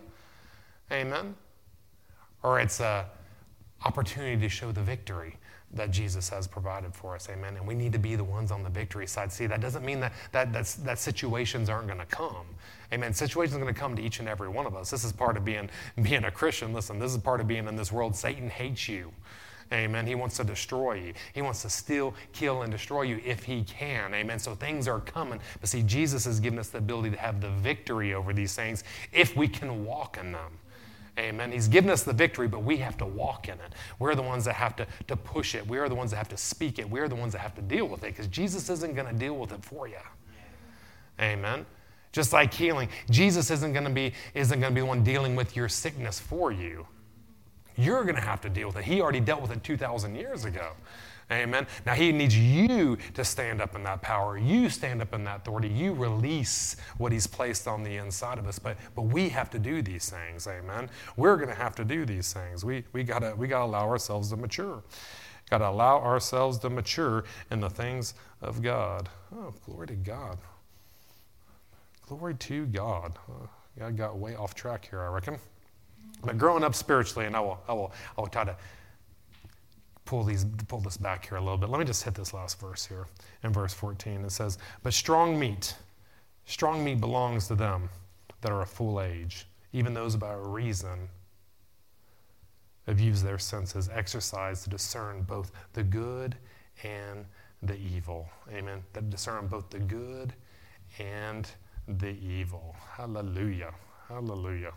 Amen. 0.90 1.34
Or 2.42 2.58
it's 2.58 2.80
an 2.80 3.04
opportunity 3.84 4.40
to 4.40 4.48
show 4.48 4.72
the 4.72 4.80
victory 4.80 5.36
that 5.74 5.90
Jesus 5.90 6.28
has 6.28 6.46
provided 6.46 6.94
for 6.94 7.14
us. 7.14 7.28
Amen. 7.30 7.56
And 7.56 7.66
we 7.66 7.74
need 7.74 7.92
to 7.92 7.98
be 7.98 8.16
the 8.16 8.24
ones 8.24 8.50
on 8.50 8.62
the 8.62 8.70
victory 8.70 9.06
side. 9.06 9.32
See, 9.32 9.46
that 9.46 9.60
doesn't 9.60 9.84
mean 9.84 10.00
that, 10.00 10.12
that, 10.32 10.52
that's, 10.52 10.74
that 10.76 10.98
situations 10.98 11.68
aren't 11.68 11.86
going 11.86 12.00
to 12.00 12.06
come. 12.06 12.46
Amen. 12.92 13.14
Situations 13.14 13.56
are 13.56 13.60
going 13.60 13.72
to 13.72 13.78
come 13.78 13.94
to 13.94 14.02
each 14.02 14.18
and 14.18 14.28
every 14.28 14.48
one 14.48 14.66
of 14.66 14.74
us. 14.74 14.90
This 14.90 15.04
is 15.04 15.12
part 15.12 15.36
of 15.36 15.44
being, 15.44 15.70
being 16.02 16.24
a 16.24 16.30
Christian. 16.30 16.72
Listen, 16.72 16.98
this 16.98 17.12
is 17.12 17.18
part 17.18 17.40
of 17.40 17.46
being 17.46 17.68
in 17.68 17.76
this 17.76 17.92
world. 17.92 18.16
Satan 18.16 18.50
hates 18.50 18.88
you. 18.88 19.12
Amen. 19.72 20.04
He 20.04 20.16
wants 20.16 20.36
to 20.38 20.44
destroy 20.44 20.94
you. 20.94 21.14
He 21.32 21.42
wants 21.42 21.62
to 21.62 21.70
steal, 21.70 22.14
kill, 22.32 22.62
and 22.62 22.72
destroy 22.72 23.02
you 23.02 23.20
if 23.24 23.44
he 23.44 23.62
can. 23.62 24.12
Amen. 24.12 24.40
So 24.40 24.56
things 24.56 24.88
are 24.88 24.98
coming. 24.98 25.38
But 25.60 25.68
see, 25.68 25.84
Jesus 25.84 26.24
has 26.24 26.40
given 26.40 26.58
us 26.58 26.70
the 26.70 26.78
ability 26.78 27.10
to 27.10 27.16
have 27.18 27.40
the 27.40 27.50
victory 27.50 28.12
over 28.12 28.32
these 28.32 28.56
things 28.56 28.82
if 29.12 29.36
we 29.36 29.46
can 29.46 29.84
walk 29.84 30.18
in 30.20 30.32
them. 30.32 30.58
Amen. 31.18 31.52
He's 31.52 31.68
given 31.68 31.90
us 31.90 32.02
the 32.02 32.12
victory, 32.12 32.48
but 32.48 32.62
we 32.62 32.76
have 32.78 32.96
to 32.98 33.06
walk 33.06 33.48
in 33.48 33.54
it. 33.54 33.72
We're 33.98 34.14
the 34.14 34.22
ones 34.22 34.44
that 34.44 34.54
have 34.54 34.76
to, 34.76 34.86
to 35.08 35.16
push 35.16 35.54
it. 35.54 35.66
We 35.66 35.78
are 35.78 35.88
the 35.88 35.94
ones 35.94 36.12
that 36.12 36.16
have 36.16 36.28
to 36.30 36.36
speak 36.36 36.78
it. 36.78 36.88
We're 36.88 37.08
the 37.08 37.16
ones 37.16 37.32
that 37.32 37.40
have 37.40 37.54
to 37.56 37.62
deal 37.62 37.86
with 37.86 38.04
it 38.04 38.08
because 38.08 38.28
Jesus 38.28 38.70
isn't 38.70 38.94
going 38.94 39.08
to 39.08 39.14
deal 39.14 39.36
with 39.36 39.52
it 39.52 39.64
for 39.64 39.88
you. 39.88 39.96
Amen. 41.20 41.66
Just 42.12 42.32
like 42.32 42.52
healing, 42.52 42.88
Jesus 43.08 43.50
isn't 43.50 43.72
going 43.72 43.84
to 43.84 43.90
be 43.90 44.12
isn't 44.34 44.58
going 44.58 44.72
to 44.72 44.74
be 44.74 44.80
the 44.80 44.86
one 44.86 45.04
dealing 45.04 45.36
with 45.36 45.54
your 45.54 45.68
sickness 45.68 46.18
for 46.18 46.50
you. 46.50 46.86
You're 47.76 48.02
going 48.02 48.16
to 48.16 48.20
have 48.20 48.40
to 48.42 48.48
deal 48.48 48.68
with 48.68 48.76
it. 48.76 48.84
He 48.84 49.00
already 49.00 49.20
dealt 49.20 49.42
with 49.42 49.52
it 49.52 49.62
2,000 49.62 50.14
years 50.14 50.44
ago. 50.44 50.72
Amen. 51.32 51.66
Now 51.86 51.94
he 51.94 52.10
needs 52.10 52.36
you 52.36 52.98
to 53.14 53.24
stand 53.24 53.60
up 53.60 53.76
in 53.76 53.84
that 53.84 54.02
power. 54.02 54.36
You 54.36 54.68
stand 54.68 55.00
up 55.00 55.14
in 55.14 55.22
that 55.24 55.42
authority. 55.42 55.68
You 55.68 55.92
release 55.92 56.76
what 56.98 57.12
he's 57.12 57.26
placed 57.26 57.68
on 57.68 57.84
the 57.84 57.96
inside 57.98 58.38
of 58.38 58.46
us. 58.48 58.58
But 58.58 58.76
but 58.96 59.02
we 59.02 59.28
have 59.28 59.48
to 59.50 59.58
do 59.58 59.80
these 59.80 60.10
things. 60.10 60.46
Amen. 60.48 60.90
We're 61.16 61.36
going 61.36 61.48
to 61.48 61.54
have 61.54 61.76
to 61.76 61.84
do 61.84 62.04
these 62.04 62.32
things. 62.32 62.64
We 62.64 62.84
we 62.92 63.04
gotta 63.04 63.34
we 63.36 63.46
gotta 63.46 63.64
allow 63.64 63.88
ourselves 63.88 64.30
to 64.30 64.36
mature. 64.36 64.82
Got 65.50 65.58
to 65.58 65.68
allow 65.68 65.98
ourselves 66.00 66.58
to 66.60 66.70
mature 66.70 67.24
in 67.50 67.60
the 67.60 67.68
things 67.68 68.14
of 68.40 68.62
God. 68.62 69.08
Oh, 69.34 69.52
glory 69.66 69.88
to 69.88 69.94
God. 69.94 70.38
Glory 72.06 72.34
to 72.34 72.66
God. 72.66 73.18
Oh, 73.28 73.48
I 73.84 73.90
got 73.90 74.16
way 74.16 74.36
off 74.36 74.54
track 74.54 74.88
here, 74.88 75.00
I 75.00 75.08
reckon. 75.08 75.38
But 76.22 76.38
growing 76.38 76.62
up 76.62 76.74
spiritually, 76.76 77.26
and 77.26 77.34
I 77.34 77.40
will, 77.40 77.60
I 77.66 77.72
will, 77.72 77.92
I 78.16 78.20
will 78.20 78.28
try 78.28 78.44
to 78.44 78.56
pull, 80.10 80.24
these, 80.24 80.44
pull 80.66 80.80
this 80.80 80.96
back 80.96 81.28
here 81.28 81.38
a 81.38 81.40
little 81.40 81.56
bit. 81.56 81.70
Let 81.70 81.78
me 81.78 81.84
just 81.84 82.02
hit 82.02 82.16
this 82.16 82.34
last 82.34 82.58
verse 82.58 82.84
here 82.84 83.06
in 83.44 83.52
verse 83.52 83.72
14. 83.72 84.24
It 84.24 84.32
says, 84.32 84.58
But 84.82 84.92
strong 84.92 85.38
meat, 85.38 85.76
strong 86.46 86.84
meat 86.84 87.00
belongs 87.00 87.46
to 87.46 87.54
them 87.54 87.88
that 88.40 88.50
are 88.50 88.60
of 88.60 88.68
full 88.68 89.00
age, 89.00 89.46
even 89.72 89.94
those 89.94 90.16
by 90.16 90.32
reason 90.32 91.08
have 92.88 92.98
used 92.98 93.24
their 93.24 93.38
senses, 93.38 93.88
exercised 93.94 94.64
to 94.64 94.70
discern 94.70 95.22
both 95.22 95.52
the 95.74 95.84
good 95.84 96.34
and 96.82 97.24
the 97.62 97.76
evil. 97.78 98.28
Amen. 98.52 98.82
That 98.94 99.10
discern 99.10 99.46
both 99.46 99.70
the 99.70 99.78
good 99.78 100.34
and 100.98 101.48
the 101.86 102.16
evil. 102.18 102.74
Hallelujah. 102.96 103.72
Hallelujah. 104.08 104.72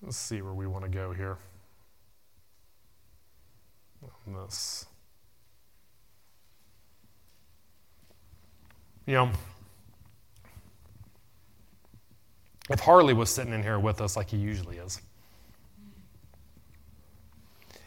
Let's 0.00 0.16
see 0.16 0.42
where 0.42 0.54
we 0.54 0.68
want 0.68 0.84
to 0.84 0.90
go 0.90 1.12
here 1.12 1.38
on 4.02 4.44
this. 4.44 4.86
You 9.06 9.14
know, 9.14 9.30
if 12.70 12.80
Harley 12.80 13.14
was 13.14 13.30
sitting 13.30 13.54
in 13.54 13.62
here 13.62 13.78
with 13.78 14.00
us 14.00 14.16
like 14.16 14.28
he 14.30 14.36
usually 14.36 14.76
is, 14.76 15.00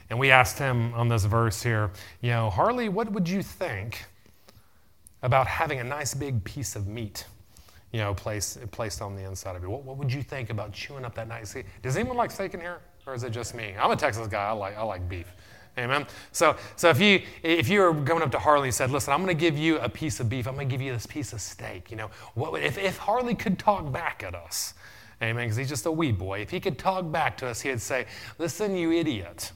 and 0.10 0.20
we 0.20 0.32
asked 0.32 0.58
him 0.58 0.94
on 0.94 1.08
this 1.08 1.26
verse 1.26 1.62
here, 1.62 1.92
you 2.22 2.32
know, 2.32 2.50
Harley, 2.50 2.90
what 2.90 3.12
would 3.12 3.30
you 3.30 3.42
think 3.42 4.04
about 5.22 5.48
having 5.48 5.80
a 5.80 5.84
nice 5.84 6.14
big 6.14 6.44
piece 6.44 6.76
of 6.76 6.88
meat, 6.88 7.26
you 7.94 8.00
know, 8.00 8.14
placed, 8.14 8.70
placed 8.72 9.02
on 9.02 9.16
the 9.16 9.24
inside 9.24 9.56
of 9.56 9.62
you? 9.62 9.70
What, 9.70 9.84
what 9.84 9.98
would 9.98 10.12
you 10.12 10.24
think 10.24 10.50
about 10.50 10.74
chewing 10.74 11.06
up 11.06 11.16
that 11.16 11.28
nice? 11.28 11.56
Does 11.82 11.96
anyone 11.96 12.18
like 12.18 12.32
steak 12.32 12.56
in 12.56 12.60
here, 12.60 12.80
or 13.06 13.14
is 13.14 13.24
it 13.24 13.30
just 13.30 13.56
me? 13.56 13.74
I'm 13.80 13.92
a 13.92 13.96
Texas 13.96 14.28
guy. 14.28 14.50
I 14.50 14.52
like, 14.52 14.78
I 14.78 14.82
like 14.82 15.08
beef. 15.08 15.32
Amen. 15.78 16.06
So, 16.34 16.58
so 16.76 16.90
if 16.90 17.00
you 17.00 17.22
if 17.44 17.70
you 17.70 17.80
were 17.80 17.94
going 17.94 18.22
up 18.22 18.32
to 18.32 18.40
Harley 18.40 18.68
and 18.68 18.76
said, 18.76 18.92
"Listen, 18.92 19.14
I'm 19.14 19.24
going 19.24 19.36
to 19.36 19.40
give 19.40 19.58
you 19.58 19.80
a 19.80 19.88
piece 19.88 20.20
of 20.20 20.28
beef. 20.28 20.48
I'm 20.48 20.56
going 20.56 20.68
to 20.68 20.72
give 20.72 20.82
you 20.82 20.92
this 20.92 21.06
piece 21.06 21.32
of 21.32 21.40
steak," 21.40 21.90
you 21.90 21.98
know, 21.98 22.10
what, 22.34 22.62
if 22.62 22.78
if 22.78 22.98
Harley 22.98 23.36
could 23.36 23.58
talk 23.58 23.90
back 23.92 24.22
at 24.24 24.36
us, 24.36 24.74
Amen, 25.22 25.46
because 25.46 25.56
he's 25.56 25.70
just 25.70 25.86
a 25.86 25.92
wee 25.92 26.12
boy. 26.12 26.40
If 26.40 26.50
he 26.50 26.60
could 26.60 26.78
talk 26.78 27.10
back 27.12 27.38
to 27.38 27.48
us, 27.48 27.62
he'd 27.62 27.80
say, 27.80 28.06
"Listen, 28.38 28.76
you 28.76 28.92
idiot." 28.92 29.52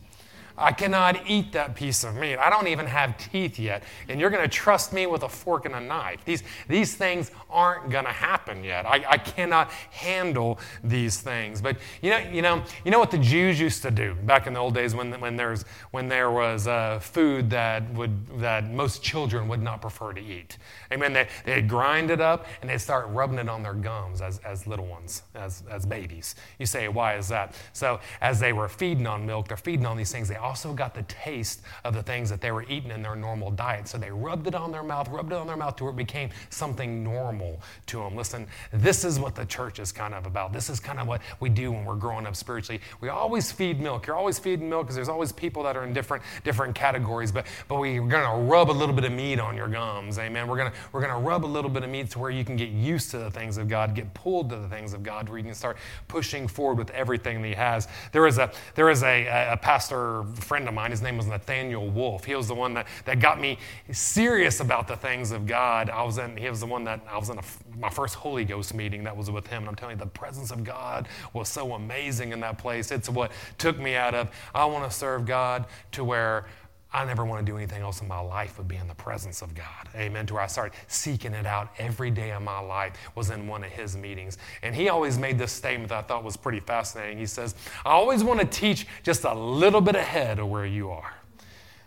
I 0.58 0.72
cannot 0.72 1.28
eat 1.28 1.52
that 1.52 1.76
piece 1.76 2.04
of 2.04 2.16
meat. 2.16 2.38
I 2.38 2.50
don't 2.50 2.68
even 2.68 2.86
have 2.86 3.18
teeth 3.18 3.60
yet. 3.60 3.84
And 4.08 4.20
you're 4.20 4.30
going 4.30 4.44
to 4.44 4.50
trust 4.50 4.94
me 4.94 5.06
with 5.06 5.24
a 5.24 5.30
fork 5.30 5.66
and 5.66 5.76
a 5.76 5.80
knife. 5.80 6.24
These, 6.24 6.44
these 6.68 6.96
things 6.96 7.32
aren't 7.50 7.90
going 7.90 8.06
to 8.06 8.12
happen 8.12 8.64
yet. 8.64 8.86
I, 8.86 9.04
I 9.08 9.18
cannot 9.18 9.72
handle 9.92 10.60
these 10.84 11.20
things. 11.20 11.62
But 11.62 11.78
you 12.02 12.12
know, 12.12 12.20
you, 12.20 12.42
know, 12.42 12.64
you 12.86 12.92
know 12.92 13.00
what 13.00 13.12
the 13.12 13.18
Jews 13.18 13.60
used 13.60 13.82
to 13.82 13.92
do 13.92 14.16
back 14.24 14.48
in 14.48 14.54
the 14.54 14.60
old 14.60 14.74
days 14.74 14.96
when, 14.96 15.20
when, 15.20 15.36
there's, 15.36 15.64
when 15.92 16.08
there 16.08 16.32
was 16.32 16.68
uh, 16.68 17.00
food 17.00 17.50
that, 17.50 17.92
would, 17.94 18.40
that 18.40 18.72
most 18.72 19.04
children 19.04 19.48
would 19.50 19.62
not 19.62 19.82
prefer 19.82 20.14
to 20.14 20.22
eat? 20.22 20.58
Amen. 20.92 21.12
They, 21.12 21.28
they'd 21.44 21.68
grind 21.68 22.12
it 22.12 22.22
up 22.22 22.46
and 22.62 22.70
they'd 22.70 22.80
start 22.80 23.08
rubbing 23.10 23.40
it 23.40 23.50
on 23.50 23.62
their 23.62 23.74
gums 23.74 24.22
as, 24.22 24.40
as 24.40 24.68
little 24.68 24.86
ones, 24.86 25.24
as, 25.36 25.64
as 25.70 25.86
babies. 25.86 26.36
You 26.60 26.66
say, 26.66 26.88
why 26.88 27.18
is 27.18 27.28
that? 27.28 27.56
So 27.74 28.00
as 28.22 28.40
they 28.40 28.54
were 28.54 28.70
feeding 28.70 29.08
on 29.08 29.26
milk, 29.26 29.50
they're 29.50 29.58
feeding 29.58 29.86
on 29.86 29.98
these 29.98 30.12
things, 30.12 30.30
they 30.30 30.36
also 30.46 30.74
got 30.74 30.94
the 30.94 31.04
taste 31.04 31.62
of 31.84 31.94
the 31.94 32.04
things 32.04 32.30
that 32.30 32.42
they 32.42 32.52
were 32.52 32.64
eating 32.70 32.92
in 32.92 33.02
their 33.02 33.16
normal 33.16 33.52
diet. 33.52 33.88
So 33.88 33.98
they 33.98 34.12
rubbed 34.12 34.48
it 34.48 34.56
on 34.56 34.72
their 34.72 34.84
mouth, 34.84 35.08
rubbed 35.10 35.32
it 35.32 35.36
on 35.36 35.48
their 35.48 35.58
mouth 35.58 35.76
to 35.78 35.86
where 35.86 35.94
it 35.94 35.98
became 35.98 36.30
something 36.50 37.04
normal 37.04 37.62
to 37.88 37.98
them. 37.98 38.16
Listen, 38.16 38.48
this 38.72 39.04
is 39.04 39.20
what 39.20 39.36
the 39.36 39.46
church 39.46 39.80
is 39.80 39.92
kind 39.92 40.14
of 40.14 40.26
about. 40.26 40.54
This 40.54 40.70
is 40.70 40.80
kind 40.80 41.00
of 41.00 41.08
what 41.08 41.22
we 41.40 41.50
do 41.50 41.72
when 41.72 41.86
we're 41.86 41.96
growing 41.96 42.28
up 42.28 42.36
spiritually. 42.36 42.82
We 43.02 43.10
always 43.10 43.52
feed 43.52 43.80
milk. 43.80 44.08
You're 44.08 44.16
always 44.16 44.38
feeding 44.38 44.70
milk 44.70 44.84
because 44.84 44.96
there's 44.96 45.10
always 45.10 45.32
people 45.32 45.64
that 45.64 45.76
are 45.76 45.84
in 45.84 45.94
different, 45.94 46.24
different 46.44 46.76
categories, 46.76 47.32
but, 47.32 47.48
but 47.68 47.80
we're 47.80 48.00
going 48.00 48.24
to 48.24 48.50
rub 48.50 48.70
a 48.70 48.72
little 48.72 48.96
bit 48.96 49.06
of 49.06 49.12
meat 49.12 49.40
on 49.40 49.56
your 49.58 49.68
gums. 49.68 50.20
Amen. 50.20 50.48
We're 50.48 50.58
going 50.58 50.72
to 50.72 50.78
we're 50.92 51.02
to 51.08 51.16
rub 51.16 51.46
a 51.46 51.48
little 51.48 51.70
bit 51.70 51.84
of 51.84 51.90
meat 51.90 52.10
to 52.12 52.20
where 52.20 52.32
you 52.32 52.46
can 52.46 52.56
get 52.56 52.70
used 52.70 53.12
to 53.12 53.18
the 53.18 53.32
things 53.32 53.58
of 53.58 53.68
God, 53.68 53.96
get 53.96 54.14
pulled 54.14 54.50
to 54.50 54.58
the 54.58 54.68
things 54.68 54.94
of 54.94 55.04
God, 55.04 55.30
where 55.30 55.38
you 55.38 55.44
can 55.44 55.54
start 55.54 55.78
pushing 56.08 56.48
forward 56.48 56.78
with 56.78 56.92
everything 56.92 57.42
that 57.42 57.48
He 57.48 57.54
has. 57.54 57.88
There 58.12 58.28
is 58.28 58.38
a, 58.38 58.52
there 58.76 58.90
is 58.90 59.04
a, 59.04 59.52
a 59.52 59.58
pastor 59.58 60.24
friend 60.42 60.68
of 60.68 60.74
mine. 60.74 60.92
His 60.92 61.02
name 61.02 61.18
was 61.18 61.28
Nathaniel 61.28 61.90
Wolf. 61.90 62.26
He 62.26 62.36
was 62.36 62.48
the 62.48 62.56
one 62.56 62.74
that, 62.76 62.88
that 63.06 63.20
got 63.20 63.40
me 63.40 63.58
serious 63.92 64.60
about 64.60 64.88
the 64.88 64.96
things 64.96 65.32
of 65.32 65.46
God. 65.46 65.90
I 65.90 66.04
was 66.04 66.18
in, 66.18 66.38
he 66.38 66.50
was 66.50 66.60
the 66.60 66.66
one 66.66 66.84
that 66.86 67.02
I 67.10 67.18
was 67.18 67.30
in 67.30 67.38
a, 67.38 67.44
my 67.80 67.90
first 67.90 68.16
Holy 68.16 68.46
Ghost 68.46 68.74
meeting 68.74 69.04
that 69.04 69.16
was 69.16 69.32
with 69.32 69.48
him. 69.48 69.64
And 69.64 69.70
I'm 69.70 69.76
telling 69.76 69.98
you, 69.98 70.04
the 70.04 70.10
presence 70.10 70.52
of 70.52 70.64
God 70.64 71.08
was 71.34 71.50
so 71.50 71.74
amazing 71.74 72.32
in 72.32 72.40
that 72.42 72.58
place. 72.58 72.92
It's 72.92 73.10
what 73.10 73.32
took 73.58 73.80
me 73.80 73.96
out 73.96 74.14
of, 74.14 74.30
I 74.54 74.66
want 74.66 74.90
to 74.90 74.96
serve 74.96 75.26
God 75.26 75.66
to 75.94 76.04
where 76.04 76.46
I 76.94 77.04
never 77.04 77.26
want 77.26 77.46
to 77.46 77.52
do 77.52 77.58
anything 77.58 77.82
else 77.82 78.02
in 78.02 78.08
my 78.08 78.20
life 78.20 78.54
but 78.56 78.68
be 78.68 78.78
in 78.78 78.88
the 78.88 78.96
presence 78.96 79.42
of 79.42 79.54
God. 79.54 79.90
Amen. 79.96 80.26
To 80.28 80.36
where 80.36 80.44
I 80.44 80.48
started 80.48 80.78
seeking 80.88 81.34
it 81.34 81.46
out 81.46 81.70
every 81.78 82.10
day 82.10 82.32
of 82.32 82.42
my 82.42 82.60
life 82.60 82.94
was 83.16 83.32
in 83.32 83.48
one 83.48 83.64
of 83.64 83.70
his 83.72 83.98
meetings. 83.98 84.38
And 84.64 84.74
he 84.74 84.88
always 84.88 85.18
made 85.18 85.38
this 85.38 85.52
statement 85.52 85.90
that 85.90 85.98
I 85.98 86.02
thought 86.04 86.24
was 86.24 86.38
pretty 86.38 86.62
fascinating. 86.62 87.18
He 87.18 87.26
says, 87.26 87.56
I 87.84 87.92
always 87.92 88.24
want 88.24 88.40
to 88.40 88.46
teach 88.46 88.88
just 89.04 89.26
a 89.26 89.34
little 89.34 89.82
bit 89.82 89.96
ahead 89.96 90.40
of 90.40 90.48
where 90.48 90.66
you 90.66 90.90
are. 90.90 91.14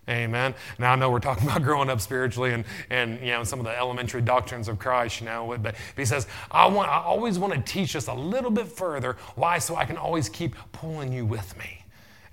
Amen. 0.09 0.55
Now 0.79 0.93
I 0.93 0.97
know 0.97 1.11
we're 1.11 1.21
talking 1.21 1.45
about 1.49 1.63
growing 1.63 1.91
up 1.91 2.01
spiritually 2.01 2.53
and, 2.53 2.65
and 2.91 3.21
you 3.21 3.29
know 3.29 3.45
some 3.45 3.59
of 3.59 3.67
the 3.67 3.77
elementary 3.77 4.23
doctrines 4.23 4.69
of 4.69 4.79
Christ, 4.79 5.21
you 5.21 5.27
know, 5.27 5.49
but, 5.49 5.63
but 5.63 5.75
he 5.97 6.05
says, 6.05 6.27
I 6.51 6.67
want 6.67 6.89
I 6.91 7.03
always 7.03 7.39
want 7.39 7.53
to 7.55 7.61
teach 7.61 7.93
just 7.93 8.09
a 8.09 8.15
little 8.15 8.51
bit 8.51 8.67
further. 8.67 9.17
Why? 9.35 9.59
So 9.59 9.77
I 9.77 9.85
can 9.85 9.97
always 9.97 10.29
keep 10.29 10.57
pulling 10.73 11.13
you 11.13 11.27
with 11.27 11.57
me. 11.59 11.78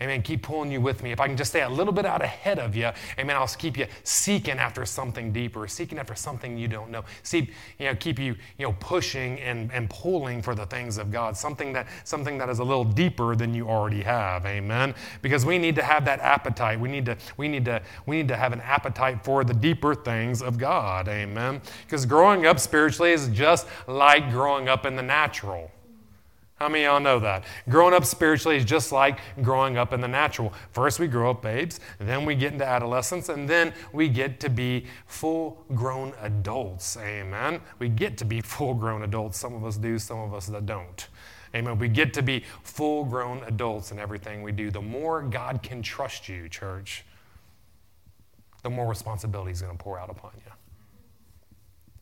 Amen. 0.01 0.21
Keep 0.21 0.43
pulling 0.43 0.71
you 0.71 0.81
with 0.81 1.03
me. 1.03 1.11
If 1.11 1.19
I 1.19 1.27
can 1.27 1.37
just 1.37 1.51
stay 1.51 1.61
a 1.61 1.69
little 1.69 1.93
bit 1.93 2.05
out 2.05 2.21
ahead 2.21 2.59
of 2.59 2.75
you, 2.75 2.91
amen, 3.17 3.35
I'll 3.35 3.47
keep 3.47 3.77
you 3.77 3.87
seeking 4.03 4.57
after 4.57 4.85
something 4.85 5.31
deeper, 5.31 5.67
seeking 5.67 5.97
after 5.97 6.15
something 6.15 6.57
you 6.57 6.67
don't 6.67 6.89
know. 6.89 7.03
See, 7.23 7.49
you 7.79 7.85
know, 7.85 7.95
keep 7.95 8.19
you, 8.19 8.35
you 8.57 8.65
know, 8.65 8.75
pushing 8.79 9.39
and, 9.39 9.71
and 9.71 9.89
pulling 9.89 10.41
for 10.41 10.55
the 10.55 10.65
things 10.65 10.97
of 10.97 11.11
God, 11.11 11.37
something 11.37 11.73
that 11.73 11.87
something 12.03 12.37
that 12.37 12.49
is 12.49 12.59
a 12.59 12.63
little 12.63 12.83
deeper 12.83 13.35
than 13.35 13.53
you 13.53 13.69
already 13.69 14.01
have. 14.01 14.45
Amen. 14.45 14.93
Because 15.21 15.45
we 15.45 15.57
need 15.57 15.75
to 15.75 15.83
have 15.83 16.05
that 16.05 16.19
appetite. 16.19 16.79
We 16.79 16.89
need 16.89 17.05
to, 17.05 17.17
we 17.37 17.47
need 17.47 17.65
to, 17.65 17.81
we 18.05 18.17
need 18.17 18.27
to 18.27 18.35
have 18.35 18.53
an 18.53 18.61
appetite 18.61 19.23
for 19.23 19.43
the 19.43 19.53
deeper 19.53 19.95
things 19.95 20.41
of 20.41 20.57
God. 20.57 21.07
Amen. 21.07 21.61
Because 21.85 22.05
growing 22.05 22.45
up 22.45 22.59
spiritually 22.59 23.11
is 23.11 23.27
just 23.29 23.67
like 23.87 24.29
growing 24.31 24.67
up 24.67 24.85
in 24.85 24.95
the 24.95 25.03
natural. 25.03 25.71
How 26.55 26.69
many 26.69 26.85
of 26.85 26.91
y'all 26.93 26.99
know 27.01 27.19
that? 27.19 27.43
Growing 27.67 27.93
up 27.93 28.05
spiritually 28.05 28.55
is 28.55 28.63
just 28.63 28.93
like 28.93 29.19
growing 29.41 29.77
up 29.77 29.91
in 29.91 29.99
the 29.99 30.07
natural. 30.07 30.53
First, 30.71 30.99
we 30.99 31.07
grow 31.07 31.31
up 31.31 31.41
babes, 31.41 31.81
then 31.99 32.23
we 32.23 32.33
get 32.33 32.53
into 32.53 32.65
adolescence, 32.65 33.27
and 33.27 33.47
then 33.47 33.73
we 33.91 34.07
get 34.07 34.39
to 34.39 34.49
be 34.49 34.85
full 35.05 35.65
grown 35.75 36.13
adults. 36.21 36.95
Amen. 36.95 37.59
We 37.79 37.89
get 37.89 38.17
to 38.19 38.25
be 38.25 38.39
full 38.41 38.73
grown 38.73 39.03
adults. 39.03 39.37
Some 39.37 39.53
of 39.53 39.65
us 39.65 39.75
do, 39.75 39.99
some 39.99 40.19
of 40.19 40.33
us 40.33 40.45
that 40.47 40.65
don't. 40.65 41.07
Amen. 41.53 41.77
We 41.77 41.89
get 41.89 42.13
to 42.13 42.21
be 42.21 42.45
full 42.63 43.03
grown 43.03 43.43
adults 43.43 43.91
in 43.91 43.99
everything 43.99 44.41
we 44.41 44.53
do. 44.53 44.71
The 44.71 44.81
more 44.81 45.23
God 45.23 45.61
can 45.61 45.81
trust 45.81 46.29
you, 46.29 46.47
church, 46.47 47.03
the 48.63 48.69
more 48.69 48.87
responsibility 48.87 49.51
is 49.51 49.61
going 49.61 49.77
to 49.77 49.83
pour 49.83 49.99
out 49.99 50.09
upon 50.09 50.31
you. 50.45 50.51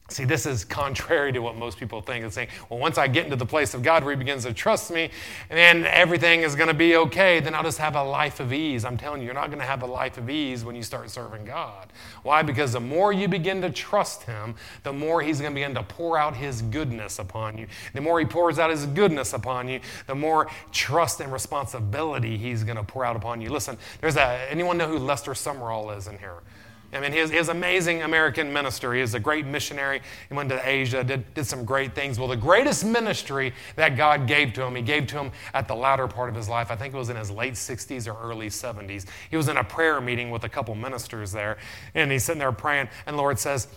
See, 0.10 0.26
this 0.26 0.46
is 0.46 0.66
contrary 0.66 1.32
to 1.32 1.40
what 1.40 1.56
most 1.56 1.80
people 1.80 2.02
think. 2.02 2.26
It's 2.26 2.36
saying, 2.36 2.50
well, 2.70 2.78
once 2.78 2.98
I 2.98 3.08
get 3.08 3.24
into 3.24 3.38
the 3.38 3.46
place 3.46 3.74
of 3.74 3.84
God 3.84 4.04
where 4.04 4.12
He 4.12 4.18
begins 4.18 4.44
to 4.44 4.54
trust 4.54 4.92
me, 4.92 5.10
and 5.50 5.86
everything 5.86 6.42
is 6.42 6.56
going 6.56 6.68
to 6.68 6.74
be 6.74 6.98
okay, 6.98 7.40
then 7.40 7.56
I'll 7.56 7.64
just 7.64 7.78
have 7.78 7.96
a 7.96 8.04
life 8.04 8.42
of 8.42 8.52
ease. 8.52 8.84
I'm 8.84 8.98
telling 8.98 9.22
you, 9.22 9.26
you're 9.26 9.34
not 9.34 9.48
going 9.48 9.60
to 9.60 9.66
have 9.66 9.82
a 9.82 9.88
life 9.88 10.18
of 10.18 10.30
ease 10.30 10.66
when 10.66 10.76
you 10.76 10.84
start 10.84 11.10
serving 11.10 11.46
God. 11.46 11.94
Why? 12.22 12.44
Because 12.44 12.74
the 12.74 12.82
more 12.82 13.14
you 13.14 13.30
begin 13.30 13.62
to 13.62 13.70
trust 13.70 14.24
Him, 14.24 14.56
the 14.84 14.92
more 14.92 15.22
He's 15.22 15.40
going 15.40 15.54
to 15.54 15.56
begin 15.56 15.74
to 15.76 15.84
pour 15.84 16.18
out 16.18 16.36
His 16.36 16.62
goodness 16.64 17.18
upon 17.18 17.58
you. 17.58 17.68
The 17.94 18.02
more 18.02 18.20
He 18.20 18.26
pours 18.26 18.60
out 18.60 18.72
His 18.72 18.86
goodness 18.86 19.32
upon 19.32 19.70
you, 19.70 19.80
the 20.06 20.16
more 20.16 20.52
trust 20.74 21.22
and 21.22 21.32
responsibility 21.32 22.38
He's 22.38 22.66
going 22.66 22.78
to 22.78 22.84
pour 22.84 23.06
out 23.06 23.16
upon 23.16 23.40
you. 23.40 23.50
Listen, 23.50 23.78
there's 24.02 24.18
a, 24.18 24.52
anyone 24.52 24.78
know 24.78 24.88
who 24.88 25.00
Lester 25.00 25.32
Sumrall 25.32 25.98
is 25.98 26.08
in 26.08 26.18
here? 26.18 26.44
I 26.94 27.00
mean, 27.00 27.12
his, 27.12 27.32
his 27.32 27.50
amazing 27.50 28.04
American 28.04 28.52
ministry. 28.52 28.98
He 28.98 29.04
is 29.04 29.14
a 29.14 29.20
great 29.20 29.46
missionary. 29.46 30.02
He 30.30 30.36
went 30.36 30.50
to 30.50 30.68
Asia, 30.68 31.04
did, 31.04 31.34
did 31.34 31.46
some 31.46 31.66
great 31.66 31.96
things. 31.96 32.20
Well, 32.20 32.28
the 32.28 32.36
greatest 32.36 32.86
ministry 32.86 33.54
that 33.76 33.98
God 33.98 34.28
gave 34.28 34.54
to 34.54 34.64
him, 34.64 34.76
he 34.76 34.82
gave 34.82 35.08
to 35.08 35.18
him 35.18 35.32
at 35.54 35.68
the 35.68 35.76
latter 35.76 36.08
part 36.08 36.30
of 36.30 36.36
his 36.36 36.48
life. 36.48 36.72
I 36.72 36.76
think 36.76 36.94
it 36.94 36.98
was 36.98 37.10
in 37.10 37.16
his 37.16 37.32
late 37.32 37.54
60s 37.54 38.08
or 38.08 38.20
early 38.22 38.48
70s. 38.48 39.06
He 39.30 39.38
was 39.38 39.48
in 39.48 39.58
a 39.58 39.64
prayer 39.64 40.00
meeting 40.02 40.30
with 40.30 40.44
a 40.44 40.50
couple 40.50 40.76
ministers 40.76 41.32
there, 41.32 41.58
and 41.96 42.12
he's 42.12 42.24
sitting 42.24 42.40
there 42.40 42.52
praying, 42.52 42.90
and 43.06 43.18
the 43.18 43.22
Lord 43.22 43.40
says, 43.40 43.68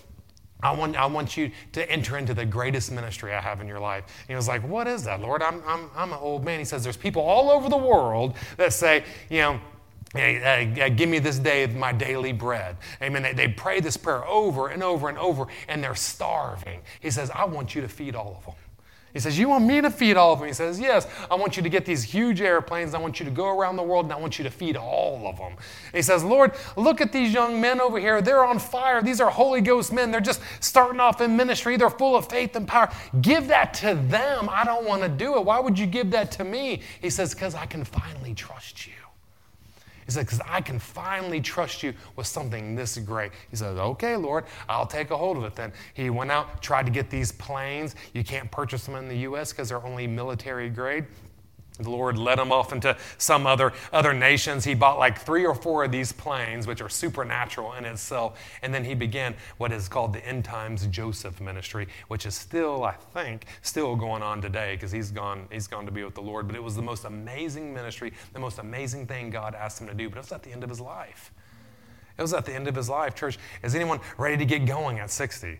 I 0.63 0.73
want, 0.73 0.97
I 0.97 1.05
want 1.07 1.37
you 1.37 1.51
to 1.73 1.91
enter 1.91 2.17
into 2.17 2.33
the 2.33 2.47
greatest 2.47 2.91
ministry 2.91 3.35
I 3.35 3.41
have 3.41 3.61
in 3.61 3.69
your 3.69 3.79
life. 3.79 4.05
And 4.07 4.29
he 4.29 4.35
was 4.35 4.49
like, 4.49 4.67
What 4.67 4.87
is 4.87 5.05
that, 5.05 5.21
Lord? 5.21 5.43
I'm, 5.43 5.63
I'm, 5.67 5.91
I'm 5.95 6.13
an 6.13 6.19
old 6.19 6.45
man. 6.45 6.59
He 6.59 6.65
says, 6.65 6.83
There's 6.83 6.97
people 6.97 7.21
all 7.23 7.51
over 7.51 7.69
the 7.69 7.77
world 7.77 8.37
that 8.57 8.73
say, 8.73 9.05
You 9.29 9.41
know, 9.41 9.61
give 10.17 11.09
me 11.09 11.19
this 11.19 11.39
day 11.39 11.67
my 11.67 11.93
daily 11.93 12.33
bread. 12.33 12.77
Amen. 13.03 13.23
They, 13.23 13.33
they 13.33 13.49
pray 13.49 13.81
this 13.81 13.97
prayer 13.97 14.25
over 14.27 14.69
and 14.69 14.83
over 14.83 15.09
and 15.09 15.19
over, 15.19 15.47
and 15.69 15.83
they're 15.83 15.95
starving. 15.95 16.81
He 17.01 17.11
says, 17.11 17.31
I 17.31 17.45
want 17.45 17.75
you 17.75 17.83
to 17.83 17.89
feed 17.89 18.15
all 18.15 18.37
of 18.39 18.45
them. 18.45 18.55
He 19.17 19.21
says, 19.21 19.39
You 19.39 19.49
want 19.49 19.65
me 19.65 19.81
to 19.81 19.91
feed 19.91 20.19
all 20.19 20.35
of 20.35 20.41
them? 20.41 20.49
He 20.49 20.53
says, 20.53 20.79
Yes. 20.79 21.09
I 21.31 21.37
want 21.37 21.57
you 21.57 21.63
to 21.63 21.71
get 21.71 21.87
these 21.87 22.03
huge 22.03 22.43
airplanes. 22.43 22.93
I 22.93 22.99
want 22.99 23.19
you 23.19 23.25
to 23.25 23.31
go 23.31 23.49
around 23.49 23.77
the 23.77 23.83
world 23.83 24.05
and 24.05 24.13
I 24.13 24.19
want 24.19 24.37
you 24.37 24.45
to 24.45 24.51
feed 24.51 24.77
all 24.77 25.27
of 25.27 25.39
them. 25.39 25.53
And 25.53 25.95
he 25.95 26.03
says, 26.03 26.23
Lord, 26.23 26.53
look 26.77 27.01
at 27.01 27.13
these 27.13 27.33
young 27.33 27.59
men 27.59 27.81
over 27.81 27.99
here. 27.99 28.21
They're 28.21 28.45
on 28.45 28.59
fire. 28.59 29.01
These 29.01 29.23
are 29.23 29.31
Holy 29.31 29.63
Ghost 29.63 29.91
men. 29.91 30.11
They're 30.11 30.21
just 30.21 30.43
starting 30.61 31.01
off 31.01 31.23
in 31.23 31.35
ministry. 31.35 31.79
They're 31.79 31.89
full 31.89 32.15
of 32.15 32.29
faith 32.29 32.57
and 32.57 32.69
power. 32.69 32.93
Give 33.23 33.49
that 33.49 33.73
to 33.75 33.95
them. 33.95 34.51
I 34.51 34.65
don't 34.65 34.85
want 34.85 35.01
to 35.01 35.09
do 35.09 35.39
it. 35.39 35.47
Why 35.47 35.61
would 35.61 35.79
you 35.79 35.87
give 35.87 36.11
that 36.11 36.31
to 36.33 36.45
me? 36.45 36.83
He 37.01 37.09
says, 37.09 37.33
Because 37.33 37.55
I 37.55 37.65
can 37.65 37.85
finally 37.85 38.35
trust 38.35 38.87
you. 38.87 38.93
He 40.07 40.13
said, 40.13 40.25
Because 40.25 40.41
I 40.47 40.61
can 40.61 40.79
finally 40.79 41.41
trust 41.41 41.83
you 41.83 41.93
with 42.15 42.27
something 42.27 42.75
this 42.75 42.97
great. 42.99 43.33
He 43.51 43.57
said, 43.57 43.77
Okay, 43.77 44.17
Lord, 44.17 44.45
I'll 44.69 44.87
take 44.87 45.11
a 45.11 45.17
hold 45.17 45.37
of 45.37 45.45
it 45.45 45.55
then. 45.55 45.73
He 45.95 46.11
went 46.11 46.31
out, 46.31 46.63
tried 46.63 46.87
to 46.87 46.93
get 46.93 47.11
these 47.11 47.33
planes. 47.33 47.97
You 48.15 48.25
can't 48.25 48.51
purchase 48.51 48.87
them 48.87 48.95
in 48.95 49.09
the 49.09 49.19
U.S. 49.19 49.53
because 49.53 49.69
they're 49.69 49.85
only 49.85 50.07
military 50.07 50.71
grade. 50.71 51.05
The 51.79 51.91
Lord 51.91 52.17
led 52.17 52.39
him 52.39 52.53
off 52.53 52.73
into 52.73 52.97
some 53.19 53.47
other, 53.47 53.73
other 53.93 54.15
nations. 54.15 54.65
He 54.65 54.75
bought 54.75 54.99
like 54.99 55.21
three 55.21 55.45
or 55.45 55.55
four 55.55 55.85
of 55.85 55.93
these 55.93 56.13
planes, 56.13 56.67
which 56.67 56.81
are 56.81 56.89
supernatural 56.89 57.75
in 57.75 57.85
itself. 57.85 58.41
And 58.63 58.73
then 58.73 58.85
he 58.85 58.95
began 58.95 59.35
what 59.59 59.73
is 59.73 59.89
called 59.89 60.13
the 60.13 60.27
End 60.27 60.45
Times 60.45 60.87
Joseph 60.87 61.41
Ministry, 61.41 61.89
which 62.09 62.25
is 62.25 62.35
still, 62.35 62.85
I 62.85 62.93
think, 62.93 63.45
still 63.63 63.95
going 63.95 64.23
on 64.23 64.41
today 64.41 64.75
because 64.75 64.91
he's 64.91 65.11
gone, 65.11 65.47
he's 65.51 65.67
gone 65.67 65.85
to 65.85 65.93
be 65.93 66.03
with 66.03 66.15
the 66.15 66.23
Lord. 66.23 66.47
But 66.47 66.57
it 66.57 66.63
was 66.63 66.77
the 66.77 66.83
most 66.83 67.05
amazing 67.05 67.75
ministry, 67.75 68.13
the 68.33 68.41
most 68.41 68.59
amazing 68.59 69.07
thing 69.07 69.31
God 69.31 69.55
asked 69.55 69.81
him 69.81 69.89
to 69.89 69.95
do. 69.95 70.09
But 70.09 70.19
it 70.19 70.23
was 70.23 70.33
at 70.33 70.43
the 70.43 70.53
end 70.53 70.65
of 70.65 70.71
his 70.71 70.81
life. 70.81 71.31
It 72.17 72.23
was 72.23 72.33
at 72.33 72.47
the 72.47 72.55
end 72.55 72.67
of 72.67 72.75
his 72.75 72.89
life. 72.89 73.15
Church, 73.15 73.39
is 73.63 73.75
anyone 73.75 74.01
ready 74.17 74.39
to 74.39 74.47
get 74.47 74.65
going 74.65 74.99
at 74.99 75.11
60? 75.11 75.59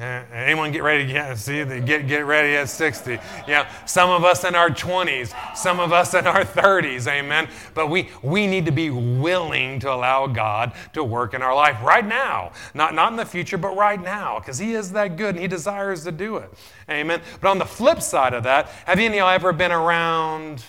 Anyone 0.00 0.70
get 0.70 0.82
ready? 0.82 1.04
Yeah, 1.12 1.34
see, 1.34 1.64
get, 1.64 2.06
get 2.06 2.24
ready 2.26 2.56
at 2.56 2.68
60. 2.68 3.18
Yeah, 3.46 3.68
some 3.84 4.10
of 4.10 4.24
us 4.24 4.44
in 4.44 4.54
our 4.54 4.70
20s, 4.70 5.34
some 5.56 5.80
of 5.80 5.92
us 5.92 6.14
in 6.14 6.26
our 6.26 6.44
30s, 6.44 7.06
amen. 7.06 7.48
But 7.74 7.88
we, 7.88 8.10
we 8.22 8.46
need 8.46 8.66
to 8.66 8.72
be 8.72 8.90
willing 8.90 9.80
to 9.80 9.92
allow 9.92 10.26
God 10.26 10.72
to 10.92 11.02
work 11.02 11.34
in 11.34 11.42
our 11.42 11.54
life 11.54 11.82
right 11.82 12.06
now. 12.06 12.52
Not, 12.74 12.94
not 12.94 13.12
in 13.12 13.16
the 13.16 13.26
future, 13.26 13.58
but 13.58 13.76
right 13.76 14.00
now, 14.00 14.38
because 14.38 14.58
He 14.58 14.74
is 14.74 14.92
that 14.92 15.16
good 15.16 15.34
and 15.34 15.40
He 15.40 15.48
desires 15.48 16.04
to 16.04 16.12
do 16.12 16.36
it. 16.36 16.52
Amen. 16.88 17.20
But 17.40 17.50
on 17.50 17.58
the 17.58 17.66
flip 17.66 18.00
side 18.00 18.34
of 18.34 18.44
that, 18.44 18.68
have 18.86 18.98
any 18.98 19.06
of 19.06 19.14
y'all 19.14 19.30
ever 19.30 19.52
been 19.52 19.72
around 19.72 20.64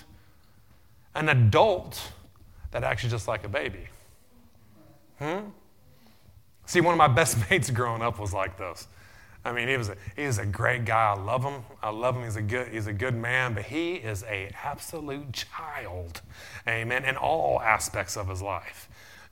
an 1.16 1.30
adult 1.30 2.02
that 2.72 2.84
acts 2.84 3.04
just 3.04 3.28
like 3.28 3.44
a 3.44 3.50
baby? 3.50 3.88
Hmm? 5.20 5.50
See, 6.66 6.82
one 6.82 6.94
of 6.94 6.98
my 6.98 7.08
best 7.16 7.50
mates 7.50 7.70
growing 7.70 8.02
up 8.02 8.20
was 8.20 8.34
like 8.34 8.58
this. 8.58 8.88
I 9.50 9.52
mean, 9.52 9.68
he 9.68 9.78
was 9.78 9.90
a, 9.90 9.96
he 10.16 10.26
was 10.26 10.38
a 10.38 10.46
great 10.46 10.86
guy. 10.86 11.14
I 11.16 11.20
love 11.20 11.44
him. 11.44 11.64
I 11.82 11.90
love 11.90 12.16
him. 12.16 12.24
He's 12.24 12.36
a 12.36 12.42
good, 12.42 12.68
he's 12.68 12.88
a 12.88 12.94
good 12.94 13.16
man, 13.16 13.56
but 13.56 13.64
he 13.64 13.96
is 13.96 14.24
a 14.24 14.52
absolute 14.64 15.34
child. 15.34 16.22
Amen. 16.68 17.04
In 17.04 17.18
all 17.18 17.60
aspects 17.60 18.16
of 18.16 18.30
his 18.30 18.42
life. 18.42 18.88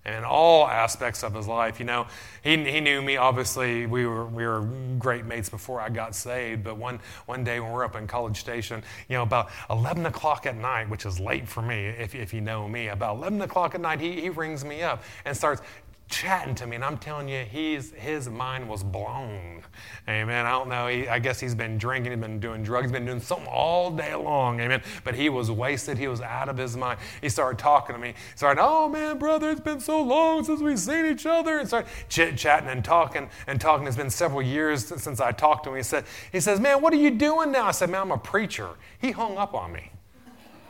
In 0.06 0.24
all 0.24 0.68
aspects 0.68 1.24
of 1.24 1.36
his 1.36 1.48
life. 1.48 1.80
You 1.80 1.86
know, 1.86 2.08
he, 2.44 2.58
he 2.64 2.80
knew 2.80 3.02
me, 3.02 3.18
obviously, 3.18 3.86
we 3.86 4.08
were, 4.08 4.26
we 4.26 4.46
were 4.48 4.62
great 4.98 5.26
mates 5.26 5.50
before 5.50 5.82
I 5.82 5.90
got 5.90 6.16
saved. 6.16 6.64
But 6.64 6.78
one, 6.78 7.00
one 7.28 7.44
day 7.44 7.60
when 7.60 7.70
we 7.70 7.76
we're 7.76 7.86
up 7.86 7.96
in 7.96 8.08
College 8.08 8.40
Station, 8.40 8.82
you 9.10 9.18
know, 9.18 9.24
about 9.24 9.50
11 9.70 10.06
o'clock 10.08 10.48
at 10.48 10.56
night, 10.56 10.90
which 10.90 11.06
is 11.06 11.20
late 11.20 11.48
for 11.48 11.62
me, 11.62 11.88
if, 11.88 12.16
if 12.16 12.34
you 12.34 12.42
know 12.42 12.68
me, 12.68 12.88
about 12.88 13.18
11 13.18 13.42
o'clock 13.42 13.76
at 13.76 13.82
night, 13.82 14.00
he, 14.00 14.20
he 14.22 14.30
rings 14.30 14.66
me 14.66 14.82
up 14.82 15.04
and 15.26 15.38
starts 15.38 15.62
chatting 16.10 16.56
to 16.56 16.68
me, 16.68 16.76
and 16.76 16.86
I'm 16.86 16.98
telling 16.98 17.28
you, 17.28 17.44
he's, 17.44 17.92
his 17.92 18.30
mind 18.30 18.68
was 18.68 18.84
blown. 18.84 19.62
Amen. 20.08 20.46
I 20.46 20.52
don't 20.52 20.70
know. 20.70 20.88
He, 20.88 21.08
I 21.08 21.20
guess 21.20 21.40
he's 21.40 21.56
been 21.56 21.78
drinking, 21.78 22.12
he's 22.12 22.22
been 22.22 22.40
doing 22.40 22.64
drugs, 22.64 22.86
he's 22.86 22.92
been 22.92 23.06
doing 23.06 23.20
something 23.20 23.48
all 23.48 23.92
day 23.92 24.16
long. 24.16 24.60
Amen. 24.60 24.82
But 25.04 25.16
he 25.16 25.30
was 25.30 25.52
wasted. 25.52 25.98
He 25.98 26.08
was 26.08 26.22
out 26.22 26.50
of 26.50 26.58
his 26.58 26.78
mind. 26.78 27.00
He 27.22 27.30
started 27.30 27.60
talking 27.60 27.96
to 27.96 28.02
me. 28.02 28.10
He 28.10 28.38
started, 28.38 28.62
oh 28.64 28.88
man, 28.88 29.18
brother, 29.18 29.50
it's 29.50 29.62
been 29.62 29.80
so 29.80 30.02
long 30.02 30.44
since 30.44 30.62
we've 30.62 30.80
seen 30.80 31.06
each 31.06 31.26
other. 31.26 31.60
And 31.60 31.68
started 31.68 31.90
chit 32.10 32.38
chatting 32.38 32.70
and 32.70 32.84
talking 32.84 33.30
and 33.48 33.60
talking. 33.60 33.86
It's 33.88 33.98
been 33.98 34.10
several 34.10 34.42
years 34.42 34.86
since 34.86 35.20
I 35.20 35.32
talked 35.32 35.66
to 35.66 35.72
him. 35.72 35.76
He 35.76 35.84
said, 35.84 36.06
he 36.32 36.40
says, 36.40 36.60
man, 36.60 36.82
what 36.82 36.94
are 36.94 36.98
you 36.98 37.12
doing 37.12 37.52
now? 37.52 37.66
I 37.66 37.72
said, 37.72 37.90
man, 37.90 38.02
I'm 38.02 38.12
a 38.12 38.18
preacher. 38.18 38.70
He 39.00 39.12
hung 39.12 39.38
up 39.38 39.54
on 39.54 39.74
me. 39.74 39.92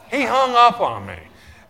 He 0.09 0.23
hung 0.23 0.55
up 0.55 0.81
on 0.81 1.05
me. 1.05 1.17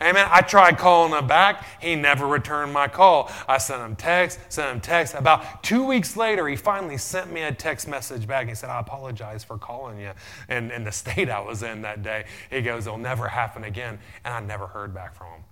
Amen. 0.02 0.28
I 0.32 0.42
tried 0.42 0.78
calling 0.78 1.14
him 1.14 1.28
back. 1.28 1.66
He 1.82 1.96
never 1.96 2.28
returned 2.28 2.72
my 2.72 2.88
call. 2.88 3.32
I 3.48 3.58
sent 3.58 3.82
him 3.82 3.96
text, 3.96 4.40
sent 4.50 4.72
him 4.72 4.80
text. 4.80 5.16
About 5.16 5.64
two 5.64 5.86
weeks 5.86 6.16
later, 6.16 6.48
he 6.48 6.56
finally 6.56 6.98
sent 6.98 7.32
me 7.32 7.42
a 7.42 7.52
text 7.52 7.88
message 7.88 8.28
back. 8.28 8.48
He 8.48 8.56
said, 8.56 8.70
I 8.70 8.80
apologize 8.80 9.44
for 9.44 9.58
calling 9.58 10.00
you 10.00 10.12
in, 10.50 10.72
in 10.72 10.84
the 10.84 10.92
state 10.98 11.30
I 11.30 11.40
was 11.40 11.64
in 11.64 11.82
that 11.82 12.04
day. 12.04 12.26
He 12.50 12.62
goes, 12.62 12.86
It'll 12.86 13.00
never 13.00 13.28
happen 13.28 13.64
again. 13.64 14.00
And 14.24 14.34
I 14.34 14.40
never 14.40 14.68
heard 14.68 14.94
back 14.94 15.16
from 15.16 15.28
him. 15.28 15.44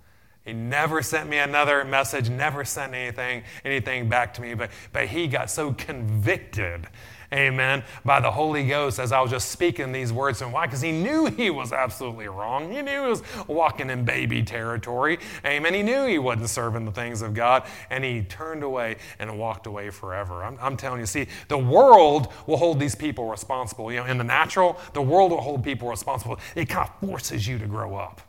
He 0.44 0.52
never 0.52 1.02
sent 1.02 1.28
me 1.28 1.38
another 1.38 1.84
message, 1.84 2.30
never 2.30 2.64
sent 2.64 2.94
anything, 2.94 3.42
anything 3.64 4.08
back 4.08 4.32
to 4.34 4.40
me, 4.40 4.54
but, 4.54 4.70
but 4.92 5.08
he 5.08 5.26
got 5.26 5.50
so 5.50 5.72
convicted 5.72 6.86
amen, 7.32 7.84
by 8.04 8.20
the 8.20 8.30
Holy 8.30 8.66
Ghost 8.66 8.98
as 8.98 9.12
I 9.12 9.20
was 9.20 9.30
just 9.30 9.50
speaking 9.50 9.92
these 9.92 10.12
words. 10.12 10.42
And 10.42 10.52
why? 10.52 10.66
Because 10.66 10.80
he 10.80 10.92
knew 10.92 11.26
he 11.26 11.50
was 11.50 11.72
absolutely 11.72 12.28
wrong. 12.28 12.72
He 12.72 12.82
knew 12.82 13.02
he 13.02 13.08
was 13.08 13.22
walking 13.46 13.90
in 13.90 14.04
baby 14.04 14.42
territory, 14.42 15.18
amen. 15.44 15.74
He 15.74 15.82
knew 15.82 16.06
he 16.06 16.18
wasn't 16.18 16.50
serving 16.50 16.84
the 16.84 16.92
things 16.92 17.22
of 17.22 17.34
God, 17.34 17.64
and 17.90 18.04
he 18.04 18.22
turned 18.22 18.62
away 18.62 18.96
and 19.18 19.38
walked 19.38 19.66
away 19.66 19.90
forever. 19.90 20.44
I'm, 20.44 20.58
I'm 20.60 20.76
telling 20.76 21.00
you, 21.00 21.06
see, 21.06 21.26
the 21.48 21.58
world 21.58 22.32
will 22.46 22.56
hold 22.56 22.80
these 22.80 22.94
people 22.94 23.28
responsible. 23.28 23.92
You 23.92 24.00
know, 24.00 24.06
in 24.06 24.18
the 24.18 24.24
natural, 24.24 24.78
the 24.92 25.02
world 25.02 25.30
will 25.30 25.40
hold 25.40 25.62
people 25.64 25.88
responsible. 25.88 26.38
It 26.54 26.68
kind 26.68 26.88
of 26.88 27.08
forces 27.08 27.46
you 27.46 27.58
to 27.58 27.66
grow 27.66 27.96
up. 27.96 28.20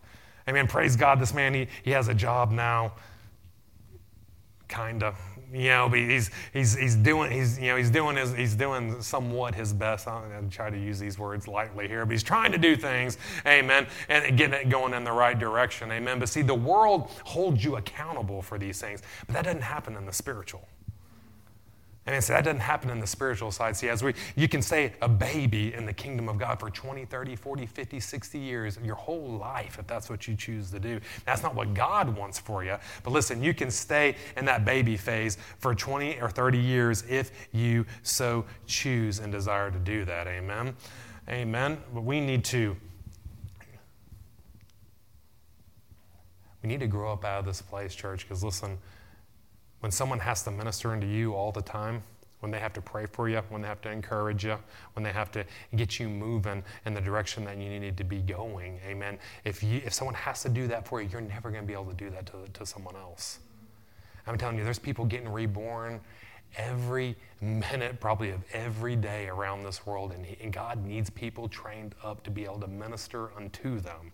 Amen. 0.47 0.67
Praise 0.67 0.95
God, 0.95 1.19
this 1.19 1.33
man, 1.33 1.53
he, 1.53 1.67
he 1.83 1.91
has 1.91 2.07
a 2.07 2.13
job 2.13 2.51
now. 2.51 2.93
Kind 4.69 5.03
of 5.03 5.15
you 5.53 5.69
know, 5.69 5.89
he's, 5.89 6.29
he's, 6.51 6.75
he's 6.75 6.95
doing, 6.95 7.31
he's, 7.31 7.57
you 7.57 7.67
know, 7.67 7.77
he's 7.77 7.89
doing 7.89 8.17
his, 8.17 8.33
he's 8.35 8.55
doing 8.55 9.01
somewhat 9.01 9.55
his 9.55 9.73
best. 9.73 10.07
I'm 10.07 10.29
going 10.29 10.49
to 10.49 10.55
try 10.55 10.69
to 10.69 10.77
use 10.77 10.99
these 10.99 11.17
words 11.17 11.47
lightly 11.47 11.87
here, 11.87 12.05
but 12.05 12.11
he's 12.11 12.23
trying 12.23 12.51
to 12.51 12.57
do 12.57 12.75
things, 12.75 13.17
amen, 13.45 13.87
and 14.09 14.37
getting 14.37 14.59
it 14.59 14.69
going 14.69 14.93
in 14.93 15.03
the 15.03 15.11
right 15.11 15.37
direction, 15.37 15.91
amen. 15.91 16.19
But 16.19 16.29
see, 16.29 16.41
the 16.41 16.55
world 16.55 17.11
holds 17.23 17.63
you 17.63 17.77
accountable 17.77 18.41
for 18.41 18.57
these 18.57 18.81
things, 18.81 19.01
but 19.25 19.35
that 19.35 19.45
doesn't 19.45 19.61
happen 19.61 19.95
in 19.95 20.05
the 20.05 20.13
spiritual. 20.13 20.67
And 22.07 22.23
so 22.23 22.31
that 22.33 22.45
doesn't 22.45 22.61
happen 22.61 22.89
in 22.89 22.99
the 22.99 23.07
spiritual 23.07 23.51
side. 23.51 23.75
See, 23.75 23.89
as 23.89 24.01
we, 24.01 24.13
you 24.37 24.47
can 24.47 24.61
stay 24.61 24.93
a 25.01 25.09
baby 25.09 25.73
in 25.73 25.85
the 25.85 25.91
kingdom 25.91 26.29
of 26.29 26.37
God 26.37 26.57
for 26.57 26.69
20, 26.69 27.03
30, 27.03 27.35
40, 27.35 27.65
50, 27.65 27.99
60 27.99 28.39
years, 28.39 28.79
your 28.81 28.95
whole 28.95 29.37
life, 29.37 29.77
if 29.77 29.87
that's 29.87 30.09
what 30.09 30.25
you 30.25 30.35
choose 30.35 30.71
to 30.71 30.79
do. 30.79 31.01
That's 31.25 31.43
not 31.43 31.53
what 31.53 31.73
God 31.73 32.15
wants 32.15 32.39
for 32.39 32.63
you. 32.63 32.77
But 33.03 33.11
listen, 33.11 33.43
you 33.43 33.53
can 33.53 33.69
stay 33.69 34.15
in 34.37 34.45
that 34.45 34.63
baby 34.63 34.95
phase 34.95 35.37
for 35.59 35.75
20 35.75 36.21
or 36.21 36.29
30 36.29 36.57
years 36.57 37.03
if 37.09 37.31
you 37.51 37.85
so 38.03 38.45
choose 38.67 39.19
and 39.19 39.29
desire 39.29 39.69
to 39.69 39.79
do 39.79 40.05
that. 40.05 40.27
Amen. 40.27 40.75
Amen. 41.27 41.77
But 41.93 42.01
we 42.01 42.21
need 42.21 42.45
to. 42.45 42.77
We 46.63 46.69
need 46.69 46.79
to 46.79 46.87
grow 46.87 47.11
up 47.11 47.25
out 47.25 47.39
of 47.39 47.45
this 47.45 47.61
place, 47.61 47.93
church, 47.93 48.27
because 48.27 48.43
listen, 48.43 48.77
when 49.79 49.91
someone 49.91 50.19
has 50.19 50.43
to 50.43 50.51
minister 50.51 50.93
into 50.93 51.07
you 51.07 51.33
all 51.33 51.51
the 51.51 51.61
time, 51.61 52.01
when 52.39 52.51
they 52.51 52.59
have 52.59 52.73
to 52.73 52.81
pray 52.81 53.05
for 53.05 53.27
you, 53.29 53.41
when 53.49 53.61
they 53.61 53.67
have 53.67 53.81
to 53.81 53.91
encourage 53.91 54.45
you, 54.45 54.57
when 54.93 55.03
they 55.03 55.11
have 55.11 55.31
to 55.31 55.43
get 55.75 55.99
you 55.99 56.07
moving 56.07 56.63
in 56.85 56.93
the 56.93 57.01
direction 57.01 57.43
that 57.45 57.57
you 57.57 57.79
need 57.79 57.97
to 57.97 58.03
be 58.03 58.19
going. 58.19 58.79
Amen. 58.85 59.17
If, 59.43 59.63
you, 59.63 59.81
if 59.83 59.93
someone 59.93 60.13
has 60.13 60.43
to 60.43 60.49
do 60.49 60.67
that 60.67 60.87
for 60.87 61.01
you, 61.01 61.09
you're 61.11 61.21
never 61.21 61.49
going 61.49 61.63
to 61.63 61.67
be 61.67 61.73
able 61.73 61.85
to 61.85 61.95
do 61.95 62.09
that 62.11 62.27
to, 62.27 62.47
to 62.53 62.65
someone 62.65 62.95
else. 62.95 63.39
I'm 64.27 64.37
telling 64.37 64.57
you, 64.57 64.63
there's 64.63 64.77
people 64.77 65.05
getting 65.05 65.29
reborn 65.29 66.01
every 66.57 67.15
minute, 67.41 67.99
probably 67.99 68.31
of 68.31 68.41
every 68.53 68.95
day 68.95 69.27
around 69.27 69.63
this 69.63 69.85
world, 69.85 70.11
and, 70.11 70.25
he, 70.25 70.37
and 70.43 70.51
God 70.51 70.83
needs 70.85 71.09
people 71.09 71.47
trained 71.47 71.95
up 72.03 72.23
to 72.23 72.29
be 72.29 72.43
able 72.43 72.59
to 72.59 72.67
minister 72.67 73.29
unto 73.35 73.79
them 73.79 74.11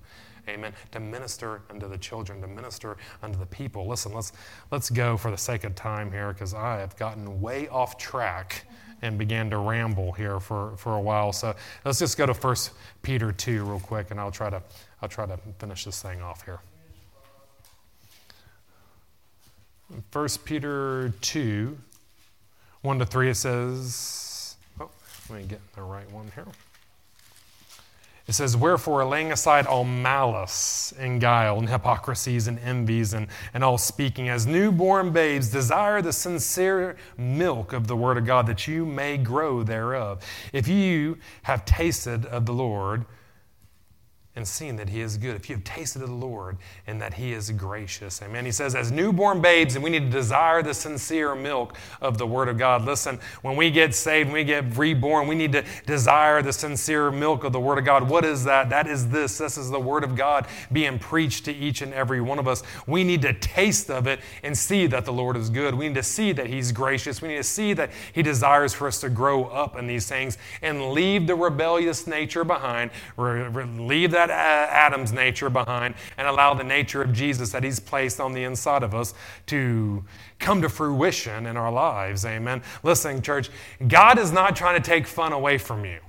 amen, 0.47 0.73
to 0.91 0.99
minister 0.99 1.61
unto 1.69 1.87
the 1.87 1.97
children, 1.97 2.41
to 2.41 2.47
minister 2.47 2.97
unto 3.21 3.39
the 3.39 3.45
people. 3.45 3.87
Listen, 3.87 4.13
let's, 4.13 4.33
let's 4.71 4.89
go 4.89 5.17
for 5.17 5.31
the 5.31 5.37
sake 5.37 5.63
of 5.63 5.75
time 5.75 6.11
here 6.11 6.33
because 6.33 6.53
I 6.53 6.79
have 6.79 6.97
gotten 6.97 7.41
way 7.41 7.67
off 7.67 7.97
track 7.97 8.65
and 9.01 9.17
began 9.17 9.49
to 9.49 9.57
ramble 9.57 10.13
here 10.13 10.39
for, 10.39 10.75
for 10.77 10.95
a 10.95 11.01
while. 11.01 11.33
So 11.33 11.53
let's 11.83 11.99
just 11.99 12.17
go 12.17 12.25
to 12.25 12.33
1 12.33 12.55
Peter 13.01 13.31
2 13.31 13.63
real 13.63 13.79
quick 13.79 14.11
and 14.11 14.19
I'll 14.19 14.31
try 14.31 14.49
to, 14.49 14.61
I'll 15.01 15.09
try 15.09 15.25
to 15.25 15.37
finish 15.59 15.85
this 15.85 16.01
thing 16.01 16.21
off 16.21 16.45
here. 16.45 16.59
1 20.11 20.27
Peter 20.45 21.13
2, 21.21 21.77
1 22.81 22.99
to 22.99 23.05
3, 23.05 23.29
it 23.29 23.35
says, 23.35 24.55
oh, 24.79 24.89
let 25.29 25.41
me 25.41 25.45
get 25.47 25.59
the 25.73 25.81
right 25.81 26.09
one 26.11 26.31
here. 26.33 26.47
It 28.26 28.34
says, 28.34 28.55
Wherefore, 28.55 29.03
laying 29.05 29.34
aside 29.34 29.65
all 29.67 29.84
malice 29.84 30.93
and 30.97 31.19
guile 31.19 31.59
and 31.59 31.67
hypocrisies 31.67 32.47
and 32.47 32.57
envies 32.59 33.13
and, 33.13 33.28
and 33.53 33.63
all 33.63 33.78
speaking, 33.78 34.30
as 34.30 34.47
newborn 34.47 35.11
babes, 35.11 35.49
desire 35.49 36.01
the 36.01 36.13
sincere 36.13 36.95
milk 37.17 37.74
of 37.74 37.88
the 37.88 37.97
Word 37.97 38.17
of 38.17 38.26
God, 38.26 38.47
that 38.47 38.65
you 38.65 38.86
may 38.86 39.17
grow 39.17 39.61
thereof. 39.61 40.24
If 40.53 40.69
you 40.69 41.17
have 41.43 41.65
tasted 41.65 42.26
of 42.28 42.45
the 42.45 42.53
Lord, 42.53 43.05
and 44.36 44.47
seen 44.47 44.77
that 44.77 44.89
He 44.89 45.01
is 45.01 45.17
good, 45.17 45.36
if 45.36 45.49
you 45.49 45.55
have 45.55 45.63
tasted 45.63 46.01
of 46.01 46.09
the 46.09 46.15
Lord 46.15 46.57
and 46.88 46.99
that 47.01 47.13
He 47.13 47.34
is 47.34 47.51
gracious. 47.51 48.21
Amen. 48.21 48.45
He 48.45 48.51
says, 48.51 48.73
as 48.73 48.91
newborn 48.91 49.41
babes, 49.41 49.75
and 49.75 49.84
we 49.84 49.91
need 49.91 50.05
to 50.05 50.09
desire 50.09 50.63
the 50.63 50.73
sincere 50.73 51.36
milk 51.36 51.75
of 52.01 52.17
the 52.17 52.25
Word 52.25 52.49
of 52.49 52.57
God. 52.57 52.84
Listen, 52.84 53.19
when 53.43 53.55
we 53.55 53.69
get 53.69 53.93
saved, 53.93 54.29
when 54.29 54.36
we 54.36 54.43
get 54.43 54.75
reborn, 54.75 55.27
we 55.27 55.36
need 55.36 55.51
to 55.51 55.63
desire 55.86 56.41
the 56.41 56.51
sincere 56.51 57.11
milk 57.11 57.43
of 57.43 57.53
the 57.53 57.59
Word 57.59 57.77
of 57.77 57.86
God. 57.86 58.09
What 58.09 58.25
is 58.25 58.43
that? 58.45 58.69
That 58.69 58.88
is 58.88 59.09
this. 59.09 59.38
This 59.38 59.57
is 59.57 59.69
the 59.69 59.79
Word 59.79 60.03
of 60.03 60.15
God 60.15 60.47
being 60.71 60.97
preached 60.97 61.45
to 61.45 61.53
each 61.53 61.84
and 61.84 61.93
every 61.93 62.19
one 62.19 62.39
of 62.39 62.47
us. 62.47 62.63
We 62.88 63.03
need 63.03 63.21
to 63.21 63.34
taste 63.34 63.91
of 63.91 64.07
it 64.07 64.19
and 64.41 64.57
see 64.57 64.88
that 64.88 65.05
the 65.05 65.13
Lord 65.13 65.38
is 65.38 65.49
good. 65.51 65.75
We 65.75 65.88
need 65.88 65.95
to 65.95 66.03
see 66.03 66.31
that 66.31 66.47
He's 66.47 66.71
gracious. 66.71 67.21
We 67.21 67.27
need 67.27 67.38
to 67.38 67.43
see 67.43 67.73
that 67.73 67.91
He 68.13 68.23
desires 68.23 68.73
for 68.73 68.88
us 68.88 68.99
to 69.01 69.09
grow 69.09 69.45
up 69.45 69.77
in 69.77 69.86
these 69.86 70.07
things 70.07 70.39
and 70.61 70.91
leave 70.91 71.27
the 71.27 71.36
rebellious 71.36 72.07
nature 72.07 72.43
behind, 72.43 72.89
leave 73.15 74.11
that 74.11 74.22
that 74.28 74.69
uh, 74.69 74.71
Adam's 74.71 75.11
nature 75.11 75.49
behind 75.49 75.95
and 76.17 76.28
allow 76.28 76.53
the 76.53 76.63
nature 76.63 77.01
of 77.01 77.13
Jesus 77.13 77.51
that 77.51 77.63
He's 77.63 77.80
placed 77.80 78.19
on 78.19 78.34
the 78.34 78.43
inside 78.43 78.84
of 78.84 78.93
us 78.93 79.13
to 79.47 80.03
come 80.39 80.61
to 80.61 80.69
fruition 80.69 81.45
in 81.45 81.57
our 81.57 81.71
lives. 81.71 82.26
Amen. 82.26 82.61
Listen, 82.84 83.21
church, 83.21 83.49
God 83.88 84.19
is 84.19 84.32
not 84.32 84.55
trying 84.55 84.82
to 84.82 84.88
take 84.88 85.07
fun 85.07 85.34
away 85.34 85.57
from 85.57 85.86
you. 85.86 85.99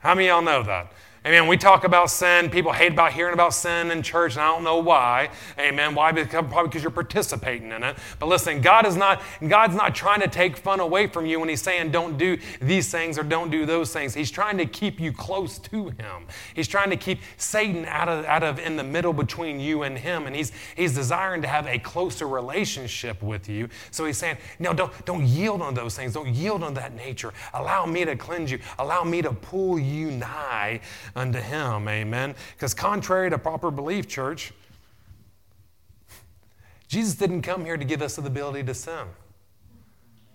How 0.00 0.14
many 0.14 0.28
y'all 0.28 0.42
know 0.42 0.62
that? 0.62 0.92
Amen. 1.26 1.48
We 1.48 1.56
talk 1.56 1.82
about 1.82 2.08
sin. 2.08 2.50
People 2.50 2.70
hate 2.70 2.92
about 2.92 3.12
hearing 3.12 3.34
about 3.34 3.52
sin 3.52 3.90
in 3.90 4.00
church, 4.00 4.34
and 4.34 4.42
I 4.42 4.46
don't 4.46 4.62
know 4.62 4.78
why. 4.78 5.30
Amen. 5.58 5.92
Why? 5.92 6.12
Because, 6.12 6.46
probably 6.46 6.68
because 6.68 6.84
you're 6.84 6.92
participating 6.92 7.72
in 7.72 7.82
it. 7.82 7.96
But 8.20 8.26
listen, 8.26 8.60
God 8.60 8.86
is 8.86 8.96
not 8.96 9.20
God's 9.48 9.74
not 9.74 9.92
trying 9.92 10.20
to 10.20 10.28
take 10.28 10.56
fun 10.56 10.78
away 10.78 11.08
from 11.08 11.26
you 11.26 11.40
when 11.40 11.48
He's 11.48 11.62
saying 11.62 11.90
don't 11.90 12.16
do 12.16 12.38
these 12.60 12.92
things 12.92 13.18
or 13.18 13.24
don't 13.24 13.50
do 13.50 13.66
those 13.66 13.92
things. 13.92 14.14
He's 14.14 14.30
trying 14.30 14.56
to 14.58 14.66
keep 14.66 15.00
you 15.00 15.12
close 15.12 15.58
to 15.58 15.88
Him. 15.88 16.28
He's 16.54 16.68
trying 16.68 16.90
to 16.90 16.96
keep 16.96 17.18
Satan 17.38 17.86
out 17.86 18.08
of 18.08 18.24
out 18.26 18.44
of 18.44 18.60
in 18.60 18.76
the 18.76 18.84
middle 18.84 19.12
between 19.12 19.58
you 19.58 19.82
and 19.82 19.98
Him, 19.98 20.28
and 20.28 20.36
He's 20.36 20.52
He's 20.76 20.94
desiring 20.94 21.42
to 21.42 21.48
have 21.48 21.66
a 21.66 21.80
closer 21.80 22.28
relationship 22.28 23.20
with 23.20 23.48
you. 23.48 23.68
So 23.90 24.04
He's 24.04 24.16
saying, 24.16 24.36
no, 24.60 24.72
don't 24.72 24.92
don't 25.04 25.26
yield 25.26 25.60
on 25.60 25.74
those 25.74 25.96
things. 25.96 26.14
Don't 26.14 26.32
yield 26.32 26.62
on 26.62 26.74
that 26.74 26.94
nature. 26.94 27.32
Allow 27.52 27.84
me 27.84 28.04
to 28.04 28.14
cleanse 28.14 28.52
you. 28.52 28.60
Allow 28.78 29.02
me 29.02 29.22
to 29.22 29.32
pull 29.32 29.76
you 29.76 30.12
nigh 30.12 30.78
unto 31.16 31.40
him. 31.40 31.88
Amen. 31.88 32.36
Because 32.54 32.74
contrary 32.74 33.30
to 33.30 33.38
proper 33.38 33.72
belief, 33.72 34.06
church, 34.06 34.52
Jesus 36.86 37.16
didn't 37.16 37.42
come 37.42 37.64
here 37.64 37.76
to 37.76 37.84
give 37.84 38.02
us 38.02 38.16
the 38.16 38.26
ability 38.26 38.62
to 38.64 38.74
sin. 38.74 39.08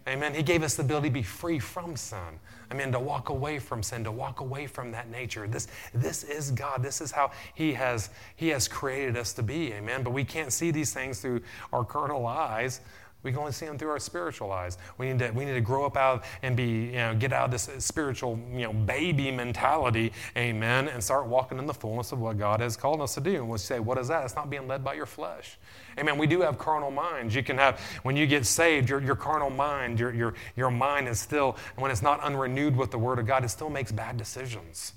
Amen. 0.07 0.33
He 0.33 0.41
gave 0.41 0.63
us 0.63 0.75
the 0.75 0.81
ability 0.81 1.09
to 1.09 1.13
be 1.13 1.23
free 1.23 1.59
from 1.59 1.95
sin. 1.95 2.39
I 2.71 2.73
mean, 2.73 2.91
to 2.91 2.99
walk 2.99 3.29
away 3.29 3.59
from 3.59 3.83
sin, 3.83 4.03
to 4.05 4.11
walk 4.11 4.39
away 4.39 4.65
from 4.65 4.91
that 4.91 5.09
nature. 5.09 5.45
This, 5.45 5.67
this 5.93 6.23
is 6.23 6.51
God. 6.51 6.81
This 6.81 7.01
is 7.01 7.11
how 7.11 7.31
He 7.53 7.73
has, 7.73 8.09
he 8.35 8.47
has 8.49 8.67
created 8.67 9.15
us 9.15 9.33
to 9.33 9.43
be. 9.43 9.73
Amen. 9.73 10.03
But 10.03 10.11
we 10.11 10.23
can't 10.23 10.51
see 10.51 10.71
these 10.71 10.93
things 10.93 11.19
through 11.21 11.41
our 11.71 11.85
carnal 11.85 12.25
eyes. 12.25 12.81
We 13.23 13.31
can 13.31 13.39
only 13.39 13.51
see 13.51 13.65
them 13.67 13.77
through 13.77 13.91
our 13.91 13.99
spiritual 13.99 14.51
eyes. 14.51 14.77
We 14.97 15.07
need 15.11 15.19
to, 15.19 15.31
we 15.31 15.45
need 15.45 15.53
to 15.53 15.61
grow 15.61 15.85
up 15.85 15.95
out 15.95 16.23
and 16.41 16.55
be, 16.55 16.85
you 16.85 16.91
know, 16.93 17.15
get 17.15 17.31
out 17.31 17.45
of 17.45 17.51
this 17.51 17.69
spiritual, 17.83 18.39
you 18.51 18.63
know, 18.63 18.73
baby 18.73 19.29
mentality, 19.31 20.11
amen, 20.35 20.87
and 20.87 21.03
start 21.03 21.27
walking 21.27 21.59
in 21.59 21.67
the 21.67 21.73
fullness 21.73 22.11
of 22.11 22.19
what 22.19 22.39
God 22.39 22.59
has 22.61 22.75
called 22.75 23.01
us 23.01 23.13
to 23.15 23.21
do. 23.21 23.35
And 23.35 23.49
we'll 23.49 23.57
say, 23.57 23.79
what 23.79 23.97
is 23.97 24.07
that? 24.07 24.25
It's 24.25 24.35
not 24.35 24.49
being 24.49 24.67
led 24.67 24.83
by 24.83 24.95
your 24.95 25.05
flesh. 25.05 25.57
Amen. 25.99 26.17
We 26.17 26.27
do 26.27 26.41
have 26.41 26.57
carnal 26.57 26.91
minds. 26.91 27.35
You 27.35 27.43
can 27.43 27.57
have, 27.57 27.79
when 28.03 28.15
you 28.15 28.25
get 28.25 28.45
saved, 28.45 28.89
your, 28.89 29.01
your 29.01 29.15
carnal 29.15 29.49
mind, 29.49 29.99
your, 29.99 30.13
your, 30.13 30.33
your 30.55 30.71
mind 30.71 31.07
is 31.07 31.19
still, 31.19 31.57
when 31.75 31.91
it's 31.91 32.01
not 32.01 32.21
unrenewed 32.21 32.75
with 32.75 32.91
the 32.91 32.97
Word 32.97 33.19
of 33.19 33.27
God, 33.27 33.43
it 33.43 33.49
still 33.49 33.69
makes 33.69 33.91
bad 33.91 34.17
decisions. 34.17 34.93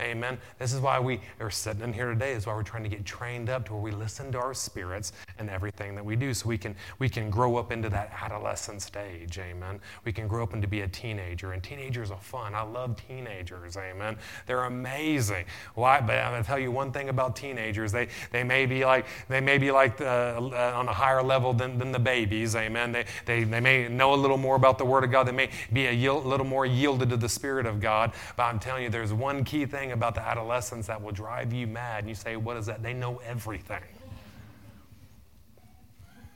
Amen. 0.00 0.38
This 0.58 0.74
is 0.74 0.80
why 0.80 1.00
we 1.00 1.20
are 1.40 1.50
sitting 1.50 1.82
in 1.82 1.92
here 1.92 2.12
today. 2.12 2.34
This 2.34 2.42
Is 2.42 2.46
why 2.46 2.54
we're 2.54 2.62
trying 2.62 2.82
to 2.82 2.88
get 2.88 3.06
trained 3.06 3.48
up 3.48 3.66
to 3.66 3.72
where 3.72 3.80
we 3.80 3.90
listen 3.90 4.30
to 4.32 4.38
our 4.38 4.52
spirits 4.52 5.12
and 5.38 5.48
everything 5.48 5.94
that 5.94 6.04
we 6.04 6.16
do, 6.16 6.34
so 6.34 6.48
we 6.48 6.58
can 6.58 6.74
we 6.98 7.08
can 7.08 7.30
grow 7.30 7.56
up 7.56 7.72
into 7.72 7.88
that 7.88 8.12
adolescent 8.20 8.82
stage. 8.82 9.38
Amen. 9.38 9.80
We 10.04 10.12
can 10.12 10.28
grow 10.28 10.42
up 10.42 10.52
into 10.52 10.68
be 10.68 10.82
a 10.82 10.88
teenager, 10.88 11.52
and 11.52 11.62
teenagers 11.62 12.10
are 12.10 12.20
fun. 12.20 12.54
I 12.54 12.60
love 12.60 12.96
teenagers. 13.08 13.78
Amen. 13.78 14.18
They're 14.44 14.64
amazing. 14.64 15.46
Why? 15.74 16.00
But 16.02 16.18
I'm 16.18 16.32
going 16.32 16.42
to 16.42 16.46
tell 16.46 16.58
you 16.58 16.70
one 16.70 16.92
thing 16.92 17.08
about 17.08 17.34
teenagers. 17.34 17.90
They 17.90 18.08
they 18.32 18.44
may 18.44 18.66
be 18.66 18.84
like 18.84 19.06
they 19.28 19.40
may 19.40 19.56
be 19.56 19.70
like 19.70 19.96
the, 19.96 20.08
uh, 20.08 20.72
on 20.76 20.88
a 20.88 20.92
higher 20.92 21.22
level 21.22 21.54
than, 21.54 21.78
than 21.78 21.90
the 21.90 21.98
babies. 21.98 22.54
Amen. 22.54 22.92
They, 22.92 23.06
they 23.24 23.44
they 23.44 23.60
may 23.60 23.88
know 23.88 24.12
a 24.12 24.16
little 24.16 24.36
more 24.36 24.56
about 24.56 24.76
the 24.76 24.84
Word 24.84 25.04
of 25.04 25.10
God. 25.10 25.26
They 25.26 25.32
may 25.32 25.48
be 25.72 25.86
a 25.86 26.12
little 26.12 26.46
more 26.46 26.66
yielded 26.66 27.08
to 27.10 27.16
the 27.16 27.30
Spirit 27.30 27.64
of 27.64 27.80
God. 27.80 28.12
But 28.36 28.44
I'm 28.44 28.58
telling 28.58 28.84
you, 28.84 28.90
there's 28.90 29.14
one 29.14 29.42
key 29.42 29.64
thing 29.64 29.85
thing 29.86 29.92
about 29.92 30.14
the 30.14 30.26
adolescents 30.26 30.88
that 30.88 31.00
will 31.02 31.12
drive 31.12 31.52
you 31.52 31.66
mad. 31.66 32.00
And 32.00 32.08
you 32.08 32.14
say, 32.14 32.36
What 32.36 32.56
is 32.56 32.66
that? 32.66 32.82
They 32.82 32.92
know 32.92 33.20
everything. 33.26 33.82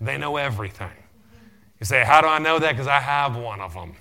They 0.00 0.16
know 0.16 0.36
everything. 0.36 0.90
You 1.80 1.86
say, 1.86 2.04
How 2.04 2.20
do 2.20 2.28
I 2.28 2.38
know 2.38 2.58
that? 2.58 2.72
Because 2.72 2.86
I 2.86 3.00
have 3.00 3.36
one 3.36 3.60
of 3.60 3.74
them. 3.74 3.94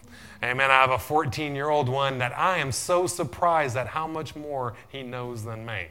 Amen. 0.44 0.72
I 0.72 0.76
have 0.76 0.92
a 0.92 1.00
14 1.00 1.56
year 1.56 1.70
old 1.70 1.90
one 1.90 2.20
that 2.20 2.38
I 2.38 2.60
am 2.60 2.72
so 2.72 3.08
surprised 3.08 3.76
at 3.76 3.88
how 3.88 4.08
much 4.08 4.36
more 4.36 4.76
he 4.90 5.04
knows 5.04 5.44
than 5.44 5.66
me. 5.66 5.88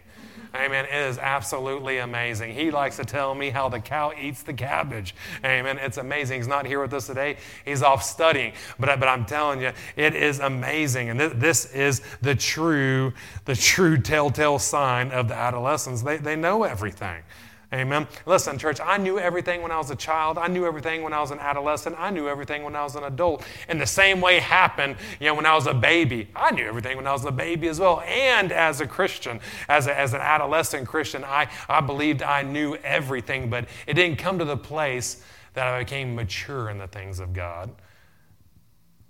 Amen. 0.54 0.86
It 0.86 1.08
is 1.08 1.18
absolutely 1.18 1.98
amazing. 1.98 2.54
He 2.54 2.70
likes 2.70 2.96
to 2.96 3.04
tell 3.04 3.34
me 3.34 3.50
how 3.50 3.68
the 3.68 3.80
cow 3.80 4.12
eats 4.18 4.42
the 4.42 4.52
cabbage. 4.54 5.14
Amen. 5.44 5.78
It's 5.78 5.98
amazing. 5.98 6.38
He's 6.40 6.48
not 6.48 6.66
here 6.66 6.80
with 6.80 6.94
us 6.94 7.06
today. 7.06 7.36
He's 7.64 7.82
off 7.82 8.02
studying. 8.02 8.52
But, 8.78 8.98
but 8.98 9.08
I'm 9.08 9.24
telling 9.24 9.60
you, 9.60 9.72
it 9.96 10.14
is 10.14 10.40
amazing. 10.40 11.10
And 11.10 11.20
this, 11.20 11.32
this 11.34 11.72
is 11.72 12.02
the 12.22 12.34
true, 12.34 13.12
the 13.44 13.54
true 13.54 13.98
telltale 13.98 14.58
sign 14.58 15.10
of 15.10 15.28
the 15.28 15.34
adolescents. 15.34 16.02
They, 16.02 16.16
they 16.16 16.36
know 16.36 16.64
everything. 16.64 17.22
Amen. 17.70 18.08
Listen, 18.24 18.56
church, 18.56 18.80
I 18.82 18.96
knew 18.96 19.18
everything 19.18 19.60
when 19.60 19.70
I 19.70 19.76
was 19.76 19.90
a 19.90 19.96
child. 19.96 20.38
I 20.38 20.46
knew 20.46 20.64
everything 20.64 21.02
when 21.02 21.12
I 21.12 21.20
was 21.20 21.32
an 21.32 21.38
adolescent. 21.38 21.96
I 21.98 22.08
knew 22.08 22.26
everything 22.26 22.62
when 22.62 22.74
I 22.74 22.82
was 22.82 22.96
an 22.96 23.04
adult. 23.04 23.44
And 23.68 23.78
the 23.78 23.86
same 23.86 24.22
way 24.22 24.38
happened, 24.38 24.96
you 25.20 25.26
know, 25.26 25.34
when 25.34 25.44
I 25.44 25.54
was 25.54 25.66
a 25.66 25.74
baby. 25.74 26.28
I 26.34 26.50
knew 26.50 26.64
everything 26.64 26.96
when 26.96 27.06
I 27.06 27.12
was 27.12 27.26
a 27.26 27.30
baby 27.30 27.68
as 27.68 27.78
well. 27.78 28.00
And 28.00 28.52
as 28.52 28.80
a 28.80 28.86
Christian, 28.86 29.38
as, 29.68 29.86
a, 29.86 29.98
as 29.98 30.14
an 30.14 30.22
adolescent 30.22 30.88
Christian, 30.88 31.24
I, 31.24 31.50
I 31.68 31.82
believed 31.82 32.22
I 32.22 32.40
knew 32.40 32.76
everything, 32.76 33.50
but 33.50 33.68
it 33.86 33.94
didn't 33.94 34.16
come 34.16 34.38
to 34.38 34.46
the 34.46 34.56
place 34.56 35.22
that 35.52 35.66
I 35.66 35.80
became 35.80 36.14
mature 36.14 36.70
in 36.70 36.78
the 36.78 36.86
things 36.86 37.20
of 37.20 37.34
God. 37.34 37.68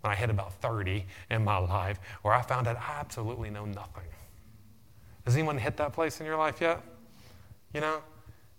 When 0.00 0.12
I 0.12 0.16
hit 0.16 0.30
about 0.30 0.52
30 0.54 1.06
in 1.30 1.44
my 1.44 1.58
life, 1.58 2.00
where 2.22 2.34
I 2.34 2.42
found 2.42 2.66
out 2.66 2.76
I 2.76 2.98
absolutely 2.98 3.50
know 3.50 3.66
nothing. 3.66 4.04
Has 5.24 5.36
anyone 5.36 5.58
hit 5.58 5.76
that 5.76 5.92
place 5.92 6.18
in 6.18 6.26
your 6.26 6.36
life 6.36 6.60
yet? 6.60 6.82
You 7.72 7.82
know? 7.82 8.02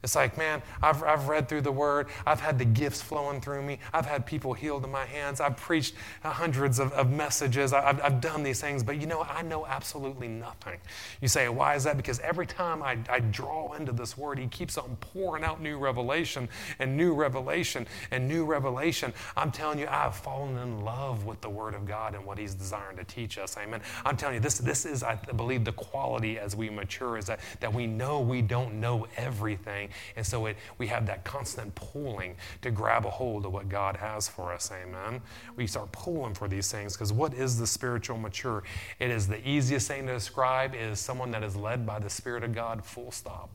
It's 0.01 0.15
like, 0.15 0.37
man, 0.37 0.61
I've, 0.81 1.03
I've 1.03 1.27
read 1.27 1.49
through 1.49 1.61
the 1.61 1.73
word. 1.73 2.07
I've 2.25 2.39
had 2.39 2.57
the 2.57 2.63
gifts 2.63 3.01
flowing 3.01 3.41
through 3.41 3.63
me. 3.63 3.79
I've 3.93 4.05
had 4.05 4.25
people 4.25 4.53
healed 4.53 4.85
in 4.85 4.91
my 4.91 5.05
hands. 5.05 5.41
I've 5.41 5.57
preached 5.57 5.93
hundreds 6.23 6.79
of, 6.79 6.93
of 6.93 7.11
messages. 7.11 7.73
I've, 7.73 8.01
I've 8.01 8.21
done 8.21 8.41
these 8.41 8.61
things, 8.61 8.81
but 8.81 8.95
you 9.01 9.07
know, 9.07 9.23
I 9.23 9.41
know 9.41 9.65
absolutely 9.65 10.29
nothing. 10.29 10.79
You 11.19 11.27
say, 11.27 11.49
why 11.49 11.75
is 11.75 11.83
that? 11.83 11.97
Because 11.97 12.19
every 12.19 12.45
time 12.45 12.81
I, 12.81 12.97
I 13.09 13.19
draw 13.19 13.73
into 13.73 13.91
this 13.91 14.17
word, 14.17 14.39
he 14.39 14.47
keeps 14.47 14.77
on 14.77 14.95
pouring 15.01 15.43
out 15.43 15.61
new 15.61 15.77
revelation 15.77 16.47
and 16.79 16.95
new 16.95 17.13
revelation 17.13 17.85
and 18.11 18.25
new 18.25 18.45
revelation. 18.45 19.13
I'm 19.35 19.51
telling 19.51 19.79
you, 19.79 19.87
I've 19.89 20.15
fallen 20.15 20.57
in 20.59 20.85
love 20.85 21.25
with 21.25 21.41
the 21.41 21.49
word 21.49 21.73
of 21.73 21.85
God 21.85 22.15
and 22.15 22.25
what 22.25 22.37
he's 22.37 22.53
desiring 22.53 22.95
to 22.97 23.03
teach 23.03 23.37
us. 23.37 23.57
Amen. 23.57 23.81
I'm 24.05 24.15
telling 24.15 24.35
you, 24.35 24.41
this, 24.41 24.59
this 24.59 24.85
is, 24.85 25.03
I 25.03 25.15
believe, 25.15 25.65
the 25.65 25.73
quality 25.73 26.39
as 26.39 26.55
we 26.55 26.69
mature 26.69 27.17
is 27.17 27.25
that, 27.25 27.41
that 27.59 27.73
we 27.73 27.85
know 27.85 28.21
we 28.21 28.41
don't 28.41 28.75
know 28.75 29.05
everything 29.17 29.88
and 30.15 30.25
so 30.25 30.45
it, 30.47 30.57
we 30.77 30.87
have 30.87 31.05
that 31.07 31.23
constant 31.23 31.73
pulling 31.75 32.35
to 32.61 32.71
grab 32.71 33.05
a 33.05 33.09
hold 33.09 33.45
of 33.45 33.53
what 33.53 33.69
God 33.69 33.95
has 33.97 34.27
for 34.27 34.53
us. 34.53 34.71
Amen. 34.71 35.21
We 35.55 35.67
start 35.67 35.91
pulling 35.91 36.33
for 36.33 36.47
these 36.47 36.71
things 36.71 36.93
because 36.93 37.13
what 37.13 37.33
is 37.33 37.57
the 37.57 37.67
spiritual 37.67 38.17
mature? 38.17 38.63
It 38.99 39.11
is 39.11 39.27
the 39.27 39.47
easiest 39.47 39.87
thing 39.87 40.07
to 40.07 40.13
describe 40.13 40.73
is 40.75 40.99
someone 40.99 41.31
that 41.31 41.43
is 41.43 41.55
led 41.55 41.85
by 41.85 41.99
the 41.99 42.09
Spirit 42.09 42.43
of 42.43 42.53
God, 42.53 42.83
full 42.83 43.11
stop. 43.11 43.49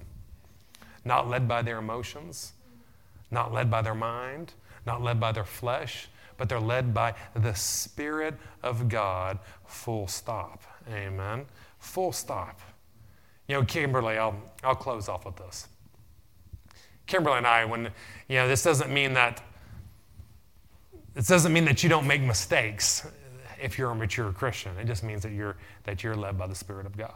Not 1.05 1.29
led 1.29 1.47
by 1.47 1.63
their 1.63 1.79
emotions, 1.79 2.53
not 3.31 3.53
led 3.53 3.71
by 3.71 3.83
their 3.83 3.95
mind, 3.95 4.55
not 4.87 5.03
led 5.03 5.21
by 5.21 5.33
their 5.33 5.45
flesh, 5.45 6.09
but 6.37 6.49
they're 6.49 6.61
led 6.61 6.93
by 6.93 7.15
the 7.35 7.55
Spirit 7.55 8.35
of 8.63 8.89
God, 8.89 9.39
full 9.67 10.07
stop. 10.09 10.63
Amen. 10.91 11.47
Full 11.79 12.13
stop. 12.13 12.61
You 13.49 13.57
know, 13.57 13.65
Kimberly, 13.65 14.17
I'll, 14.17 14.37
I'll 14.63 14.75
close 14.75 15.09
off 15.09 15.27
with 15.27 15.37
this. 15.37 15.69
Kimberly 17.07 17.39
and 17.39 17.47
I, 17.47 17.65
when, 17.65 17.91
you 18.29 18.37
know, 18.37 18.49
this 18.49 18.63
doesn't 18.63 18.93
mean 18.93 19.15
that, 19.15 19.43
this 21.15 21.29
doesn't 21.29 21.53
mean 21.53 21.65
that 21.67 21.83
you 21.83 21.89
don't 21.89 22.07
make 22.07 22.23
mistakes 22.23 23.07
if 23.61 23.79
you're 23.79 23.91
a 23.91 23.95
mature 23.95 24.33
Christian. 24.33 24.77
It 24.79 24.87
just 24.87 25.03
means 25.03 25.23
that 25.23 25.33
you're, 25.33 25.57
that 25.85 26.03
you're 26.03 26.17
led 26.17 26.39
by 26.39 26.47
the 26.47 26.55
Spirit 26.55 26.87
of 26.87 26.97
God. 26.97 27.13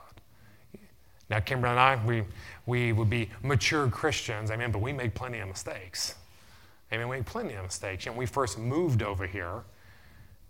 Now, 1.30 1.41
Kimberly 1.41 1.72
and 1.72 1.80
I, 1.80 2.01
we, 2.07 2.24
we 2.66 2.93
would 2.93 3.11
be 3.11 3.28
mature 3.43 3.89
Christians, 3.89 4.51
amen, 4.51 4.72
but 4.72 4.80
we 4.80 4.93
make 4.93 5.14
plenty 5.14 5.41
of 5.41 5.49
mistakes. 5.49 6.14
Amen, 6.93 7.09
we 7.09 7.18
make 7.18 7.26
plenty 7.26 7.55
of 7.55 7.64
mistakes. 7.64 8.07
And 8.07 8.16
we 8.16 8.24
first 8.24 8.59
moved 8.59 9.03
over 9.03 9.26
here, 9.26 9.62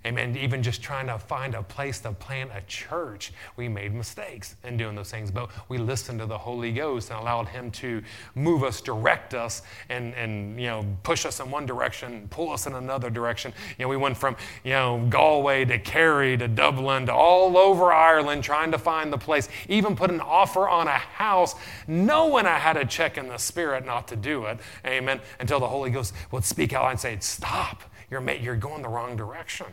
Amen. 0.06 0.36
Even 0.36 0.62
just 0.62 0.80
trying 0.80 1.08
to 1.08 1.18
find 1.18 1.56
a 1.56 1.62
place 1.62 1.98
to 2.00 2.12
plant 2.12 2.50
a 2.54 2.60
church, 2.68 3.32
we 3.56 3.68
made 3.68 3.92
mistakes 3.92 4.54
in 4.62 4.76
doing 4.76 4.94
those 4.94 5.10
things. 5.10 5.32
But 5.32 5.50
we 5.68 5.76
listened 5.76 6.20
to 6.20 6.26
the 6.26 6.38
Holy 6.38 6.70
Ghost 6.70 7.10
and 7.10 7.18
allowed 7.18 7.48
Him 7.48 7.72
to 7.72 8.00
move 8.36 8.62
us, 8.62 8.80
direct 8.80 9.34
us, 9.34 9.62
and, 9.88 10.14
and 10.14 10.58
you 10.58 10.68
know, 10.68 10.86
push 11.02 11.26
us 11.26 11.40
in 11.40 11.50
one 11.50 11.66
direction, 11.66 12.28
pull 12.30 12.52
us 12.52 12.68
in 12.68 12.74
another 12.74 13.10
direction. 13.10 13.52
You 13.76 13.84
know, 13.84 13.88
we 13.88 13.96
went 13.96 14.16
from, 14.16 14.36
you 14.62 14.70
know, 14.70 15.04
Galway 15.10 15.64
to 15.64 15.80
Kerry 15.80 16.36
to 16.36 16.46
Dublin 16.46 17.06
to 17.06 17.12
all 17.12 17.58
over 17.58 17.92
Ireland 17.92 18.44
trying 18.44 18.70
to 18.70 18.78
find 18.78 19.12
the 19.12 19.18
place. 19.18 19.48
Even 19.68 19.96
put 19.96 20.12
an 20.12 20.20
offer 20.20 20.68
on 20.68 20.86
a 20.86 20.92
house, 20.92 21.56
knowing 21.88 22.46
I 22.46 22.58
had 22.58 22.74
to 22.74 22.84
check 22.84 23.18
in 23.18 23.28
the 23.28 23.38
spirit 23.38 23.84
not 23.84 24.06
to 24.08 24.16
do 24.16 24.44
it. 24.44 24.60
Amen. 24.86 25.20
Until 25.40 25.58
the 25.58 25.68
Holy 25.68 25.90
Ghost 25.90 26.14
would 26.30 26.44
speak 26.44 26.72
out 26.72 26.88
and 26.88 27.00
say, 27.00 27.18
Stop. 27.18 27.82
You're, 28.10 28.26
you're 28.30 28.56
going 28.56 28.82
the 28.82 28.88
wrong 28.88 29.16
direction. 29.16 29.66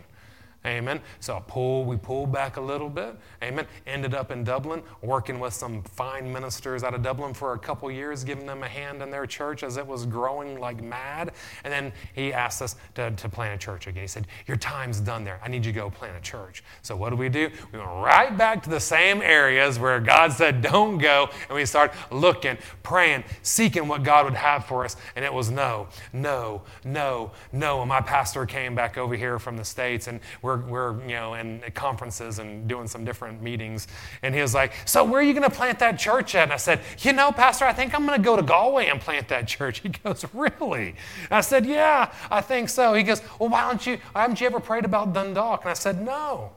Amen. 0.65 0.99
So 1.19 1.35
I 1.35 1.83
we 1.83 1.95
pulled 1.95 2.31
back 2.31 2.57
a 2.57 2.61
little 2.61 2.89
bit. 2.89 3.15
Amen. 3.43 3.67
Ended 3.85 4.15
up 4.15 4.31
in 4.31 4.43
Dublin, 4.43 4.81
working 5.01 5.39
with 5.39 5.53
some 5.53 5.83
fine 5.83 6.31
ministers 6.31 6.83
out 6.83 6.95
of 6.95 7.03
Dublin 7.03 7.33
for 7.33 7.53
a 7.53 7.59
couple 7.59 7.89
years, 7.91 8.23
giving 8.23 8.47
them 8.47 8.63
a 8.63 8.67
hand 8.67 9.01
in 9.01 9.11
their 9.11 9.27
church 9.27 9.61
as 9.63 9.77
it 9.77 9.85
was 9.85 10.05
growing 10.05 10.59
like 10.59 10.81
mad. 10.81 11.33
And 11.63 11.71
then 11.71 11.93
he 12.13 12.33
asked 12.33 12.61
us 12.63 12.75
to, 12.95 13.11
to 13.11 13.29
plant 13.29 13.53
a 13.53 13.63
church 13.63 13.85
again. 13.85 14.01
He 14.01 14.07
said, 14.07 14.27
Your 14.47 14.57
time's 14.57 14.99
done 14.99 15.23
there. 15.23 15.39
I 15.43 15.49
need 15.49 15.65
you 15.65 15.71
to 15.71 15.79
go 15.79 15.89
plant 15.89 16.17
a 16.17 16.21
church. 16.21 16.63
So 16.81 16.95
what 16.95 17.11
do 17.11 17.15
we 17.15 17.29
do? 17.29 17.49
We 17.71 17.77
went 17.77 17.91
right 17.91 18.35
back 18.35 18.63
to 18.63 18.69
the 18.69 18.79
same 18.79 19.21
areas 19.21 19.77
where 19.77 19.99
God 19.99 20.33
said, 20.33 20.61
Don't 20.61 20.97
go. 20.97 21.29
And 21.47 21.55
we 21.55 21.65
started 21.65 21.95
looking, 22.09 22.57
praying, 22.81 23.23
seeking 23.43 23.87
what 23.87 24.03
God 24.03 24.25
would 24.25 24.33
have 24.33 24.65
for 24.65 24.83
us. 24.83 24.95
And 25.15 25.23
it 25.23 25.33
was 25.33 25.51
no, 25.51 25.87
no, 26.11 26.63
no, 26.83 27.31
no. 27.53 27.81
And 27.81 27.89
my 27.89 28.01
pastor 28.01 28.45
came 28.47 28.73
back 28.73 28.97
over 28.97 29.15
here 29.15 29.37
from 29.37 29.57
the 29.57 29.65
States 29.65 30.07
and 30.07 30.19
we're, 30.41 30.54
we're 30.57 30.99
you 31.01 31.15
know, 31.15 31.33
in 31.35 31.61
conferences 31.73 32.39
and 32.39 32.67
doing 32.67 32.87
some 32.87 33.05
different 33.05 33.41
meetings. 33.41 33.87
And 34.21 34.33
he 34.33 34.41
was 34.41 34.53
like, 34.53 34.73
So 34.85 35.03
where 35.03 35.19
are 35.19 35.23
you 35.23 35.33
going 35.33 35.49
to 35.49 35.55
plant 35.55 35.79
that 35.79 35.99
church 35.99 36.35
at? 36.35 36.43
And 36.43 36.53
I 36.53 36.57
said, 36.57 36.81
You 36.99 37.13
know, 37.13 37.31
Pastor, 37.31 37.65
I 37.65 37.73
think 37.73 37.93
I'm 37.93 38.05
going 38.05 38.19
to 38.19 38.23
go 38.23 38.35
to 38.35 38.43
Galway 38.43 38.87
and 38.87 38.99
plant 38.99 39.27
that 39.29 39.47
church. 39.47 39.81
He 39.85 39.89
goes, 39.89 40.25
Really? 40.33 40.95
I 41.29 41.41
said, 41.41 41.65
Yeah, 41.65 42.11
I 42.31 42.41
think 42.41 42.69
so. 42.69 42.93
He 42.93 43.03
goes, 43.03 43.21
Well, 43.39 43.49
why 43.49 43.61
don't 43.61 43.85
you, 43.85 43.99
haven't 44.15 44.41
you 44.41 44.47
ever 44.47 44.59
prayed 44.59 44.85
about 44.85 45.13
Dundalk? 45.13 45.61
And 45.61 45.69
I 45.69 45.73
said, 45.73 46.01
No. 46.01 46.51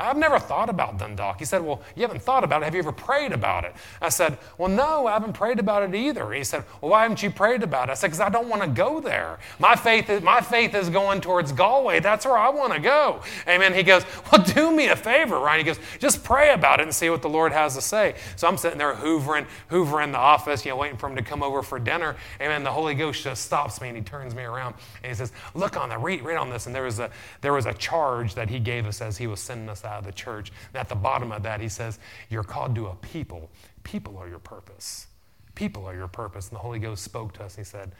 I've 0.00 0.16
never 0.16 0.38
thought 0.38 0.70
about 0.70 0.98
Dundalk. 0.98 1.38
He 1.38 1.44
said, 1.44 1.62
Well, 1.62 1.82
you 1.94 2.02
haven't 2.02 2.22
thought 2.22 2.42
about 2.42 2.62
it. 2.62 2.64
Have 2.64 2.74
you 2.74 2.80
ever 2.80 2.92
prayed 2.92 3.32
about 3.32 3.64
it? 3.64 3.74
I 4.00 4.08
said, 4.08 4.38
Well, 4.56 4.70
no, 4.70 5.06
I 5.06 5.12
haven't 5.12 5.34
prayed 5.34 5.58
about 5.58 5.82
it 5.82 5.94
either. 5.94 6.32
He 6.32 6.42
said, 6.42 6.64
Well, 6.80 6.92
why 6.92 7.02
haven't 7.02 7.22
you 7.22 7.30
prayed 7.30 7.62
about 7.62 7.88
it? 7.88 7.92
I 7.92 7.94
said, 7.94 8.08
Because 8.08 8.20
I 8.20 8.30
don't 8.30 8.48
want 8.48 8.62
to 8.62 8.68
go 8.68 9.00
there. 9.00 9.38
My 9.58 9.76
faith, 9.76 10.08
is, 10.08 10.22
my 10.22 10.40
faith 10.40 10.74
is 10.74 10.88
going 10.88 11.20
towards 11.20 11.52
Galway. 11.52 12.00
That's 12.00 12.24
where 12.24 12.38
I 12.38 12.48
want 12.48 12.72
to 12.72 12.80
go. 12.80 13.20
Amen. 13.46 13.74
He 13.74 13.82
goes, 13.82 14.04
Well, 14.32 14.42
do 14.42 14.74
me 14.74 14.88
a 14.88 14.96
favor, 14.96 15.38
Ryan. 15.38 15.58
He 15.58 15.64
goes, 15.64 15.78
Just 15.98 16.24
pray 16.24 16.54
about 16.54 16.80
it 16.80 16.84
and 16.84 16.94
see 16.94 17.10
what 17.10 17.20
the 17.20 17.28
Lord 17.28 17.52
has 17.52 17.74
to 17.74 17.82
say. 17.82 18.14
So 18.36 18.48
I'm 18.48 18.56
sitting 18.56 18.78
there 18.78 18.94
hoovering, 18.94 19.46
hoovering 19.70 20.12
the 20.12 20.18
office, 20.18 20.64
you 20.64 20.70
know, 20.70 20.76
waiting 20.76 20.96
for 20.96 21.10
him 21.10 21.16
to 21.16 21.22
come 21.22 21.42
over 21.42 21.62
for 21.62 21.78
dinner. 21.78 22.16
Amen. 22.40 22.64
The 22.64 22.72
Holy 22.72 22.94
Ghost 22.94 23.22
just 23.22 23.44
stops 23.44 23.80
me 23.82 23.88
and 23.88 23.96
he 23.98 24.02
turns 24.02 24.34
me 24.34 24.44
around 24.44 24.74
and 25.02 25.10
he 25.10 25.14
says, 25.14 25.32
Look 25.54 25.76
on 25.76 25.90
that, 25.90 26.00
read, 26.00 26.22
read 26.22 26.36
on 26.36 26.48
this. 26.48 26.64
And 26.64 26.74
there 26.74 26.84
was 26.84 26.98
a 26.98 27.10
there 27.42 27.52
was 27.52 27.66
a 27.66 27.74
charge 27.74 28.34
that 28.34 28.48
he 28.48 28.58
gave 28.58 28.86
us 28.86 29.02
as 29.02 29.18
he 29.18 29.26
was 29.26 29.40
sending 29.40 29.68
us 29.68 29.84
of 29.98 30.04
the 30.04 30.12
church. 30.12 30.52
At 30.74 30.88
the 30.88 30.94
bottom 30.94 31.32
of 31.32 31.42
that, 31.42 31.60
he 31.60 31.68
says, 31.68 31.98
You're 32.28 32.44
called 32.44 32.74
to 32.76 32.88
a 32.88 32.94
people. 32.96 33.50
People 33.82 34.16
are 34.18 34.28
your 34.28 34.38
purpose. 34.38 35.06
People 35.54 35.86
are 35.86 35.94
your 35.94 36.08
purpose. 36.08 36.48
And 36.48 36.56
the 36.56 36.60
Holy 36.60 36.78
Ghost 36.78 37.02
spoke 37.02 37.32
to 37.34 37.44
us. 37.44 37.56
And 37.56 37.66
He 37.66 37.70
said, 37.70 37.92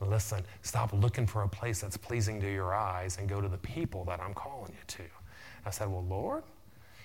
Listen, 0.00 0.44
stop 0.62 0.92
looking 0.92 1.26
for 1.26 1.42
a 1.42 1.48
place 1.48 1.80
that's 1.80 1.96
pleasing 1.96 2.40
to 2.40 2.52
your 2.52 2.74
eyes 2.74 3.18
and 3.18 3.28
go 3.28 3.40
to 3.40 3.48
the 3.48 3.58
people 3.58 4.04
that 4.06 4.20
I'm 4.20 4.34
calling 4.34 4.72
you 4.72 4.84
to. 4.86 5.04
I 5.64 5.70
said, 5.70 5.88
Well, 5.88 6.04
Lord, 6.04 6.44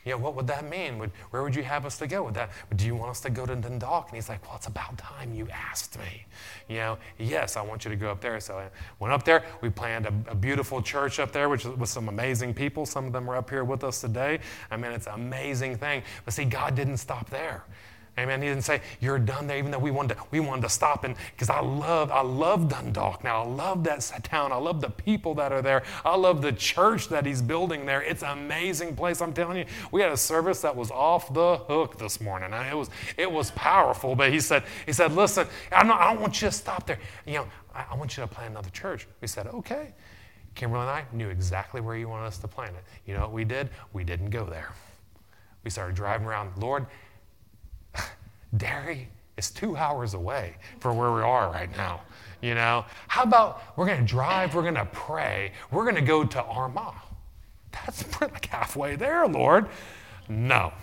you 0.06 0.12
know, 0.12 0.18
what 0.18 0.36
would 0.36 0.48
that 0.48 0.70
mean? 0.70 0.98
Would, 1.00 1.12
where 1.32 1.44
would 1.44 1.56
you 1.56 1.64
have 1.64 1.86
us 1.86 1.98
to 2.00 2.08
go? 2.08 2.24
Would 2.24 2.34
that, 2.36 2.52
do 2.76 2.86
you 2.86 2.96
want 2.96 3.12
us 3.12 3.20
to 3.22 3.30
go 3.30 3.46
to 3.46 3.56
Dundalk? 3.56 4.08
And 4.10 4.16
he's 4.16 4.30
like, 4.30 4.46
well, 4.46 4.56
it's 4.56 4.68
about 4.68 4.98
time 4.98 5.34
you 5.34 5.48
asked 5.50 6.00
me. 6.00 6.26
You 6.68 6.78
know, 6.78 6.98
yes, 7.18 7.58
I 7.58 7.62
want 7.62 7.84
you 7.84 7.92
to 7.92 7.98
go 7.98 8.10
up 8.10 8.22
there. 8.22 8.40
So 8.40 8.58
I 8.58 8.70
went 9.00 9.14
up 9.14 9.24
there. 9.24 9.44
We 9.62 9.70
planned 9.70 10.06
a, 10.06 10.14
a 10.32 10.36
beautiful 10.36 10.82
church 10.82 11.20
up 11.20 11.32
there, 11.32 11.50
which 11.50 11.66
with 11.66 11.90
some 11.90 12.08
amazing 12.08 12.54
people. 12.54 12.86
Some 12.86 13.06
of 13.06 13.14
them 13.14 13.30
are 13.30 13.36
up 13.36 13.50
here 13.50 13.64
with 13.64 13.84
us 13.84 14.02
today. 14.02 14.40
I 14.72 14.78
mean, 14.78 14.92
it's 14.92 15.08
an 15.08 15.14
amazing 15.14 15.78
thing. 15.78 16.04
But 16.24 16.34
see, 16.34 16.46
God 16.46 16.76
didn't 16.76 16.98
stop 16.98 17.30
there. 17.30 17.66
Amen. 18.20 18.42
He 18.42 18.48
didn't 18.48 18.64
say 18.64 18.82
you're 19.00 19.20
done 19.20 19.48
there, 19.48 19.58
even 19.58 19.72
though 19.72 19.80
we 19.80 19.92
wanted 19.92 20.16
to, 20.16 20.24
we 20.32 20.40
wanted 20.40 20.64
to 20.64 20.70
stop 20.70 21.04
and 21.04 21.16
because 21.32 21.50
I 21.50 21.60
love 21.62 22.12
I 22.12 22.22
love 22.22 22.70
Dundalk 22.70 23.24
now. 23.24 23.44
I 23.44 23.46
love 23.46 23.84
that 23.86 24.00
town. 24.24 24.52
I 24.52 24.58
love 24.58 24.82
the 24.82 24.90
people 24.90 25.34
that 25.36 25.52
are 25.52 25.62
there. 25.62 25.84
I 26.06 26.16
love 26.16 26.42
the 26.42 26.52
church 26.52 27.10
that 27.10 27.26
he's 27.26 27.42
building 27.42 27.86
there. 27.86 28.02
It's 28.02 28.24
an 28.24 28.38
amazing 28.38 28.96
place. 28.96 29.22
I'm 29.22 29.34
telling 29.34 29.58
you, 29.58 29.66
we 29.92 30.02
had 30.02 30.12
a 30.12 30.18
service 30.18 30.62
that 30.62 30.76
was 30.76 30.92
off 30.92 31.34
the 31.34 31.58
hook 31.58 31.98
this 31.98 32.22
morning. 32.22 32.52
it 32.54 32.76
was 32.76 32.90
it 33.18 33.32
was 33.32 33.52
powerful. 33.52 34.16
But 34.16 34.32
he 34.32 34.40
said 34.40 34.64
he 34.86 34.94
said, 34.94 35.14
listen, 35.14 35.48
I 35.72 35.84
don't, 35.84 35.92
I 35.92 36.12
don't 36.12 36.22
want 36.22 36.42
you 36.42 36.48
to 36.48 36.52
stop 36.52 36.86
there. 36.86 37.00
You 37.26 37.34
know, 37.36 37.48
I, 37.74 37.86
I 37.92 37.96
want 37.96 38.18
you 38.18 38.22
to 38.22 38.28
plant 38.28 38.52
another 38.52 38.70
church. 38.70 39.08
We 39.22 39.28
said, 39.28 39.48
okay. 39.48 39.94
Kimberly 40.56 40.82
and 40.82 40.90
I 40.90 41.06
knew 41.14 41.30
exactly 41.30 41.80
where 41.80 41.96
you 41.96 42.10
wanted 42.10 42.26
us 42.26 42.38
to 42.40 42.48
plant 42.48 42.76
it. 42.76 42.84
You 43.06 43.14
know 43.14 43.22
what 43.22 43.32
we 43.32 43.46
did? 43.46 43.70
We 43.94 44.04
didn't 44.04 44.30
go 44.30 44.46
there. 44.46 44.74
We 45.64 45.70
started 45.70 45.96
driving 45.96 46.28
around. 46.28 46.58
Lord, 46.58 46.86
Derry 48.58 49.10
is 49.38 49.52
two 49.52 49.78
hours 49.78 50.14
away 50.14 50.56
from 50.80 50.98
where 50.98 51.12
we 51.12 51.22
are 51.22 51.52
right 51.52 51.76
now. 51.78 52.02
You 52.42 52.56
know, 52.56 52.86
how 53.08 53.24
about 53.24 53.62
we're 53.76 53.86
going 53.86 54.00
to 54.00 54.06
drive, 54.06 54.56
we're 54.56 54.62
going 54.62 54.76
to 54.76 54.86
pray, 54.86 55.52
we're 55.72 55.84
going 55.84 55.96
to 55.96 56.02
go 56.02 56.24
to 56.24 56.44
Armagh. 56.44 56.96
That's 57.72 58.04
pretty 58.12 58.34
like 58.34 58.46
halfway 58.46 58.96
there, 58.96 59.28
Lord. 59.28 59.68
No. 60.28 60.74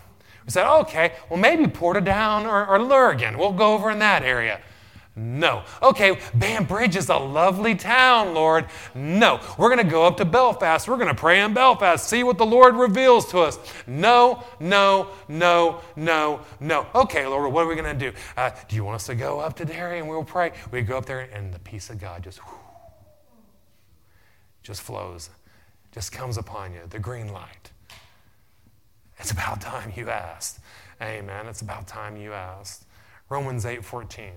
We 0.44 0.50
said, 0.50 0.70
okay, 0.80 1.14
well, 1.28 1.40
maybe 1.40 1.64
Portadown 1.64 2.44
or, 2.44 2.66
or 2.66 2.80
Lurgan. 2.80 3.36
We'll 3.36 3.52
go 3.52 3.74
over 3.74 3.90
in 3.90 3.98
that 3.98 4.22
area. 4.22 4.60
No. 5.18 5.62
Okay, 5.82 6.18
Banbridge 6.34 6.94
is 6.94 7.08
a 7.08 7.16
lovely 7.16 7.74
town, 7.74 8.34
Lord. 8.34 8.66
No. 8.94 9.40
We're 9.56 9.74
going 9.74 9.84
to 9.84 9.90
go 9.90 10.04
up 10.04 10.18
to 10.18 10.26
Belfast. 10.26 10.86
We're 10.86 10.98
going 10.98 11.08
to 11.08 11.14
pray 11.14 11.40
in 11.40 11.54
Belfast, 11.54 12.06
see 12.06 12.22
what 12.22 12.36
the 12.36 12.44
Lord 12.44 12.76
reveals 12.76 13.30
to 13.30 13.38
us. 13.38 13.58
No, 13.86 14.44
no, 14.60 15.08
no, 15.26 15.80
no, 15.96 16.42
no. 16.60 16.86
Okay, 16.94 17.26
Lord, 17.26 17.50
what 17.50 17.64
are 17.64 17.66
we 17.66 17.74
going 17.74 17.98
to 17.98 18.10
do? 18.10 18.16
Uh, 18.36 18.50
do 18.68 18.76
you 18.76 18.84
want 18.84 18.96
us 18.96 19.06
to 19.06 19.14
go 19.14 19.40
up 19.40 19.56
to 19.56 19.64
Derry 19.64 20.00
and 20.00 20.08
we'll 20.08 20.22
pray? 20.22 20.52
We 20.70 20.82
go 20.82 20.98
up 20.98 21.06
there 21.06 21.20
and 21.20 21.52
the 21.52 21.60
peace 21.60 21.88
of 21.88 21.98
God 21.98 22.22
just, 22.22 22.46
whoo, 22.46 22.58
just 24.62 24.82
flows, 24.82 25.30
just 25.92 26.12
comes 26.12 26.36
upon 26.36 26.74
you, 26.74 26.80
the 26.90 26.98
green 26.98 27.32
light. 27.32 27.70
It's 29.18 29.30
about 29.30 29.62
time 29.62 29.94
you 29.96 30.10
asked. 30.10 30.60
Amen. 31.00 31.46
It's 31.46 31.62
about 31.62 31.86
time 31.86 32.18
you 32.18 32.34
asked. 32.34 32.84
Romans 33.30 33.64
8 33.64 33.82
14 33.82 34.32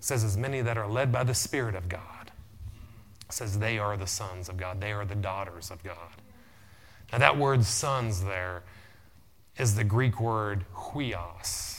says, 0.00 0.24
as 0.24 0.36
many 0.36 0.60
that 0.60 0.78
are 0.78 0.88
led 0.88 1.10
by 1.12 1.24
the 1.24 1.34
Spirit 1.34 1.74
of 1.74 1.88
God, 1.88 2.30
says 3.30 3.58
they 3.58 3.78
are 3.78 3.96
the 3.96 4.06
sons 4.06 4.48
of 4.48 4.56
God, 4.56 4.80
they 4.80 4.92
are 4.92 5.04
the 5.04 5.14
daughters 5.14 5.70
of 5.70 5.82
God. 5.82 6.22
Now, 7.12 7.18
that 7.18 7.36
word 7.36 7.64
sons 7.64 8.22
there 8.22 8.62
is 9.56 9.74
the 9.74 9.84
Greek 9.84 10.20
word 10.20 10.64
huios. 10.74 11.77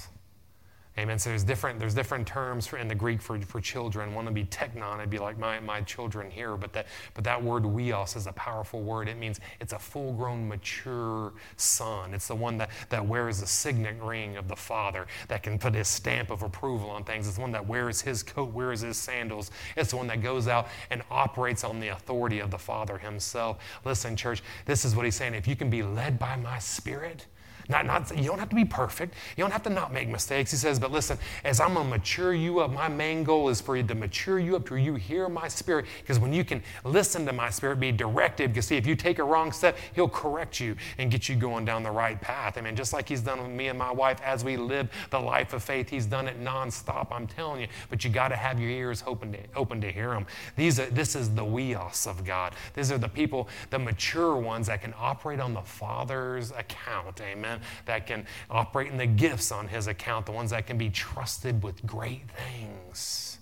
Amen. 0.99 1.17
So 1.17 1.29
there's 1.29 1.45
different, 1.45 1.79
there's 1.79 1.93
different 1.93 2.27
terms 2.27 2.67
for, 2.67 2.77
in 2.77 2.89
the 2.89 2.95
Greek 2.95 3.21
for, 3.21 3.39
for 3.39 3.61
children. 3.61 4.13
One 4.13 4.25
would 4.25 4.33
be 4.33 4.43
teknon, 4.43 4.97
it'd 4.97 5.09
be 5.09 5.17
like 5.17 5.39
my, 5.39 5.57
my 5.61 5.79
children 5.81 6.29
here. 6.29 6.57
But 6.57 6.73
that, 6.73 6.87
but 7.13 7.23
that 7.23 7.41
word 7.41 7.63
huios 7.63 8.17
is 8.17 8.27
a 8.27 8.33
powerful 8.33 8.81
word. 8.81 9.07
It 9.07 9.17
means 9.17 9.39
it's 9.61 9.71
a 9.71 9.79
full 9.79 10.11
grown, 10.11 10.49
mature 10.49 11.31
son. 11.55 12.13
It's 12.13 12.27
the 12.27 12.35
one 12.35 12.57
that, 12.57 12.69
that 12.89 13.05
wears 13.05 13.39
the 13.39 13.47
signet 13.47 13.95
ring 14.01 14.35
of 14.35 14.49
the 14.49 14.57
father, 14.57 15.07
that 15.29 15.41
can 15.41 15.57
put 15.57 15.73
his 15.73 15.87
stamp 15.87 16.31
of 16.31 16.43
approval 16.43 16.89
on 16.89 17.05
things. 17.05 17.27
It's 17.27 17.37
the 17.37 17.41
one 17.41 17.53
that 17.53 17.65
wears 17.65 18.01
his 18.01 18.21
coat, 18.21 18.53
wears 18.53 18.81
his 18.81 18.97
sandals. 18.97 19.51
It's 19.77 19.91
the 19.91 19.97
one 19.97 20.07
that 20.07 20.21
goes 20.21 20.49
out 20.49 20.67
and 20.89 21.01
operates 21.09 21.63
on 21.63 21.79
the 21.79 21.87
authority 21.89 22.39
of 22.39 22.51
the 22.51 22.57
father 22.57 22.97
himself. 22.97 23.59
Listen, 23.85 24.17
church, 24.17 24.43
this 24.65 24.83
is 24.83 24.97
what 24.97 25.05
he's 25.05 25.15
saying. 25.15 25.33
If 25.33 25.47
you 25.47 25.55
can 25.55 25.69
be 25.69 25.81
led 25.81 26.19
by 26.19 26.35
my 26.35 26.59
spirit, 26.59 27.25
not, 27.69 27.85
not, 27.85 28.17
you 28.17 28.23
don't 28.23 28.39
have 28.39 28.49
to 28.49 28.55
be 28.55 28.65
perfect. 28.65 29.13
You 29.37 29.43
don't 29.43 29.51
have 29.51 29.61
to 29.63 29.69
not 29.69 29.93
make 29.93 30.09
mistakes. 30.09 30.49
He 30.49 30.57
says, 30.57 30.79
but 30.79 30.91
listen, 30.91 31.19
as 31.43 31.59
I'm 31.59 31.75
going 31.75 31.85
to 31.85 31.89
mature 31.97 32.33
you 32.33 32.61
up, 32.61 32.71
my 32.71 32.87
main 32.87 33.23
goal 33.23 33.49
is 33.49 33.61
for 33.61 33.77
you 33.77 33.83
to 33.83 33.93
mature 33.93 34.39
you 34.39 34.55
up 34.55 34.67
to 34.69 34.75
you 34.75 34.95
hear 34.95 35.29
my 35.29 35.47
spirit. 35.47 35.85
Because 36.01 36.17
when 36.17 36.33
you 36.33 36.43
can 36.43 36.63
listen 36.83 37.27
to 37.27 37.31
my 37.31 37.51
spirit, 37.51 37.79
be 37.79 37.91
directed, 37.91 38.51
because 38.51 38.65
see, 38.65 38.75
if 38.75 38.87
you 38.87 38.95
take 38.95 39.19
a 39.19 39.23
wrong 39.23 39.51
step, 39.51 39.77
he'll 39.93 40.09
correct 40.09 40.59
you 40.59 40.75
and 40.97 41.11
get 41.11 41.29
you 41.29 41.35
going 41.35 41.63
down 41.63 41.83
the 41.83 41.91
right 41.91 42.19
path. 42.19 42.57
I 42.57 42.61
mean, 42.61 42.75
just 42.75 42.91
like 42.91 43.07
he's 43.07 43.21
done 43.21 43.39
with 43.39 43.51
me 43.51 43.67
and 43.67 43.77
my 43.77 43.91
wife 43.91 44.19
as 44.23 44.43
we 44.43 44.57
live 44.57 44.89
the 45.11 45.19
life 45.19 45.53
of 45.53 45.61
faith, 45.61 45.89
he's 45.89 46.07
done 46.07 46.27
it 46.27 46.43
nonstop, 46.43 47.09
I'm 47.11 47.27
telling 47.27 47.61
you. 47.61 47.67
But 47.91 48.03
you 48.03 48.09
got 48.09 48.29
to 48.29 48.35
have 48.35 48.59
your 48.59 48.71
ears 48.71 49.03
open 49.05 49.31
to, 49.33 49.39
open 49.55 49.79
to 49.81 49.91
hear 49.91 50.13
him. 50.15 50.25
These 50.55 50.79
are, 50.79 50.87
this 50.87 51.15
is 51.15 51.29
the 51.35 51.45
huios 51.45 52.07
of 52.07 52.25
God. 52.25 52.55
These 52.73 52.91
are 52.91 52.97
the 52.97 53.09
people, 53.09 53.47
the 53.69 53.77
mature 53.77 54.35
ones 54.37 54.65
that 54.67 54.81
can 54.81 54.95
operate 54.97 55.39
on 55.39 55.53
the 55.53 55.61
Father's 55.61 56.49
account. 56.49 57.21
Amen 57.21 57.58
that 57.85 58.07
can 58.07 58.25
operate 58.49 58.91
in 58.91 58.97
the 58.97 59.05
gifts 59.05 59.51
on 59.51 59.67
his 59.67 59.87
account, 59.87 60.25
the 60.25 60.31
ones 60.31 60.51
that 60.51 60.67
can 60.67 60.77
be 60.77 60.89
trusted 60.89 61.63
with 61.63 61.85
great 61.85 62.23
things. 62.31 63.39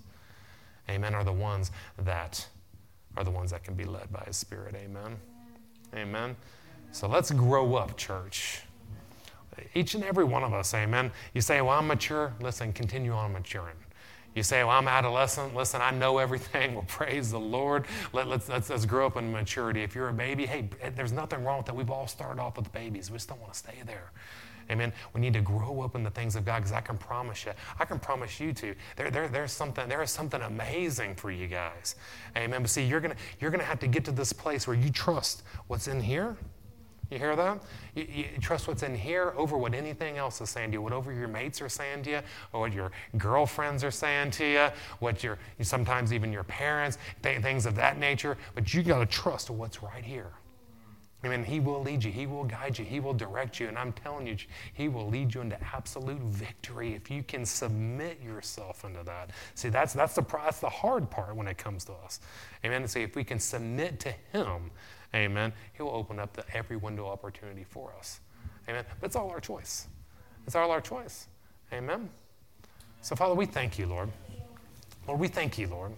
Amen. 0.89 1.13
Are 1.13 1.23
the 1.23 1.33
ones 1.33 1.71
that 1.97 2.47
are 3.17 3.23
the 3.23 3.31
ones 3.31 3.51
that 3.51 3.63
can 3.63 3.73
be 3.73 3.83
led 3.83 4.11
by 4.11 4.23
his 4.27 4.37
spirit. 4.37 4.75
Amen. 4.75 5.17
Amen. 5.95 6.35
So 6.91 7.07
let's 7.07 7.31
grow 7.31 7.75
up, 7.75 7.97
church. 7.97 8.61
Each 9.73 9.95
and 9.95 10.03
every 10.03 10.23
one 10.23 10.43
of 10.43 10.53
us, 10.53 10.73
amen. 10.75 11.11
You 11.33 11.41
say, 11.41 11.61
Well, 11.61 11.79
I'm 11.79 11.87
mature. 11.87 12.33
Listen, 12.39 12.71
continue 12.71 13.11
on 13.11 13.33
maturing. 13.33 13.75
You 14.37 14.43
say, 14.43 14.63
Well, 14.63 14.77
I'm 14.77 14.87
adolescent. 14.87 15.55
Listen, 15.55 15.81
I 15.81 15.89
know 15.89 16.19
everything. 16.19 16.67
Well, 16.77 16.85
praise 16.87 17.31
the 17.31 17.39
Lord. 17.39 17.85
Let, 18.13 18.27
us 18.27 18.47
let's, 18.47 18.69
let's 18.69 18.85
grow 18.85 19.07
up 19.07 19.17
in 19.17 19.31
maturity. 19.31 19.81
If 19.81 19.95
you're 19.95 20.09
a 20.09 20.13
baby, 20.13 20.45
hey, 20.45 20.69
eh, 20.79 20.91
there's 20.95 21.11
nothing 21.11 21.43
wrong 21.43 21.57
with 21.57 21.65
that. 21.67 21.75
We've 21.75 21.89
all 21.89 22.05
started 22.05 22.39
off 22.39 22.55
with 22.55 22.71
babies. 22.71 23.09
We 23.09 23.15
just 23.15 23.29
don't 23.29 23.41
want 23.41 23.53
to 23.53 23.57
stay 23.57 23.81
there. 23.85 24.11
Amen. 24.69 24.93
We 25.13 25.21
need 25.21 25.33
to 25.33 25.41
grow 25.41 25.81
up 25.81 25.95
in 25.95 26.03
the 26.03 26.11
things 26.11 26.35
of 26.35 26.45
God 26.45 26.57
because 26.57 26.71
I 26.71 26.81
can 26.81 26.99
promise 26.99 27.45
you, 27.45 27.53
I 27.79 27.85
can 27.85 27.97
promise 27.97 28.39
you 28.39 28.53
too. 28.53 28.75
There, 28.95 29.09
there, 29.09 29.27
there's 29.27 29.51
something, 29.51 29.89
there 29.89 30.03
is 30.03 30.11
something 30.11 30.41
amazing 30.41 31.15
for 31.15 31.31
you 31.31 31.47
guys. 31.47 31.95
Amen. 32.35 32.61
But 32.61 32.69
see, 32.69 32.85
you're 32.85 32.99
gonna 32.99 33.15
you're 33.39 33.49
gonna 33.49 33.63
have 33.63 33.79
to 33.79 33.87
get 33.87 34.05
to 34.05 34.11
this 34.11 34.33
place 34.33 34.67
where 34.67 34.75
you 34.75 34.91
trust 34.91 35.41
what's 35.65 35.87
in 35.87 35.99
here. 35.99 36.37
You 37.09 37.17
hear 37.17 37.35
that? 37.35 37.61
You, 37.95 38.07
you, 38.13 38.25
trust 38.41 38.67
what's 38.67 38.83
in 38.83 38.93
here 38.93 39.33
over 39.37 39.57
what 39.57 39.73
anything 39.73 40.17
else 40.17 40.41
is 40.41 40.49
saying 40.49 40.71
to 40.71 40.73
you, 40.73 40.81
whatever 40.81 41.13
your 41.13 41.29
mates 41.29 41.61
are 41.61 41.69
saying 41.69 42.03
to 42.03 42.09
you, 42.09 42.19
or 42.51 42.61
what 42.61 42.73
your 42.73 42.91
girlfriends 43.17 43.83
are 43.83 43.91
saying 43.91 44.31
to 44.31 44.45
you, 44.45 44.67
what 44.99 45.23
your 45.23 45.37
sometimes 45.61 46.11
even 46.11 46.33
your 46.33 46.43
parents, 46.43 46.97
th- 47.23 47.41
things 47.41 47.65
of 47.65 47.75
that 47.75 47.97
nature. 47.97 48.37
But 48.55 48.73
you 48.73 48.83
got 48.83 48.99
to 48.99 49.05
trust 49.05 49.49
what's 49.49 49.81
right 49.81 50.03
here. 50.03 50.33
I 51.23 51.29
mean, 51.29 51.43
He 51.43 51.59
will 51.59 51.81
lead 51.81 52.03
you, 52.03 52.11
He 52.11 52.27
will 52.27 52.43
guide 52.43 52.77
you, 52.77 52.85
He 52.85 52.99
will 52.99 53.13
direct 53.13 53.59
you. 53.59 53.67
And 53.67 53.77
I'm 53.77 53.93
telling 53.93 54.27
you, 54.27 54.37
He 54.73 54.87
will 54.87 55.07
lead 55.07 55.33
you 55.33 55.41
into 55.41 55.57
absolute 55.73 56.21
victory 56.21 56.93
if 56.93 57.09
you 57.09 57.23
can 57.23 57.45
submit 57.45 58.21
yourself 58.21 58.83
into 58.83 59.03
that. 59.03 59.31
See, 59.55 59.69
that's, 59.69 59.93
that's, 59.93 60.13
the, 60.15 60.21
that's 60.21 60.59
the 60.59 60.69
hard 60.69 61.09
part 61.09 61.35
when 61.35 61.47
it 61.47 61.57
comes 61.57 61.85
to 61.85 61.93
us. 61.93 62.19
Amen. 62.65 62.81
And 62.81 62.91
see, 62.91 63.01
if 63.01 63.15
we 63.15 63.23
can 63.23 63.39
submit 63.39 63.99
to 64.01 64.13
Him, 64.31 64.71
amen, 65.15 65.53
He 65.73 65.83
will 65.83 65.91
open 65.91 66.19
up 66.19 66.33
the, 66.33 66.43
every 66.55 66.77
window 66.77 67.07
opportunity 67.07 67.65
for 67.67 67.93
us. 67.97 68.19
Amen. 68.69 68.83
But 68.99 69.07
it's 69.07 69.15
all 69.15 69.29
our 69.29 69.39
choice. 69.39 69.87
It's 70.45 70.55
all 70.55 70.71
our 70.71 70.81
choice. 70.81 71.27
Amen. 71.73 72.09
So, 73.01 73.15
Father, 73.15 73.35
we 73.35 73.45
thank 73.45 73.77
you, 73.77 73.85
Lord. 73.85 74.09
Lord, 75.07 75.19
we 75.19 75.27
thank 75.27 75.57
you, 75.57 75.67
Lord. 75.67 75.93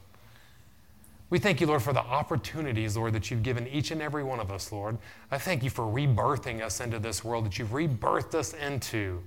We 1.30 1.38
thank 1.38 1.62
you, 1.62 1.68
Lord, 1.68 1.84
for 1.84 1.94
the 1.94 2.00
opportunities, 2.00 2.98
Lord, 2.98 3.14
that 3.14 3.30
you've 3.30 3.44
given 3.44 3.68
each 3.68 3.92
and 3.92 4.02
every 4.02 4.24
one 4.24 4.40
of 4.40 4.52
us, 4.52 4.72
Lord. 4.72 4.98
I 5.30 5.38
thank 5.38 5.64
you 5.64 5.70
for 5.70 5.84
rebirthing 5.84 6.62
us 6.62 6.82
into 6.82 6.98
this 6.98 7.24
world, 7.24 7.46
that 7.46 7.60
you've 7.60 7.70
rebirthed 7.70 8.34
us 8.34 8.54
into, 8.54 9.22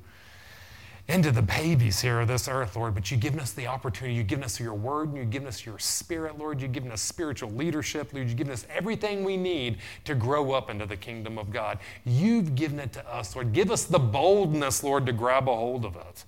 into 1.08 1.32
the 1.32 1.42
babies 1.42 2.00
here 2.00 2.20
of 2.20 2.28
this 2.28 2.46
earth, 2.48 2.76
Lord. 2.76 2.94
But 2.94 3.10
you've 3.10 3.20
given 3.20 3.40
us 3.40 3.52
the 3.52 3.66
opportunity. 3.66 4.14
You've 4.14 4.28
given 4.28 4.44
us 4.44 4.60
your 4.60 4.74
word, 4.74 5.08
and 5.08 5.16
you've 5.16 5.30
given 5.30 5.48
us 5.48 5.66
your 5.66 5.78
spirit, 5.78 6.38
Lord. 6.38 6.60
You've 6.60 6.72
given 6.72 6.92
us 6.92 7.00
spiritual 7.00 7.50
leadership, 7.50 8.12
Lord. 8.12 8.28
You've 8.28 8.36
given 8.36 8.52
us 8.52 8.66
everything 8.70 9.24
we 9.24 9.36
need 9.36 9.78
to 10.04 10.14
grow 10.14 10.52
up 10.52 10.70
into 10.70 10.86
the 10.86 10.96
kingdom 10.96 11.38
of 11.38 11.50
God. 11.52 11.78
You've 12.04 12.54
given 12.54 12.78
it 12.78 12.92
to 12.94 13.12
us, 13.12 13.34
Lord. 13.34 13.52
Give 13.52 13.70
us 13.70 13.84
the 13.84 13.98
boldness, 13.98 14.84
Lord, 14.84 15.06
to 15.06 15.12
grab 15.12 15.48
a 15.48 15.54
hold 15.54 15.84
of 15.84 15.96
it. 15.96 16.24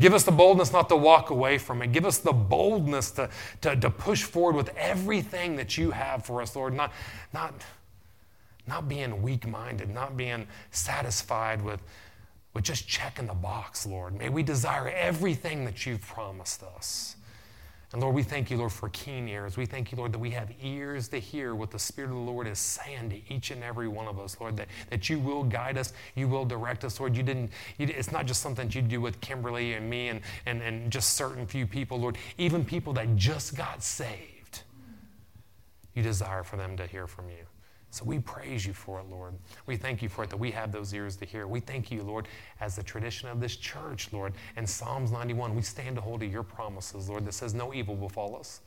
Give 0.00 0.14
us 0.14 0.24
the 0.24 0.32
boldness 0.32 0.72
not 0.72 0.88
to 0.88 0.96
walk 0.96 1.30
away 1.30 1.58
from 1.58 1.82
it. 1.82 1.92
Give 1.92 2.06
us 2.06 2.18
the 2.18 2.32
boldness 2.32 3.10
to, 3.12 3.28
to, 3.60 3.76
to 3.76 3.90
push 3.90 4.22
forward 4.22 4.56
with 4.56 4.74
everything 4.76 5.56
that 5.56 5.76
you 5.76 5.90
have 5.90 6.24
for 6.24 6.40
us, 6.40 6.56
Lord. 6.56 6.74
Not, 6.74 6.92
not, 7.32 7.54
not 8.66 8.88
being 8.88 9.22
weak 9.22 9.46
minded, 9.46 9.90
not 9.90 10.16
being 10.16 10.48
satisfied 10.70 11.62
with, 11.62 11.80
with 12.54 12.64
just 12.64 12.86
checking 12.86 13.26
the 13.26 13.34
box, 13.34 13.86
Lord. 13.86 14.16
May 14.16 14.28
we 14.28 14.42
desire 14.42 14.88
everything 14.88 15.64
that 15.64 15.86
you've 15.86 16.02
promised 16.02 16.62
us. 16.62 17.16
And 17.92 18.00
Lord, 18.00 18.14
we 18.14 18.22
thank 18.22 18.50
you, 18.50 18.56
Lord, 18.56 18.72
for 18.72 18.88
keen 18.88 19.28
ears. 19.28 19.58
We 19.58 19.66
thank 19.66 19.92
you, 19.92 19.98
Lord, 19.98 20.12
that 20.12 20.18
we 20.18 20.30
have 20.30 20.50
ears 20.62 21.08
to 21.08 21.18
hear 21.18 21.54
what 21.54 21.70
the 21.70 21.78
Spirit 21.78 22.08
of 22.08 22.16
the 22.16 22.22
Lord 22.22 22.46
is 22.46 22.58
saying 22.58 23.10
to 23.10 23.34
each 23.34 23.50
and 23.50 23.62
every 23.62 23.86
one 23.86 24.08
of 24.08 24.18
us, 24.18 24.38
Lord, 24.40 24.56
that, 24.56 24.68
that 24.88 25.10
you 25.10 25.18
will 25.18 25.44
guide 25.44 25.76
us, 25.76 25.92
you 26.14 26.26
will 26.26 26.46
direct 26.46 26.84
us, 26.84 26.98
Lord. 26.98 27.14
You 27.14 27.22
didn't, 27.22 27.50
you, 27.76 27.88
it's 27.88 28.10
not 28.10 28.24
just 28.24 28.40
something 28.40 28.68
that 28.68 28.74
you 28.74 28.80
do 28.80 29.02
with 29.02 29.20
Kimberly 29.20 29.74
and 29.74 29.90
me 29.90 30.08
and, 30.08 30.22
and, 30.46 30.62
and 30.62 30.90
just 30.90 31.16
certain 31.16 31.46
few 31.46 31.66
people, 31.66 32.00
Lord, 32.00 32.16
even 32.38 32.64
people 32.64 32.94
that 32.94 33.14
just 33.16 33.56
got 33.56 33.82
saved. 33.82 34.62
You 35.94 36.02
desire 36.02 36.44
for 36.44 36.56
them 36.56 36.78
to 36.78 36.86
hear 36.86 37.06
from 37.06 37.28
you. 37.28 37.44
So 37.92 38.06
we 38.06 38.20
praise 38.20 38.64
you 38.64 38.72
for 38.72 39.00
it, 39.00 39.06
Lord. 39.10 39.34
We 39.66 39.76
thank 39.76 40.00
you 40.00 40.08
for 40.08 40.24
it 40.24 40.30
that 40.30 40.38
we 40.38 40.50
have 40.52 40.72
those 40.72 40.94
ears 40.94 41.14
to 41.16 41.26
hear. 41.26 41.46
We 41.46 41.60
thank 41.60 41.90
you, 41.90 42.02
Lord, 42.02 42.26
as 42.58 42.74
the 42.74 42.82
tradition 42.82 43.28
of 43.28 43.38
this 43.38 43.54
church, 43.54 44.10
Lord. 44.14 44.32
And 44.56 44.66
Psalms 44.66 45.12
91, 45.12 45.54
we 45.54 45.60
stand 45.60 45.96
to 45.96 46.00
hold 46.00 46.22
of 46.22 46.32
your 46.32 46.42
promises, 46.42 47.10
Lord, 47.10 47.26
that 47.26 47.34
says 47.34 47.52
no 47.52 47.74
evil 47.74 47.94
will 47.94 48.08
befall 48.08 48.34
us. 48.34 48.62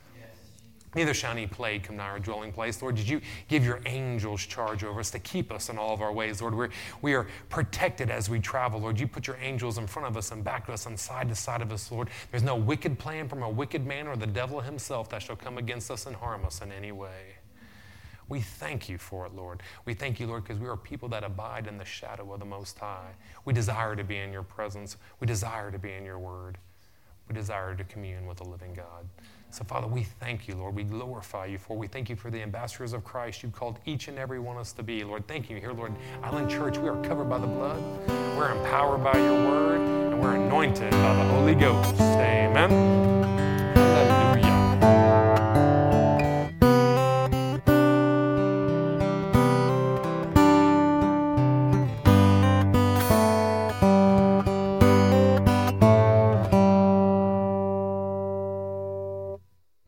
Neither 0.94 1.16
shall 1.16 1.32
any 1.32 1.48
plague 1.48 1.84
come 1.84 1.98
nigh 1.98 2.08
our 2.08 2.20
dwelling 2.20 2.54
place. 2.54 2.82
Lord, 2.84 2.96
did 2.96 3.10
you 3.10 3.20
give 3.48 3.66
your 3.66 3.82
angels 3.88 4.46
charge 4.46 4.84
over 4.84 5.00
us 5.00 5.10
to 5.12 5.20
keep 5.20 5.52
us 5.52 5.70
in 5.70 5.78
all 5.80 5.94
of 5.94 6.02
our 6.02 6.14
ways? 6.14 6.40
Lord, 6.40 6.54
we're, 6.54 6.70
we 7.02 7.16
are 7.16 7.28
protected 7.50 8.12
as 8.12 8.30
we 8.30 8.40
travel. 8.40 8.80
Lord, 8.80 9.00
you 9.00 9.08
put 9.08 9.26
your 9.26 9.38
angels 9.42 9.80
in 9.80 9.88
front 9.88 10.08
of 10.08 10.16
us 10.16 10.32
and 10.32 10.44
back 10.44 10.68
of 10.68 10.74
us 10.76 10.86
and 10.86 10.98
side 10.98 11.30
to 11.30 11.36
side 11.36 11.64
of 11.64 11.72
us, 11.72 11.92
Lord. 11.92 12.10
There's 12.30 12.44
no 12.44 12.56
wicked 12.56 13.00
plan 13.00 13.28
from 13.28 13.42
a 13.42 13.50
wicked 13.50 13.88
man 13.88 14.08
or 14.08 14.16
the 14.16 14.28
devil 14.28 14.62
himself 14.62 15.10
that 15.10 15.24
shall 15.24 15.36
come 15.36 15.58
against 15.58 15.90
us 15.90 16.06
and 16.06 16.16
harm 16.16 16.46
us 16.46 16.62
in 16.62 16.72
any 16.72 16.94
way. 16.94 17.35
We 18.28 18.42
thank 18.42 18.90
you 18.90 18.98
for 18.98 19.26
it, 19.26 19.36
Lord. 19.36 19.62
We 19.86 19.94
thank 19.94 20.20
you, 20.20 20.28
Lord, 20.28 20.44
because 20.44 20.60
we 20.60 20.68
are 20.68 20.78
people 20.78 21.10
that 21.10 21.24
abide 21.24 21.68
in 21.68 21.78
the 21.78 21.86
shadow 21.86 22.34
of 22.34 22.40
the 22.40 22.46
Most 22.46 22.80
High. 22.80 23.12
We 23.46 23.54
desire 23.54 23.96
to 23.96 24.04
be 24.04 24.18
in 24.18 24.32
your 24.32 24.44
presence. 24.44 24.98
We 25.20 25.28
desire 25.28 25.72
to 25.72 25.78
be 25.78 25.94
in 25.94 26.04
your 26.04 26.20
word. 26.20 26.58
We 27.28 27.36
desire 27.36 27.76
to 27.76 27.84
commune 27.86 28.28
with 28.28 28.38
the 28.38 28.44
living 28.44 28.74
God. 28.74 29.08
So, 29.50 29.64
Father, 29.64 29.88
we 29.88 30.04
thank 30.04 30.48
you, 30.48 30.56
Lord. 30.56 30.76
We 30.76 30.84
glorify 30.84 31.46
you 31.46 31.58
for. 31.58 31.78
We 31.78 31.88
thank 31.88 32.10
you 32.10 32.16
for 32.16 32.30
the 32.30 32.42
ambassadors 32.42 32.94
of 32.94 33.04
Christ 33.04 33.42
you've 33.42 33.54
called 33.54 33.80
each 33.86 34.08
and 34.08 34.20
every 34.20 34.40
one 34.40 34.58
of 34.58 34.62
us 34.62 34.74
to 34.74 34.84
be. 34.84 35.04
Lord, 35.04 35.28
thank 35.28 35.50
you. 35.50 35.58
Here, 35.58 35.72
Lord, 35.72 35.94
Island 36.22 36.50
Church, 36.50 36.78
we 36.78 36.90
are 36.90 37.02
covered 37.04 37.30
by 37.30 37.40
the 37.40 37.48
blood. 37.48 37.82
We're 38.38 38.52
empowered 38.52 39.04
by 39.04 39.18
your 39.18 39.48
word, 39.48 39.80
and 39.80 40.22
we're 40.22 40.36
anointed 40.36 40.92
by 40.92 41.16
the 41.16 41.24
Holy 41.30 41.56
Ghost. 41.56 41.96